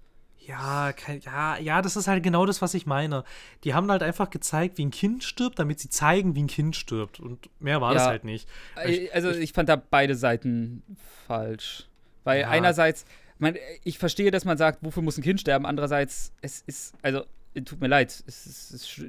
[0.47, 3.25] ja, kein, ja, ja, das ist halt genau das, was ich meine.
[3.63, 6.75] Die haben halt einfach gezeigt, wie ein Kind stirbt, damit sie zeigen, wie ein Kind
[6.75, 7.19] stirbt.
[7.19, 8.47] Und mehr war ja, das halt nicht.
[8.77, 10.83] Äh, ich, also ich, ich, fand da beide Seiten
[11.27, 11.87] falsch.
[12.23, 12.49] Weil ja.
[12.49, 13.05] einerseits,
[13.39, 15.65] man, ich verstehe, dass man sagt, wofür muss ein Kind sterben?
[15.65, 17.23] Andererseits, es ist, also
[17.65, 19.01] tut mir leid, es ist, es ist,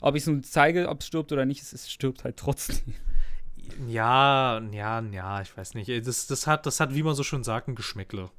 [0.00, 2.94] ob ich es nun zeige, ob es stirbt oder nicht, es, es stirbt halt trotzdem.
[3.88, 5.90] Ja, ja, ja, ich weiß nicht.
[6.06, 8.30] Das, das, hat, das hat, wie man so schön sagt, ein Geschmäckle.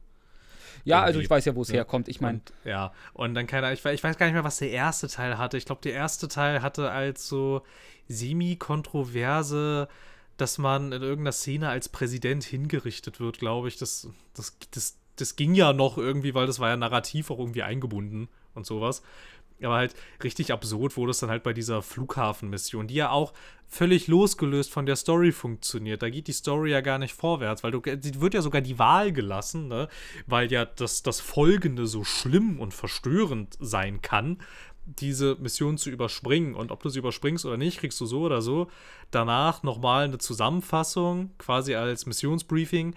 [0.84, 1.76] Ja, also ich weiß ja, wo es ja.
[1.76, 2.08] herkommt.
[2.08, 2.42] Ich meine.
[2.64, 5.58] Ja, und dann keine ich, ich weiß gar nicht mehr, was der erste Teil hatte.
[5.58, 7.64] Ich glaube, der erste Teil hatte als so
[8.08, 9.88] semi-kontroverse,
[10.38, 13.78] dass man in irgendeiner Szene als Präsident hingerichtet wird, glaube ich.
[13.78, 17.64] Das, das, das, das ging ja noch irgendwie, weil das war ja narrativ auch irgendwie
[17.64, 19.02] eingebunden und sowas.
[19.64, 23.34] Aber halt richtig absurd wurde es dann halt bei dieser Flughafenmission, die ja auch
[23.68, 26.02] völlig losgelöst von der Story funktioniert.
[26.02, 29.12] Da geht die Story ja gar nicht vorwärts, weil du, wird ja sogar die Wahl
[29.12, 29.90] gelassen, ne?
[30.26, 34.38] weil ja das, das Folgende so schlimm und verstörend sein kann,
[34.86, 36.56] diese Mission zu überspringen.
[36.56, 38.68] Und ob du sie überspringst oder nicht, kriegst du so oder so
[39.12, 42.96] danach nochmal eine Zusammenfassung, quasi als Missionsbriefing,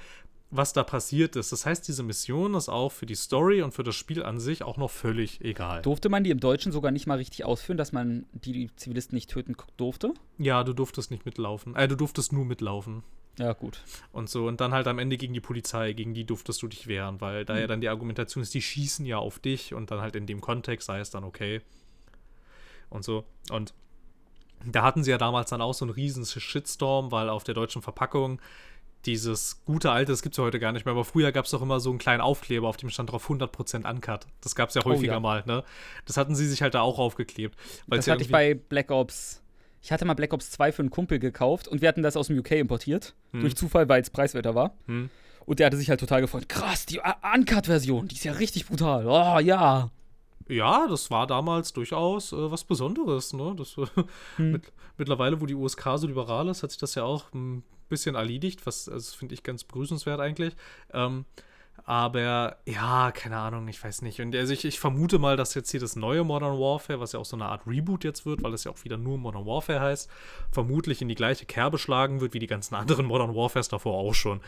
[0.51, 1.53] was da passiert ist.
[1.53, 4.62] Das heißt, diese Mission ist auch für die Story und für das Spiel an sich
[4.62, 5.82] auch noch völlig egal.
[5.82, 9.30] Durfte man die im Deutschen sogar nicht mal richtig ausführen, dass man die Zivilisten nicht
[9.30, 10.12] töten durfte?
[10.38, 11.76] Ja, du durftest nicht mitlaufen.
[11.76, 13.05] Äh, du durftest nur mitlaufen.
[13.38, 13.82] Ja, gut.
[14.12, 16.88] Und so, und dann halt am Ende gegen die Polizei, gegen die durftest du dich
[16.88, 17.61] wehren, weil da hm.
[17.61, 20.40] ja dann die Argumentation ist, die schießen ja auf dich und dann halt in dem
[20.40, 21.60] Kontext sei es dann okay.
[22.90, 23.24] Und so.
[23.51, 23.72] Und
[24.66, 27.82] da hatten sie ja damals dann auch so einen riesen Shitstorm, weil auf der deutschen
[27.82, 28.40] Verpackung
[29.06, 31.51] dieses gute alte, das gibt es ja heute gar nicht mehr, aber früher gab es
[31.51, 34.27] doch immer so einen kleinen Aufkleber, auf dem stand drauf 100% Uncut.
[34.40, 35.20] Das gab es ja häufiger oh, ja.
[35.20, 35.64] mal, ne?
[36.06, 37.56] Das hatten sie sich halt da auch aufgeklebt.
[37.86, 39.43] Das ja hatte ich bei Black Ops.
[39.82, 42.27] Ich hatte mal Black Ops 2 für einen Kumpel gekauft und wir hatten das aus
[42.27, 43.14] dem UK importiert.
[43.32, 43.40] Hm.
[43.40, 44.74] Durch Zufall, weil es preiswerter war.
[44.86, 45.09] Hm.
[45.47, 46.48] Und der hatte sich halt total gefreut.
[46.48, 49.06] Krass, die Uncut-Version, die ist ja richtig brutal.
[49.06, 49.90] Oh, ja.
[50.51, 53.55] Ja, das war damals durchaus äh, was Besonderes, ne?
[53.56, 53.77] Das,
[54.36, 54.52] hm.
[54.52, 58.14] mit, mittlerweile, wo die USK so liberal ist, hat sich das ja auch ein bisschen
[58.14, 60.55] erledigt, was also, finde ich ganz begrüßenswert eigentlich.
[60.93, 61.24] Ähm,
[61.85, 64.20] aber ja, keine Ahnung, ich weiß nicht.
[64.20, 67.20] Und also ich, ich, vermute mal, dass jetzt hier das neue Modern Warfare, was ja
[67.20, 69.81] auch so eine Art Reboot jetzt wird, weil es ja auch wieder nur Modern Warfare
[69.81, 70.10] heißt,
[70.52, 74.14] vermutlich in die gleiche Kerbe schlagen wird wie die ganzen anderen Modern Warfares davor auch
[74.14, 74.40] schon.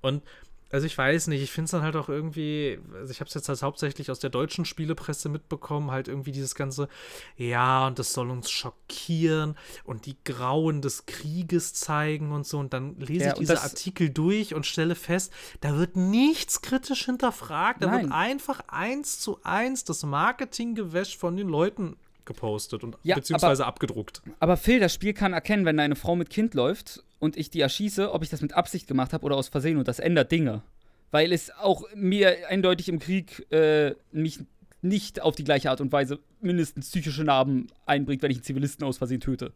[0.00, 0.22] Und
[0.70, 3.34] Also ich weiß nicht, ich finde es dann halt auch irgendwie, also ich habe es
[3.34, 6.88] jetzt halt hauptsächlich aus der deutschen Spielepresse mitbekommen, halt irgendwie dieses ganze,
[7.36, 12.58] ja, und das soll uns schockieren und die Grauen des Krieges zeigen und so.
[12.58, 17.04] Und dann lese Ja, ich diese Artikel durch und stelle fest, da wird nichts kritisch
[17.04, 18.02] hinterfragt, da Nein.
[18.02, 24.22] wird einfach eins zu eins das Marketinggewäsch von den Leuten gepostet und Ja, beziehungsweise abgedruckt.
[24.40, 27.60] Aber Phil, das Spiel kann erkennen, wenn eine Frau mit Kind läuft und ich die
[27.60, 30.62] erschieße, ob ich das mit Absicht gemacht habe oder aus Versehen und das ändert Dinge.
[31.10, 34.40] Weil es auch mir eindeutig im Krieg äh, mich
[34.82, 38.86] nicht auf die gleiche Art und Weise mindestens psychische Narben einbringt, wenn ich einen Zivilisten
[38.86, 39.52] aus Versehen töte.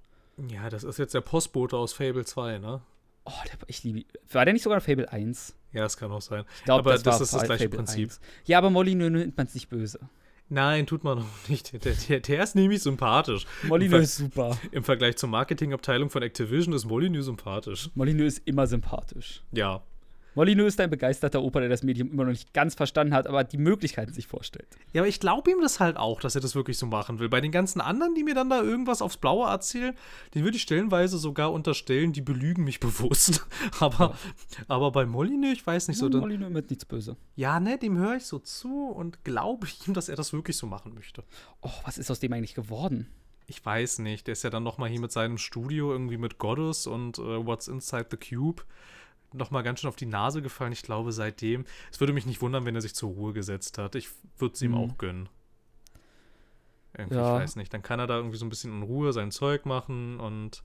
[0.49, 2.81] Ja, das ist jetzt der Postbote aus Fable 2, ne?
[3.25, 4.05] Oh, der, ich liebe.
[4.33, 5.55] War der nicht sogar in Fable 1?
[5.73, 6.45] Ja, das kann auch sein.
[6.59, 8.09] Ich glaube, Aber das, das ist das gleiche Fable Prinzip.
[8.09, 8.21] 1.
[8.47, 10.01] Ja, aber Molly nimmt man es nicht böse.
[10.51, 11.73] Nein, tut man noch nicht.
[11.85, 13.47] Der, der, der ist nämlich sympathisch.
[13.63, 14.59] Molyneux ist super.
[14.73, 17.89] Im Vergleich zur Marketingabteilung von Activision ist Molyneux sympathisch.
[17.95, 19.43] Molyneux ist immer sympathisch.
[19.53, 19.83] Ja.
[20.35, 23.45] Molyneux ist ein begeisterter Opa, der das Medium immer noch nicht ganz verstanden hat, aber
[23.45, 24.69] die Möglichkeiten sich vorstellt.
[24.93, 27.29] Ja, aber ich glaube ihm das halt auch, dass er das wirklich so machen will.
[27.29, 29.95] Bei den ganzen anderen, die mir dann da irgendwas aufs Blaue erzählen,
[30.35, 33.47] den würde ich stellenweise sogar unterstellen, die belügen mich bewusst.
[33.81, 34.17] aber,
[34.69, 36.09] aber bei Molyneux, ich weiß nicht so.
[36.09, 37.17] Dann, Molyneux mit nichts böse.
[37.37, 40.67] ja, ne, dem höre ich so zu und glaube ihm, dass er das wirklich so
[40.67, 41.25] machen möchte.
[41.61, 43.09] Oh, was ist aus dem eigentlich geworden?
[43.47, 44.29] Ich weiß nicht.
[44.29, 47.45] Der ist ja dann noch mal hier mit seinem Studio irgendwie mit Goddess und äh,
[47.45, 48.63] What's Inside the Cube
[49.33, 50.73] noch mal ganz schön auf die Nase gefallen.
[50.73, 51.65] Ich glaube, seitdem.
[51.93, 53.95] Es würde mich nicht wundern, wenn er sich zur Ruhe gesetzt hat.
[53.95, 54.09] Ich
[54.39, 54.77] würde es ihm Mhm.
[54.79, 55.29] auch gönnen.
[56.97, 57.37] Irgendwie, Ja.
[57.37, 57.73] ich weiß nicht.
[57.73, 60.63] Dann kann er da irgendwie so ein bisschen in Ruhe sein Zeug machen und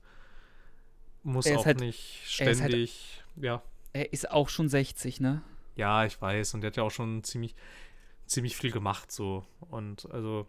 [1.22, 3.22] muss Er auch halt- nicht er halt- ständig.
[3.36, 3.62] ja.
[3.92, 5.42] Er ist auch schon 60, ne?
[5.76, 6.54] Ja, ich weiß.
[6.54, 7.54] Und der hat ja auch schon ziemlich,
[8.26, 9.46] ziemlich viel gemacht so.
[9.70, 10.46] Und also,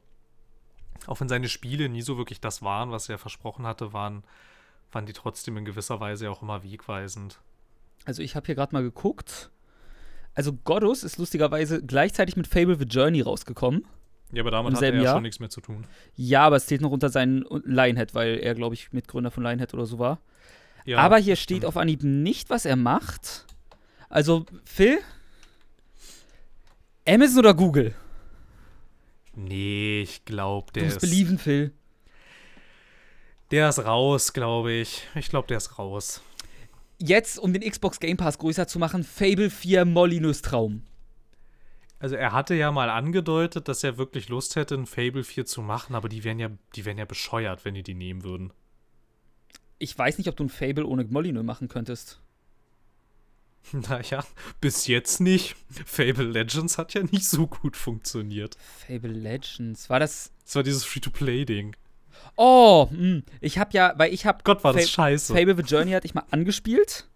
[1.06, 4.24] auch wenn seine Spiele nie so wirklich das waren, was er versprochen hatte, waren,
[4.92, 7.40] waren die trotzdem in gewisser Weise auch immer wegweisend.
[8.08, 9.52] Also ich habe hier gerade mal geguckt.
[10.34, 13.86] Also Godus ist lustigerweise gleichzeitig mit Fable the Journey rausgekommen.
[14.32, 15.16] Ja, aber damit hat er ja Jahr?
[15.16, 15.86] schon nichts mehr zu tun.
[16.16, 19.74] Ja, aber es zählt noch unter seinen Lionhead, weil er, glaube ich, Mitgründer von Lionhead
[19.74, 20.22] oder so war.
[20.86, 21.66] Ja, aber hier steht stimmt.
[21.66, 23.46] auf Anhieb nicht, was er macht.
[24.08, 25.00] Also, Phil?
[27.06, 27.94] Amazon oder Google?
[29.36, 31.74] Nee, ich glaube, Du der musst ist, belieben, Phil.
[33.52, 35.04] der ist raus, glaube ich.
[35.16, 36.22] Ich glaube, der ist raus.
[37.00, 40.84] Jetzt, um den Xbox Game Pass größer zu machen, Fable 4 Molyneux Traum.
[42.00, 45.62] Also er hatte ja mal angedeutet, dass er wirklich Lust hätte, ein Fable 4 zu
[45.62, 48.52] machen, aber die wären ja, die wären ja bescheuert, wenn die die nehmen würden.
[49.80, 52.20] Ich weiß nicht, ob du ein Fable ohne Molyneux machen könntest.
[53.74, 54.24] Naja,
[54.62, 55.58] bis jetzt nicht.
[55.86, 58.56] Fable Legends hat ja nicht so gut funktioniert.
[58.88, 59.90] Fable Legends.
[59.90, 60.32] War das.
[60.46, 61.76] Das war dieses Free-to-Play-Ding.
[62.36, 63.24] Oh, hm.
[63.42, 64.44] ich hab ja, weil ich hab.
[64.44, 65.34] Gott, war das Fa- scheiße.
[65.34, 67.08] Fable the Journey hatte ich mal angespielt.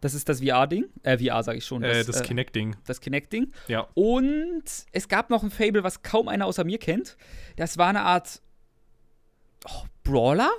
[0.00, 0.84] Das ist das VR-Ding.
[1.02, 1.82] Äh, VR sage ich schon.
[1.82, 2.76] äh, das äh, Kinect-Ding.
[2.86, 3.52] das Kinect-Ding.
[3.66, 3.88] Ja.
[3.94, 4.62] Und
[4.92, 7.16] es gab noch ein Fable, was kaum einer außer mir kennt.
[7.56, 8.40] Das war eine Art
[9.64, 10.50] oh, Brawler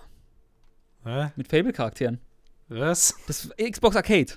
[1.05, 1.31] Hä?
[1.35, 2.19] mit Fable-Charakteren.
[2.67, 3.15] Was?
[3.27, 4.33] Das Xbox Arcade.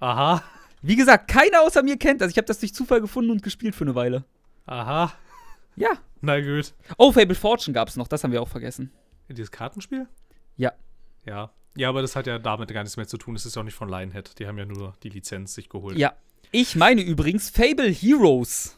[0.00, 0.42] Aha.
[0.80, 2.30] Wie gesagt, keiner außer mir kennt das.
[2.30, 4.24] Ich habe das durch Zufall gefunden und gespielt für eine Weile.
[4.66, 5.12] Aha.
[5.76, 5.90] Ja.
[6.20, 6.74] Na gut.
[6.98, 8.08] Oh, Fable Fortune gab es noch.
[8.08, 8.92] Das haben wir auch vergessen.
[9.28, 10.06] Dieses Kartenspiel?
[10.56, 10.72] Ja.
[11.24, 11.50] Ja.
[11.74, 13.34] Ja, aber das hat ja damit gar nichts mehr zu tun.
[13.34, 14.38] Es ist ja auch nicht von Lionhead.
[14.38, 15.96] Die haben ja nur die Lizenz sich geholt.
[15.96, 16.12] Ja.
[16.50, 18.76] Ich meine übrigens Fable Heroes.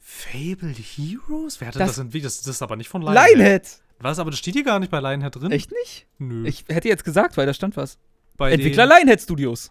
[0.00, 1.60] Fable Heroes?
[1.60, 2.26] Wer hatte Das- das, entwickelt?
[2.26, 3.36] Das, das ist aber nicht von Lionhead.
[3.36, 3.80] Lionhead.
[4.00, 4.18] Was?
[4.18, 5.52] Aber das steht hier gar nicht bei Lionhead drin.
[5.52, 6.06] Echt nicht?
[6.18, 6.46] Nö.
[6.46, 7.98] Ich hätte jetzt gesagt, weil da stand was.
[8.36, 9.70] bei Entwickler Lionhead Studios.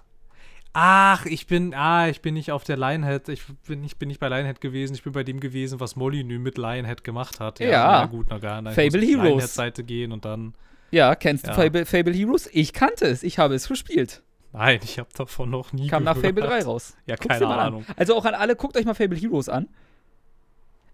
[0.73, 3.27] Ach, ich bin, ah, ich bin nicht auf der Lionhead.
[3.29, 4.93] Ich bin, ich bin nicht bei Lionhead gewesen.
[4.93, 7.59] Ich bin bei dem gewesen, was Molyneux mit Lionhead gemacht hat.
[7.59, 8.01] Ja.
[8.01, 8.75] Na gut, na gar nicht.
[8.75, 9.23] Fable Heroes.
[9.29, 10.53] Lionhead-Seite gehen und dann.
[10.91, 11.55] Ja, kennst du Ja.
[11.55, 12.47] Fable, Fable Heroes?
[12.51, 13.23] Ich kannte es.
[13.23, 14.21] Ich habe es gespielt.
[14.51, 16.35] Nein, ich habe davon noch nie Kam nach gehört.
[16.35, 16.95] Fable 3 raus.
[17.05, 17.85] Ja, Guck's keine Ahnung.
[17.87, 17.95] An.
[17.97, 19.67] Also auch an alle, guckt euch mal Fable Heroes an.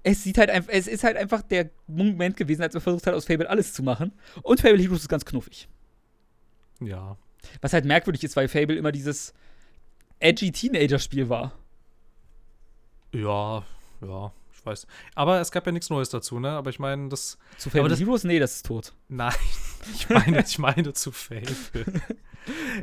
[0.04, 3.14] Es sieht halt einfach, es ist halt einfach der Moment gewesen, als man versucht hat,
[3.14, 4.14] aus Fable alles zu machen.
[4.42, 5.68] Und Fable Heroes ist ganz knuffig.
[6.82, 7.18] Ja.
[7.62, 9.34] Was halt merkwürdig ist, weil Fable immer dieses
[10.20, 11.52] edgy Teenager-Spiel war.
[13.14, 13.64] Ja,
[14.02, 14.88] ja, ich weiß.
[15.16, 16.52] Aber es gab ja nichts Neues dazu, ne?
[16.52, 17.38] Aber ich meine, das.
[17.58, 18.24] Zu Fable das- Heroes?
[18.24, 18.94] Nee, das ist tot.
[19.08, 19.34] Nein,
[19.94, 21.46] ich meine, ich meine zu Fable.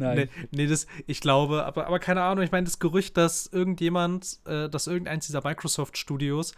[0.00, 0.16] Nein.
[0.16, 4.40] Nee, nee, das, ich glaube, aber, aber keine Ahnung, ich meine, das Gerücht, dass irgendjemand,
[4.46, 6.52] äh, dass irgendeins dieser Microsoft-Studios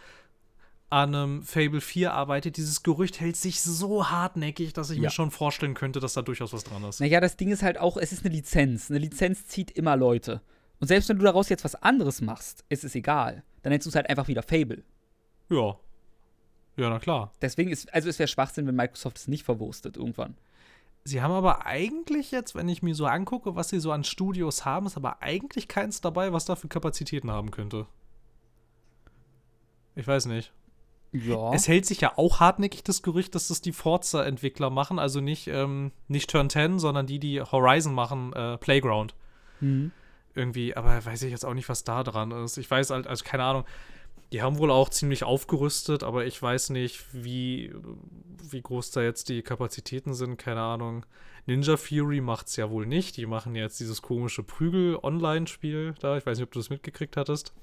[0.89, 5.03] an einem Fable 4 arbeitet, dieses Gerücht hält sich so hartnäckig, dass ich Ja.
[5.03, 6.99] mir schon vorstellen könnte, dass da durchaus was dran ist.
[6.99, 8.89] Naja, das Ding ist halt auch, es ist eine Lizenz.
[8.89, 10.41] Eine Lizenz zieht immer Leute.
[10.79, 13.43] Und selbst wenn du daraus jetzt was anderes machst, ist es egal.
[13.61, 14.83] Dann nennst du es halt einfach wieder Fable.
[15.49, 15.77] Ja.
[16.77, 17.31] Ja, na klar.
[17.41, 20.35] Deswegen ist, also es wäre Schwachsinn, wenn Microsoft es nicht verwurstet irgendwann.
[21.03, 24.65] Sie haben aber eigentlich jetzt, wenn ich mir so angucke, was sie so an Studios
[24.65, 27.85] haben, ist aber eigentlich keins dabei, was da für Kapazitäten haben könnte.
[29.95, 30.51] Ich weiß nicht.
[31.11, 31.53] Ja.
[31.53, 35.47] Es hält sich ja auch hartnäckig das Gerücht, dass das die Forza-Entwickler machen, also nicht,
[35.47, 39.15] ähm, nicht Turn 10, sondern die, die Horizon machen, äh, Playground.
[39.61, 39.91] Mhm.
[40.35, 42.57] Irgendwie, aber weiß ich jetzt auch nicht, was da dran ist.
[42.57, 43.63] Ich weiß halt, also keine Ahnung.
[44.33, 47.73] Die haben wohl auch ziemlich aufgerüstet, aber ich weiß nicht, wie,
[48.49, 51.05] wie groß da jetzt die Kapazitäten sind, keine Ahnung.
[51.45, 53.17] Ninja Fury macht's ja wohl nicht.
[53.17, 56.17] Die machen jetzt dieses komische Prügel-Online-Spiel da.
[56.17, 57.53] Ich weiß nicht, ob du das mitgekriegt hattest.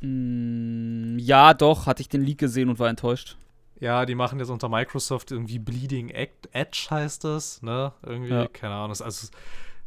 [0.00, 3.36] Mm, ja, doch, hatte ich den Leak gesehen und war enttäuscht.
[3.78, 7.92] Ja, die machen jetzt unter Microsoft irgendwie Bleeding Edge heißt das, ne?
[8.04, 8.46] Irgendwie, Ja.
[8.48, 8.96] keine Ahnung.
[9.00, 9.28] Also,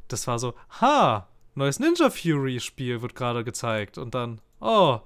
[0.08, 3.98] das war so, ha, neues Ninja Fury Spiel wird gerade gezeigt.
[3.98, 5.00] Und dann, oh,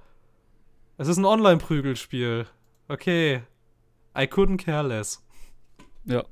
[0.98, 2.46] es ist ein Online-Prügelspiel.
[2.88, 3.42] Okay.
[4.16, 5.24] I couldn't care less.
[6.04, 6.24] Ja.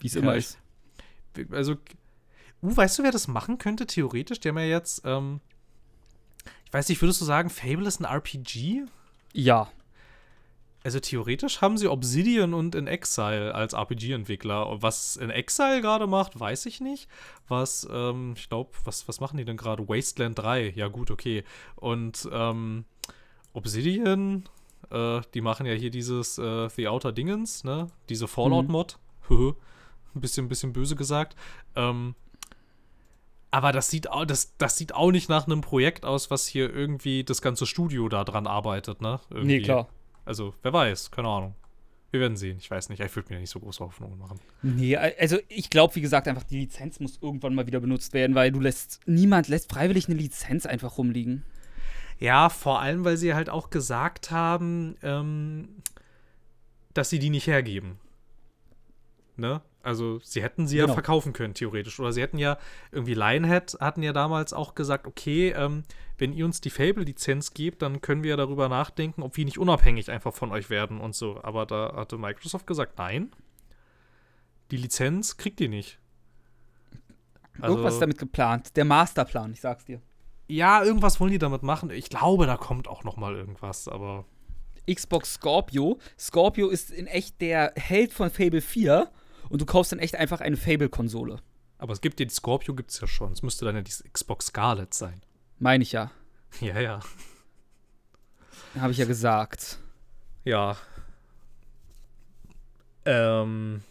[0.00, 0.56] Wie es immer ich-
[1.36, 1.52] ist.
[1.52, 1.74] Also,
[2.62, 4.40] uh, weißt du, wer das machen könnte, theoretisch?
[4.40, 5.40] Die haben ja jetzt, ähm,
[6.64, 8.86] ich weiß nicht, würdest du sagen, Fable ist ein RPG?
[9.32, 9.70] Ja.
[10.88, 14.80] Also theoretisch haben sie Obsidian und In Exile als RPG-Entwickler.
[14.80, 17.10] Was In Exile gerade macht, weiß ich nicht.
[17.46, 19.86] Was, ähm, ich glaube, was, was machen die denn gerade?
[19.86, 21.44] Wasteland 3, ja gut, okay.
[21.76, 22.86] Und ähm,
[23.52, 24.48] Obsidian,
[24.90, 27.88] äh, die machen ja hier dieses äh, The Outer Dingens, ne?
[28.08, 28.98] Diese Fallout-Mod.
[30.14, 31.36] Ein bisschen, bisschen böse gesagt.
[31.76, 32.14] Ähm,
[33.50, 36.74] aber das sieht, auch, das, das sieht auch nicht nach einem Projekt aus, was hier
[36.74, 39.20] irgendwie das ganze Studio da dran arbeitet, ne?
[39.28, 39.58] Irgendwie.
[39.58, 39.86] Nee, klar.
[40.28, 41.54] Also, wer weiß, keine Ahnung.
[42.10, 43.00] Wir werden sehen, ich weiß nicht.
[43.00, 44.38] Ich würde mir nicht so große Hoffnungen machen.
[44.60, 48.34] Nee, also ich glaube, wie gesagt, einfach die Lizenz muss irgendwann mal wieder benutzt werden,
[48.34, 51.44] weil du lässt, niemand lässt freiwillig eine Lizenz einfach rumliegen.
[52.18, 55.68] Ja, vor allem, weil sie halt auch gesagt haben, ähm,
[56.92, 57.98] dass sie die nicht hergeben.
[59.38, 59.62] Ne?
[59.88, 60.94] Also, sie hätten sie ja Genau.
[60.94, 61.98] verkaufen können, theoretisch.
[61.98, 62.58] Oder sie hätten ja,
[62.92, 65.82] irgendwie Lionhead hatten ja damals auch gesagt, okay, ähm,
[66.18, 70.10] wenn ihr uns die Fable-Lizenz gebt, dann können wir darüber nachdenken, ob wir nicht unabhängig
[70.10, 71.40] einfach von euch werden und so.
[71.42, 73.30] Aber da hatte Microsoft gesagt, nein.
[74.70, 75.98] Die Lizenz kriegt ihr nicht.
[77.60, 78.76] Also Irgendwas ist damit geplant.
[78.76, 80.00] Der Masterplan, ich sag's dir.
[80.48, 81.90] Ja, irgendwas wollen die damit machen.
[81.90, 84.24] Ich glaube, da kommt auch noch mal irgendwas, aber
[84.90, 85.98] Xbox Scorpio.
[86.18, 89.10] Scorpio ist in echt der Held von Fable 4
[89.48, 91.40] und du kaufst dann echt einfach eine Fable-Konsole.
[91.78, 93.32] aber es gibt ja die Scorpio gibt's ja schon.
[93.32, 95.20] Es müsste dann ja die Xbox Scarlet sein.
[95.58, 96.10] Meine ich ja.
[96.60, 97.00] Ja, ja.
[98.78, 99.78] Habe ich ja gesagt.
[100.44, 100.76] Ja.
[103.04, 103.82] Ähm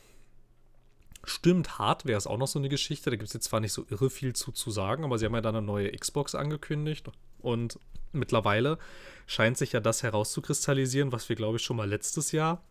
[1.24, 3.10] Stimmt, Hardware ist auch noch so eine Geschichte.
[3.10, 5.36] Da gibt es jetzt zwar nicht so irre viel zu, zu sagen, aber sie haben
[5.36, 7.10] ja dann eine neue Xbox angekündigt.
[7.40, 7.80] Und
[8.12, 8.78] mittlerweile
[9.26, 12.64] scheint sich ja das herauszukristallisieren, was wir, glaube ich, schon mal letztes Jahr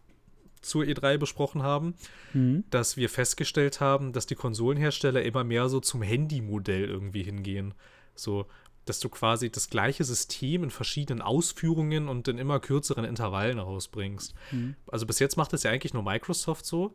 [0.67, 1.95] zur E3 besprochen haben,
[2.33, 2.65] Mhm.
[2.71, 7.75] dass wir festgestellt haben, dass die Konsolenhersteller immer mehr so zum Handy-Modell irgendwie hingehen.
[8.15, 8.47] So,
[8.85, 14.35] dass du quasi das gleiche System in verschiedenen Ausführungen und in immer kürzeren Intervallen rausbringst.
[14.53, 14.77] Mhm.
[14.87, 16.95] Also bis jetzt macht es ja eigentlich nur Microsoft so,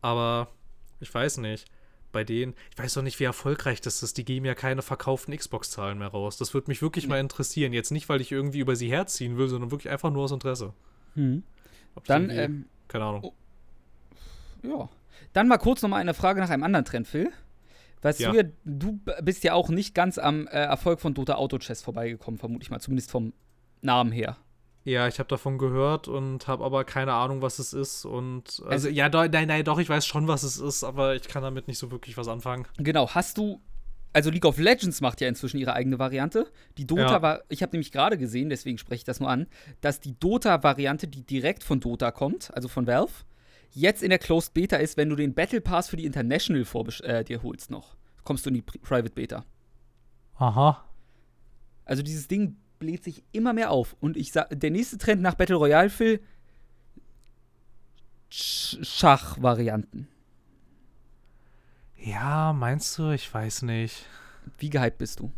[0.00, 0.48] aber
[1.00, 1.66] ich weiß nicht.
[2.10, 4.16] Bei denen, ich weiß doch nicht, wie erfolgreich das ist.
[4.16, 6.38] Die geben ja keine verkauften Xbox-Zahlen mehr raus.
[6.38, 7.74] Das würde mich wirklich mal interessieren.
[7.74, 10.72] Jetzt nicht, weil ich irgendwie über sie herziehen will, sondern wirklich einfach nur aus Interesse.
[11.16, 11.42] Mhm.
[11.98, 13.24] Ob Dann, ähm, keine Ahnung.
[13.24, 13.32] oh.
[14.62, 14.88] ja.
[15.32, 17.30] Dann mal kurz nochmal eine Frage nach einem anderen Trend, Phil.
[18.02, 18.30] Weißt Ja.
[18.30, 21.82] du, ja, du bist ja auch nicht ganz am äh, Erfolg von Dota Auto Chess
[21.82, 23.32] vorbeigekommen, vermute ich mal, zumindest vom
[23.82, 24.36] Namen her.
[24.84, 28.04] Ja, ich habe davon gehört und habe aber keine Ahnung, was es ist.
[28.04, 31.14] Und also, Also- ja, do, nein, nein, doch, ich weiß schon, was es ist, aber
[31.16, 32.66] ich kann damit nicht so wirklich was anfangen.
[32.78, 33.60] Genau, hast du.
[34.12, 36.50] Also League of Legends macht ja inzwischen ihre eigene Variante.
[36.78, 37.22] Die Dota Ja.
[37.22, 39.46] war, ich habe nämlich gerade gesehen, deswegen spreche ich das nur an,
[39.80, 43.12] dass die Dota-Variante, die direkt von Dota kommt, also von Valve,
[43.70, 46.64] jetzt in der Closed Beta ist, wenn du den Battle Pass für die International
[47.02, 47.96] äh, dir holst noch.
[48.24, 49.44] Kommst du in die Pri Private Beta.
[50.36, 50.84] Aha.
[51.84, 53.96] Also dieses Ding bläht sich immer mehr auf.
[54.00, 56.20] Und ich sag, der nächste Trend nach Battle Royale, Phil,
[58.30, 60.08] Sch Schach-Varianten.
[61.98, 63.10] Ja, meinst du?
[63.10, 64.06] Ich weiß nicht.
[64.58, 65.32] Wie gehypt bist du?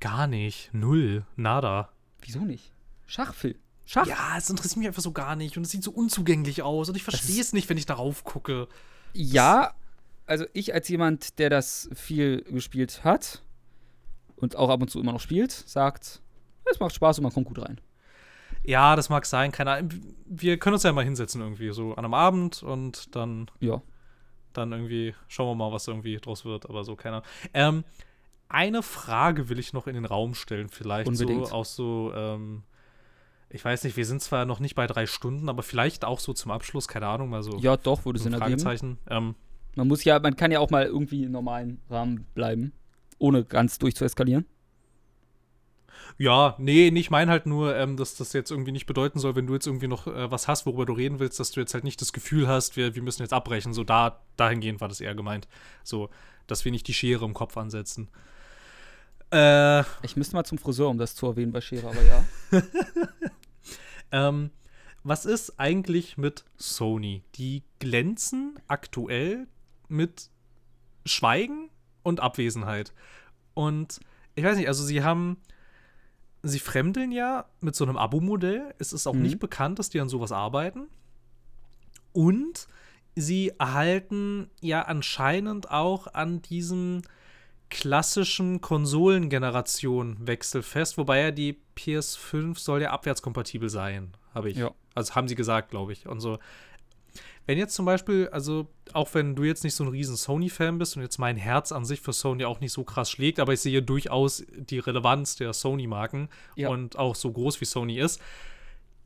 [0.00, 0.70] Gar nicht.
[0.72, 1.24] Null.
[1.36, 1.90] Nada.
[2.20, 2.72] Wieso nicht?
[3.06, 3.58] Schach, Phil.
[3.84, 4.06] Schach?
[4.06, 6.96] Ja, es interessiert mich einfach so gar nicht und es sieht so unzugänglich aus und
[6.96, 8.68] ich verstehe es nicht, wenn ich darauf gucke.
[9.12, 9.74] Ja,
[10.26, 13.42] also ich als jemand, der das viel gespielt hat
[14.36, 16.22] und auch ab und zu immer noch spielt, sagt,
[16.70, 17.80] es macht Spaß und man kommt gut rein.
[18.64, 19.90] Ja, das mag sein, keine Ahnung.
[20.24, 23.82] Wir können uns ja mal hinsetzen irgendwie, so an einem Abend und dann, Ja.
[24.56, 27.28] Dann irgendwie schauen wir mal, was irgendwie draus wird, aber so, keine Ahnung.
[27.54, 27.84] Ähm,
[28.48, 31.48] eine Frage will ich noch in den Raum stellen, vielleicht Unbedingt.
[31.48, 32.62] so auch so, ähm,
[33.48, 36.32] ich weiß nicht, wir sind zwar noch nicht bei drei Stunden, aber vielleicht auch so
[36.32, 37.58] zum Abschluss, keine Ahnung, mal so.
[37.58, 38.34] Ja, doch, würde Sinn.
[38.34, 38.98] Fragezeichen.
[39.08, 39.34] Ähm,
[39.74, 42.72] Man muss ja, man kann ja auch mal irgendwie im normalen Rahmen bleiben,
[43.18, 44.46] ohne ganz durchzueskalieren.
[46.18, 49.46] Ja, nee, ich meine halt nur, ähm, dass das jetzt irgendwie nicht bedeuten soll, wenn
[49.46, 51.84] du jetzt irgendwie noch äh, was hast, worüber du reden willst, dass du jetzt halt
[51.84, 53.72] nicht das Gefühl hast, wir, wir müssen jetzt abbrechen.
[53.72, 55.48] So da, dahingehend war das eher gemeint.
[55.82, 56.10] So,
[56.46, 58.08] dass wir nicht die Schere im Kopf ansetzen.
[59.30, 62.24] Äh, Ich müsste mal zum Friseur, um das zu erwähnen bei Schere, aber ja.
[64.12, 64.50] Ähm,
[65.02, 67.22] was ist eigentlich mit Sony?
[67.34, 69.48] Die glänzen aktuell
[69.88, 70.28] mit
[71.04, 71.70] Schweigen
[72.02, 72.92] und Abwesenheit.
[73.54, 74.00] Und
[74.34, 75.38] ich weiß nicht, also sie haben,
[76.42, 78.74] sie fremdeln ja mit so einem Abo-Modell.
[78.78, 79.22] Es ist auch Mhm.
[79.22, 80.88] nicht bekannt, dass die an sowas arbeiten.
[82.12, 82.66] Und
[83.14, 87.02] sie erhalten ja anscheinend auch an diesem
[87.70, 94.58] klassischen Konsolengeneration-Wechsel fest, wobei ja die PS5 soll ja abwärtskompatibel sein, habe ich.
[94.58, 94.72] Ja.
[94.94, 96.06] Also haben sie gesagt, glaube ich.
[96.06, 96.38] Und so.
[97.46, 100.96] Wenn jetzt zum Beispiel, also auch wenn du jetzt nicht so ein riesen Sony-Fan bist
[100.96, 103.60] und jetzt mein Herz an sich für Sony auch nicht so krass schlägt, aber ich
[103.60, 106.68] sehe durchaus die Relevanz der Sony-Marken Ja.
[106.68, 108.20] und auch so groß wie Sony ist,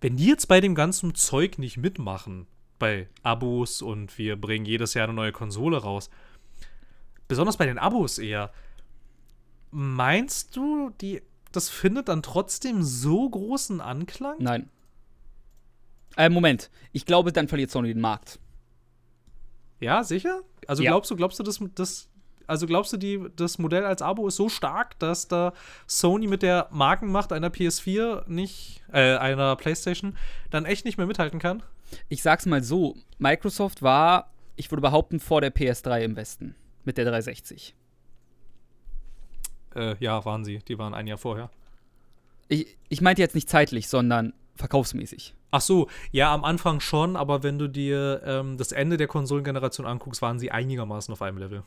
[0.03, 2.47] wenn die jetzt bei dem ganzen Zeug nicht mitmachen,
[2.79, 6.11] bei Abos und wir bringen jedes Jahr eine neue Konsole raus,
[7.29, 8.53] besonders bei den Abos eher,
[9.71, 11.23] meinst du, die,
[11.53, 14.37] das findet dann trotzdem so großen Anklang?
[14.41, 14.69] Nein.
[16.16, 16.70] Äh, Moment.
[16.93, 18.38] Ich glaube, dann verliert Sony den Markt.
[19.80, 20.40] Ja, sicher?
[20.66, 20.90] Also Ja.
[20.90, 22.09] glaubst du, glaubst du, das, das,
[22.47, 25.52] also glaubst du, die, das Modell als Abo ist so stark, dass da
[25.86, 30.16] Sony mit der Markenmacht einer PS4 nicht, äh, einer PlayStation,
[30.51, 31.62] dann echt nicht mehr mithalten kann?
[32.09, 36.56] Ich sag's mal so: Microsoft war, ich würde behaupten, vor der PS3 im Westen.
[36.84, 37.74] Mit der 360.
[39.74, 40.59] Äh, ja, waren sie.
[40.66, 41.51] Die waren ein Jahr vorher.
[42.48, 45.34] Ich, ich meinte jetzt nicht zeitlich, sondern verkaufsmäßig.
[45.57, 49.87] Ach so, ja, am Anfang schon, aber wenn du dir ähm, das Ende der Konsolengeneration
[49.87, 51.62] anguckst, waren sie einigermaßen auf einem Level.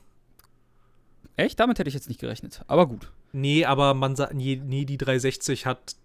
[1.38, 1.60] Echt?
[1.60, 2.64] Damit hätte ich jetzt nicht gerechnet.
[2.68, 3.12] Aber gut.
[3.32, 5.96] Nee, aber man sagt, nee, nee, die 360 hat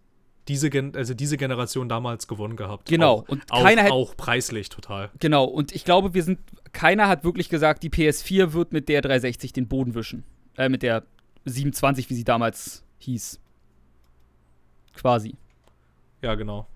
[0.49, 2.89] diese, Gen also diese Generation damals gewonnen gehabt.
[2.89, 3.19] Genau.
[3.19, 5.11] Auch, Und auch, keiner hätte- auch preislich total.
[5.21, 5.45] Genau.
[5.45, 6.39] Und ich glaube, wir sind.
[6.73, 10.25] Keiner hat wirklich gesagt, die PS4 wird mit der 360 den Boden wischen.
[10.57, 11.03] Äh, mit der
[11.45, 13.39] 27, wie sie damals hieß.
[14.95, 15.35] Quasi.
[16.23, 16.67] Ja, genau.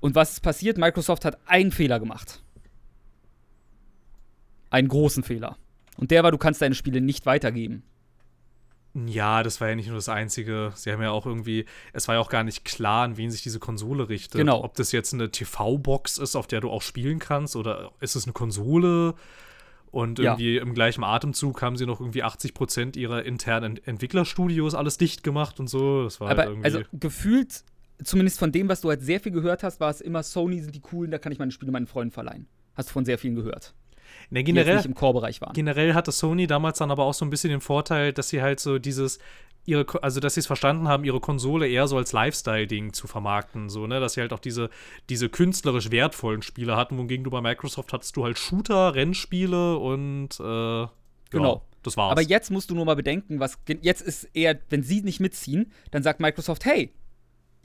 [0.00, 0.78] Und was ist passiert?
[0.78, 2.42] Microsoft hat einen Fehler gemacht.
[4.70, 5.56] Einen großen Fehler.
[5.96, 7.82] Und der war, du kannst deine Spiele nicht weitergeben.
[9.06, 10.72] Ja, das war ja nicht nur das Einzige.
[10.74, 13.42] Sie haben ja auch irgendwie, es war ja auch gar nicht klar, an wen sich
[13.42, 14.38] diese Konsole richtet.
[14.38, 14.62] Genau.
[14.64, 18.24] Ob das jetzt eine TV-Box ist, auf der du auch spielen kannst, oder ist es
[18.24, 19.14] eine Konsole?
[19.90, 20.32] Und Ja.
[20.32, 24.98] irgendwie im gleichen Atemzug haben sie noch irgendwie 80 Prozent ihrer internen Ent Entwicklerstudios alles
[24.98, 26.04] dicht gemacht und so.
[26.04, 26.64] Das war Aber halt irgendwie.
[26.66, 27.64] also gefühlt,
[28.02, 30.74] zumindest von dem, was du halt sehr viel gehört hast, war es immer Sony sind
[30.74, 32.46] die coolen, da kann ich meine Spiele meinen Freunden verleihen.
[32.74, 33.74] Hast du von sehr vielen gehört.
[34.30, 35.52] ne, Die generell, nicht im Core-Bereich waren.
[35.52, 38.60] generell hatte Sony damals dann aber auch so ein bisschen den Vorteil, dass sie halt
[38.60, 39.18] so dieses,
[39.64, 43.68] ihre, also dass sie es verstanden haben, ihre Konsole eher so als Lifestyle-Ding zu vermarkten,
[43.68, 44.70] so, ne, dass sie halt auch diese,
[45.08, 50.38] diese künstlerisch wertvollen Spiele hatten, wohingegen du bei Microsoft hattest du halt Shooter, Rennspiele und,
[50.40, 50.86] äh,
[51.30, 51.56] Genau.
[51.56, 52.12] Ja, das war's.
[52.12, 55.72] Aber jetzt musst du nur mal bedenken, was jetzt ist eher, wenn sie nicht mitziehen,
[55.90, 56.92] dann sagt Microsoft, hey,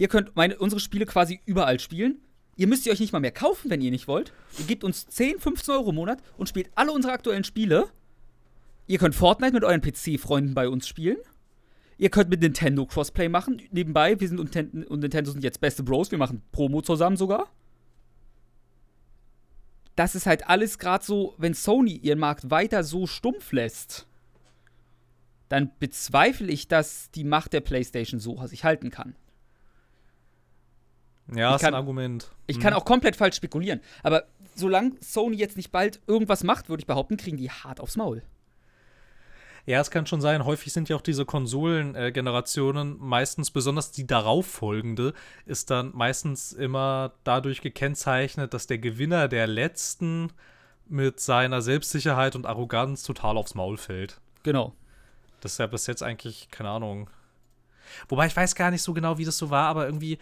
[0.04, 2.20] ihr könnt meine, unsere Spiele quasi überall spielen.
[2.58, 4.34] Ihr müsst sie euch nicht mal mehr kaufen, wenn ihr nicht wollt.
[4.60, 7.88] Ihr gebt uns 10, 15 Euro im Monat und spielt alle unsere aktuellen Spiele.
[8.86, 11.16] Ihr könnt Fortnite mit euren PC-Freunden bei uns spielen.
[11.98, 13.62] Ihr könnt mit Nintendo Crossplay machen.
[13.72, 14.54] Nebenbei, wir sind und,
[14.90, 16.12] und Nintendo sind jetzt beste Bros.
[16.12, 17.50] Wir machen Promo zusammen sogar.
[19.96, 24.06] Das ist halt alles gerade so, wenn Sony ihren Markt weiter so stumpf lässt,
[25.48, 29.16] dann bezweifle ich, dass die Macht der PlayStation so sich halten kann.
[31.36, 32.30] Ja, ich ist kann- ein Argument.
[32.48, 34.24] Ich kann auch komplett falsch spekulieren, aber
[34.56, 38.24] solange Sony jetzt nicht bald irgendwas macht, würde ich behaupten, kriegen die hart aufs Maul.
[39.66, 40.44] Ja, es kann schon sein.
[40.44, 45.14] Häufig sind ja auch diese Konsolengenerationen meistens, besonders die darauffolgende,
[45.46, 50.34] ist dann meistens immer dadurch gekennzeichnet, dass der Gewinner der letzten
[50.90, 54.20] mit seiner Selbstsicherheit und Arroganz total aufs Maul fällt.
[54.44, 54.74] Genau.
[55.40, 57.10] Das ist ja bis jetzt eigentlich, keine Ahnung.
[58.10, 60.18] Wobei ich weiß gar nicht so genau, wie das so war, aber irgendwie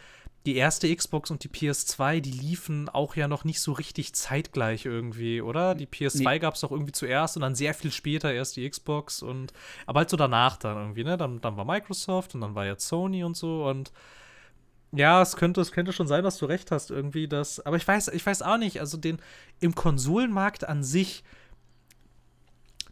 [0.45, 4.85] die erste Xbox und die PS2, die liefen auch ja noch nicht so richtig zeitgleich
[4.85, 5.75] irgendwie, oder?
[5.75, 6.39] Die PS2 Nee.
[6.39, 9.53] gab es auch irgendwie zuerst und dann sehr viel später erst die Xbox und
[9.85, 11.15] aber halt so danach dann irgendwie, ne?
[11.17, 13.91] Dann, dann war Microsoft und dann war jetzt Sony und so und
[14.93, 17.65] ja, es könnte, es könnte schon sein, dass du recht hast, irgendwie, dass.
[17.65, 19.19] Aber ich weiß, ich weiß auch nicht, also den
[19.61, 21.23] im Konsolenmarkt an sich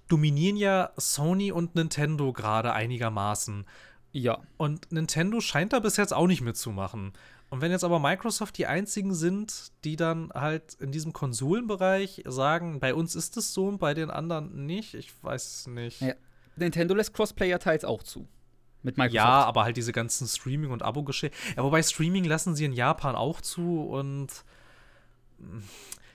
[0.08, 3.66] dominieren ja Sony und Nintendo gerade einigermaßen.
[4.12, 4.40] Ja.
[4.58, 7.14] Und Nintendo scheint da bis jetzt auch nicht mitzumachen.
[7.50, 12.80] Und wenn jetzt aber Microsoft die einzigen sind, die dann halt in diesem Konsolenbereich sagen,
[12.80, 16.02] bei uns ist es so und bei den anderen nicht, ich weiß nicht.
[16.02, 16.14] Ja.
[16.56, 18.28] Nintendo lässt Crossplayer teils auch zu.
[18.84, 19.16] Mit Microsoft.
[19.16, 21.36] Ja, aber halt diese ganzen Streaming- und Abo-Geschäfte.
[21.58, 24.46] Ja, wobei Streaming lassen sie in Japan auch zu und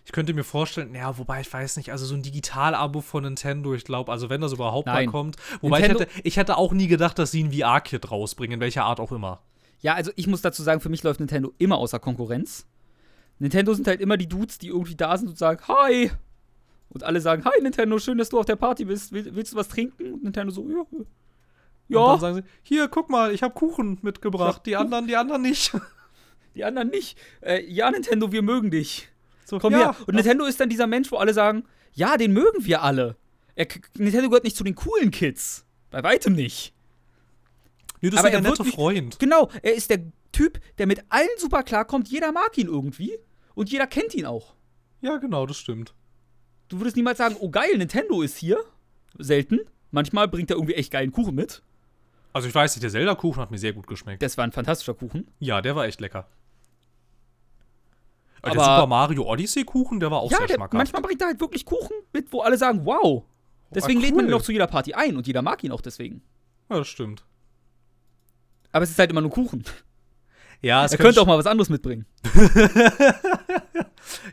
[0.05, 3.75] ich könnte mir vorstellen, ja, wobei ich weiß nicht, also so ein Digital-Abo von Nintendo,
[3.75, 5.07] ich glaube, also wenn das überhaupt Nein.
[5.07, 5.37] mal kommt.
[5.63, 8.85] Wobei ich hätte, ich hätte auch nie gedacht, dass sie ein VR-Kit rausbringen, in welcher
[8.85, 9.41] Art auch immer.
[9.85, 12.67] Ja, also ich muss dazu sagen, für mich läuft Nintendo immer außer Konkurrenz.
[13.39, 16.11] Nintendo sind halt immer die Dudes, die irgendwie da sind und sagen, hi.
[16.89, 19.13] Und alle sagen, hi Nintendo, schön, dass du auf der Party bist.
[19.13, 20.15] Will, willst du was trinken?
[20.15, 20.87] Und Nintendo so, ja.
[20.91, 21.07] Und
[21.89, 25.43] Ja, dann sagen sie, hier, guck mal, ich habe Kuchen mitgebracht, die anderen, die anderen
[25.43, 25.77] nicht.
[26.55, 27.19] die anderen nicht.
[27.43, 29.11] Äh, ja, Nintendo, wir mögen dich.
[29.45, 29.97] So, Komm ja, her.
[30.07, 33.17] Und Nintendo ist dann dieser Mensch, wo alle sagen, ja, den mögen wir alle.
[33.55, 33.67] Er,
[33.99, 35.67] Nintendo gehört nicht zu den coolen Kids.
[35.91, 36.73] Bei weitem nicht.
[38.05, 39.19] Nee, das aber ist ja er der nette nicht- Freund.
[39.19, 40.01] Genau, er ist der
[40.33, 42.09] Typ, der mit allen super klarkommt.
[42.09, 43.19] Jeder mag ihn irgendwie.
[43.55, 44.55] Und jeder kennt ihn auch.
[45.01, 45.95] Ja, genau, das stimmt.
[46.69, 48.59] Du würdest niemals sagen, oh geil, Nintendo ist hier.
[49.19, 49.61] Selten.
[49.91, 51.63] Manchmal bringt er irgendwie echt geilen Kuchen mit.
[52.33, 54.23] Also ich weiß nicht, der Zelda-Kuchen hat mir sehr gut geschmeckt.
[54.23, 55.29] Das war ein fantastischer Kuchen.
[55.39, 56.27] ja, der war echt lecker.
[58.43, 60.75] Aber Aber- der Super Mario Odyssey-Kuchen, der war auch ja, sehr der, schmackhaft.
[60.75, 63.23] manchmal bringt er halt wirklich Kuchen mit, wo alle sagen, wow.
[63.71, 64.31] Deswegen Ah, lädt man cool.
[64.33, 66.23] ihn auch zu jeder Party ein und jeder mag ihn auch deswegen.
[66.69, 67.25] Ja, das stimmt.
[68.75, 69.63] Aber es ist halt immer nur Kuchen.
[70.61, 72.07] Ja, es er könnte auch mal was anderes mitbringen.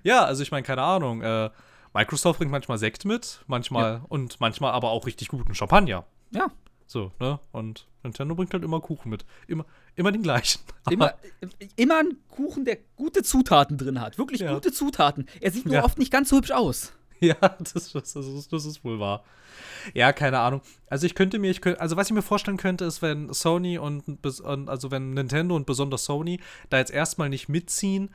[0.03, 1.21] Ja, also ich meine, keine Ahnung.
[1.21, 1.49] Äh,
[1.93, 6.05] Microsoft bringt manchmal Sekt mit, manchmal und manchmal aber auch richtig guten Champagner.
[6.31, 6.47] Ja.
[6.87, 7.39] So, ne?
[7.51, 9.25] Und Nintendo bringt halt immer Kuchen mit.
[9.47, 9.65] Immer,
[9.95, 10.59] immer den gleichen.
[10.89, 11.13] Immer,
[11.75, 14.17] immer ein Kuchen, der gute Zutaten drin hat.
[14.17, 14.53] Wirklich Ja.
[14.53, 15.27] gute Zutaten.
[15.39, 15.83] Er sieht nur Ja.
[15.85, 16.93] oft nicht ganz so hübsch aus.
[17.25, 19.23] Ja, das, das, das, ist, das ist wohl wahr.
[19.93, 20.61] Ja, keine Ahnung.
[20.87, 23.77] Also ich könnte mir, ich könnte, also was ich mir vorstellen könnte, ist, wenn Sony
[23.77, 26.39] und, und also wenn Nintendo und besonders Sony
[26.71, 28.09] da jetzt erstmal nicht mitziehen,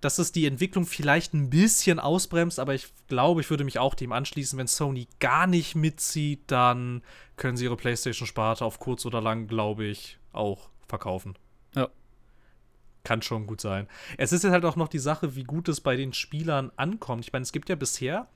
[0.00, 3.94] dass es die Entwicklung vielleicht ein bisschen ausbremst, aber ich glaube, ich würde mich auch
[3.94, 7.02] dem anschließen, wenn Sony gar nicht mitzieht, dann
[7.36, 11.34] können sie ihre PlayStation-Sparte auf kurz oder lang, glaube ich, auch verkaufen.
[11.74, 11.88] Ja.
[13.04, 13.88] Kann schon gut sein.
[14.18, 17.24] Es ist jetzt halt auch noch die Sache, wie gut es bei den Spielern ankommt.
[17.24, 18.28] Ich meine, es gibt ja bisher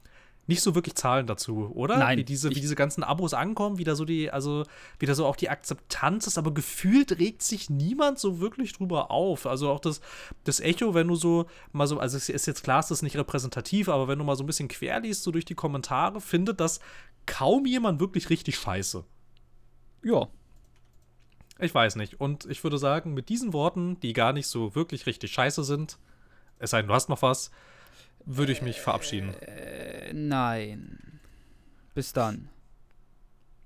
[0.51, 1.97] nicht so wirklich Zahlen dazu, oder?
[1.97, 4.65] Nein, Wie diese, wie diese ganzen Abos ankommen, wie da so die, also
[4.99, 9.11] wie da so auch die Akzeptanz ist, aber gefühlt regt sich niemand so wirklich drüber
[9.11, 9.47] auf.
[9.47, 10.01] Also auch das,
[10.45, 13.17] das Echo, wenn du so mal so, also es ist jetzt klar, es ist nicht
[13.17, 16.61] repräsentativ, aber wenn du mal so ein bisschen quer liest, so durch die Kommentare, findet
[16.61, 16.81] das
[17.25, 19.05] kaum jemand wirklich richtig scheiße.
[20.03, 20.29] Ja.
[21.59, 22.21] Ich weiß nicht.
[22.21, 25.99] Und ich würde sagen, mit diesen Worten, die gar nicht so wirklich richtig scheiße sind,
[26.59, 27.51] es sei denn, du hast noch was,
[28.27, 29.35] würde ich mich verabschieden.
[29.35, 30.99] Äh, nein.
[31.95, 32.49] Bis dann.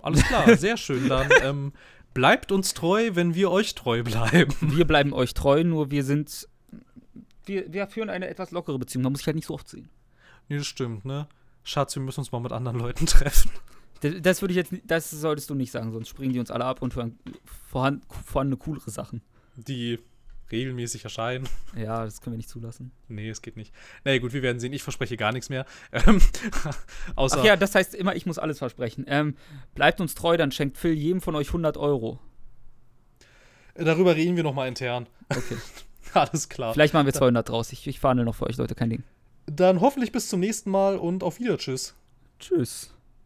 [0.01, 1.09] Alles klar, sehr schön.
[1.09, 1.73] Dann ähm,
[2.13, 4.55] bleibt uns treu, wenn wir euch treu bleiben.
[4.61, 6.49] Wir bleiben euch treu, nur wir sind.
[7.47, 9.03] Wir, wir führen eine etwas lockere Beziehung.
[9.05, 9.89] Man muss sich halt nicht so oft sehen.
[10.49, 11.27] Nee, das stimmt, ne?
[11.63, 13.51] Schatz, wir müssen uns mal mit anderen Leuten treffen.
[14.01, 16.51] Das, das würde ich jetzt, nicht- das solltest du nicht sagen, sonst springen die uns
[16.51, 17.19] alle ab und hören
[17.71, 19.23] vorhan, vorhandene coolere Sachen.
[19.57, 19.99] Die
[20.55, 21.49] regelmäßig erscheinen.
[21.77, 22.93] Ja, das können wir nicht zulassen.
[23.09, 23.75] Nee, es geht nicht.
[24.05, 24.73] Nee, gut, wir werden sehen.
[24.73, 25.67] Ich verspreche gar nichts mehr.
[25.93, 26.21] Ähm,
[27.17, 29.05] außer, Ach ja, das heißt immer, ich muss alles versprechen.
[29.09, 29.37] Ähm,
[29.75, 32.19] bleibt uns treu, dann schenkt Phil jedem von euch 100 Euro.
[33.75, 35.07] darüber reden wir noch mal intern.
[35.29, 35.57] Okay.
[36.15, 36.75] Alles klar.
[36.75, 37.73] Vielleicht machen wir 200 draus.
[37.73, 39.03] Ich, ich verhandle noch für euch, Leute, kein Ding.
[39.47, 41.59] Dann hoffentlich bis zum nächsten Mal und auf Wieder.
[41.59, 41.95] Tschüss.
[42.39, 42.94] Tschüss.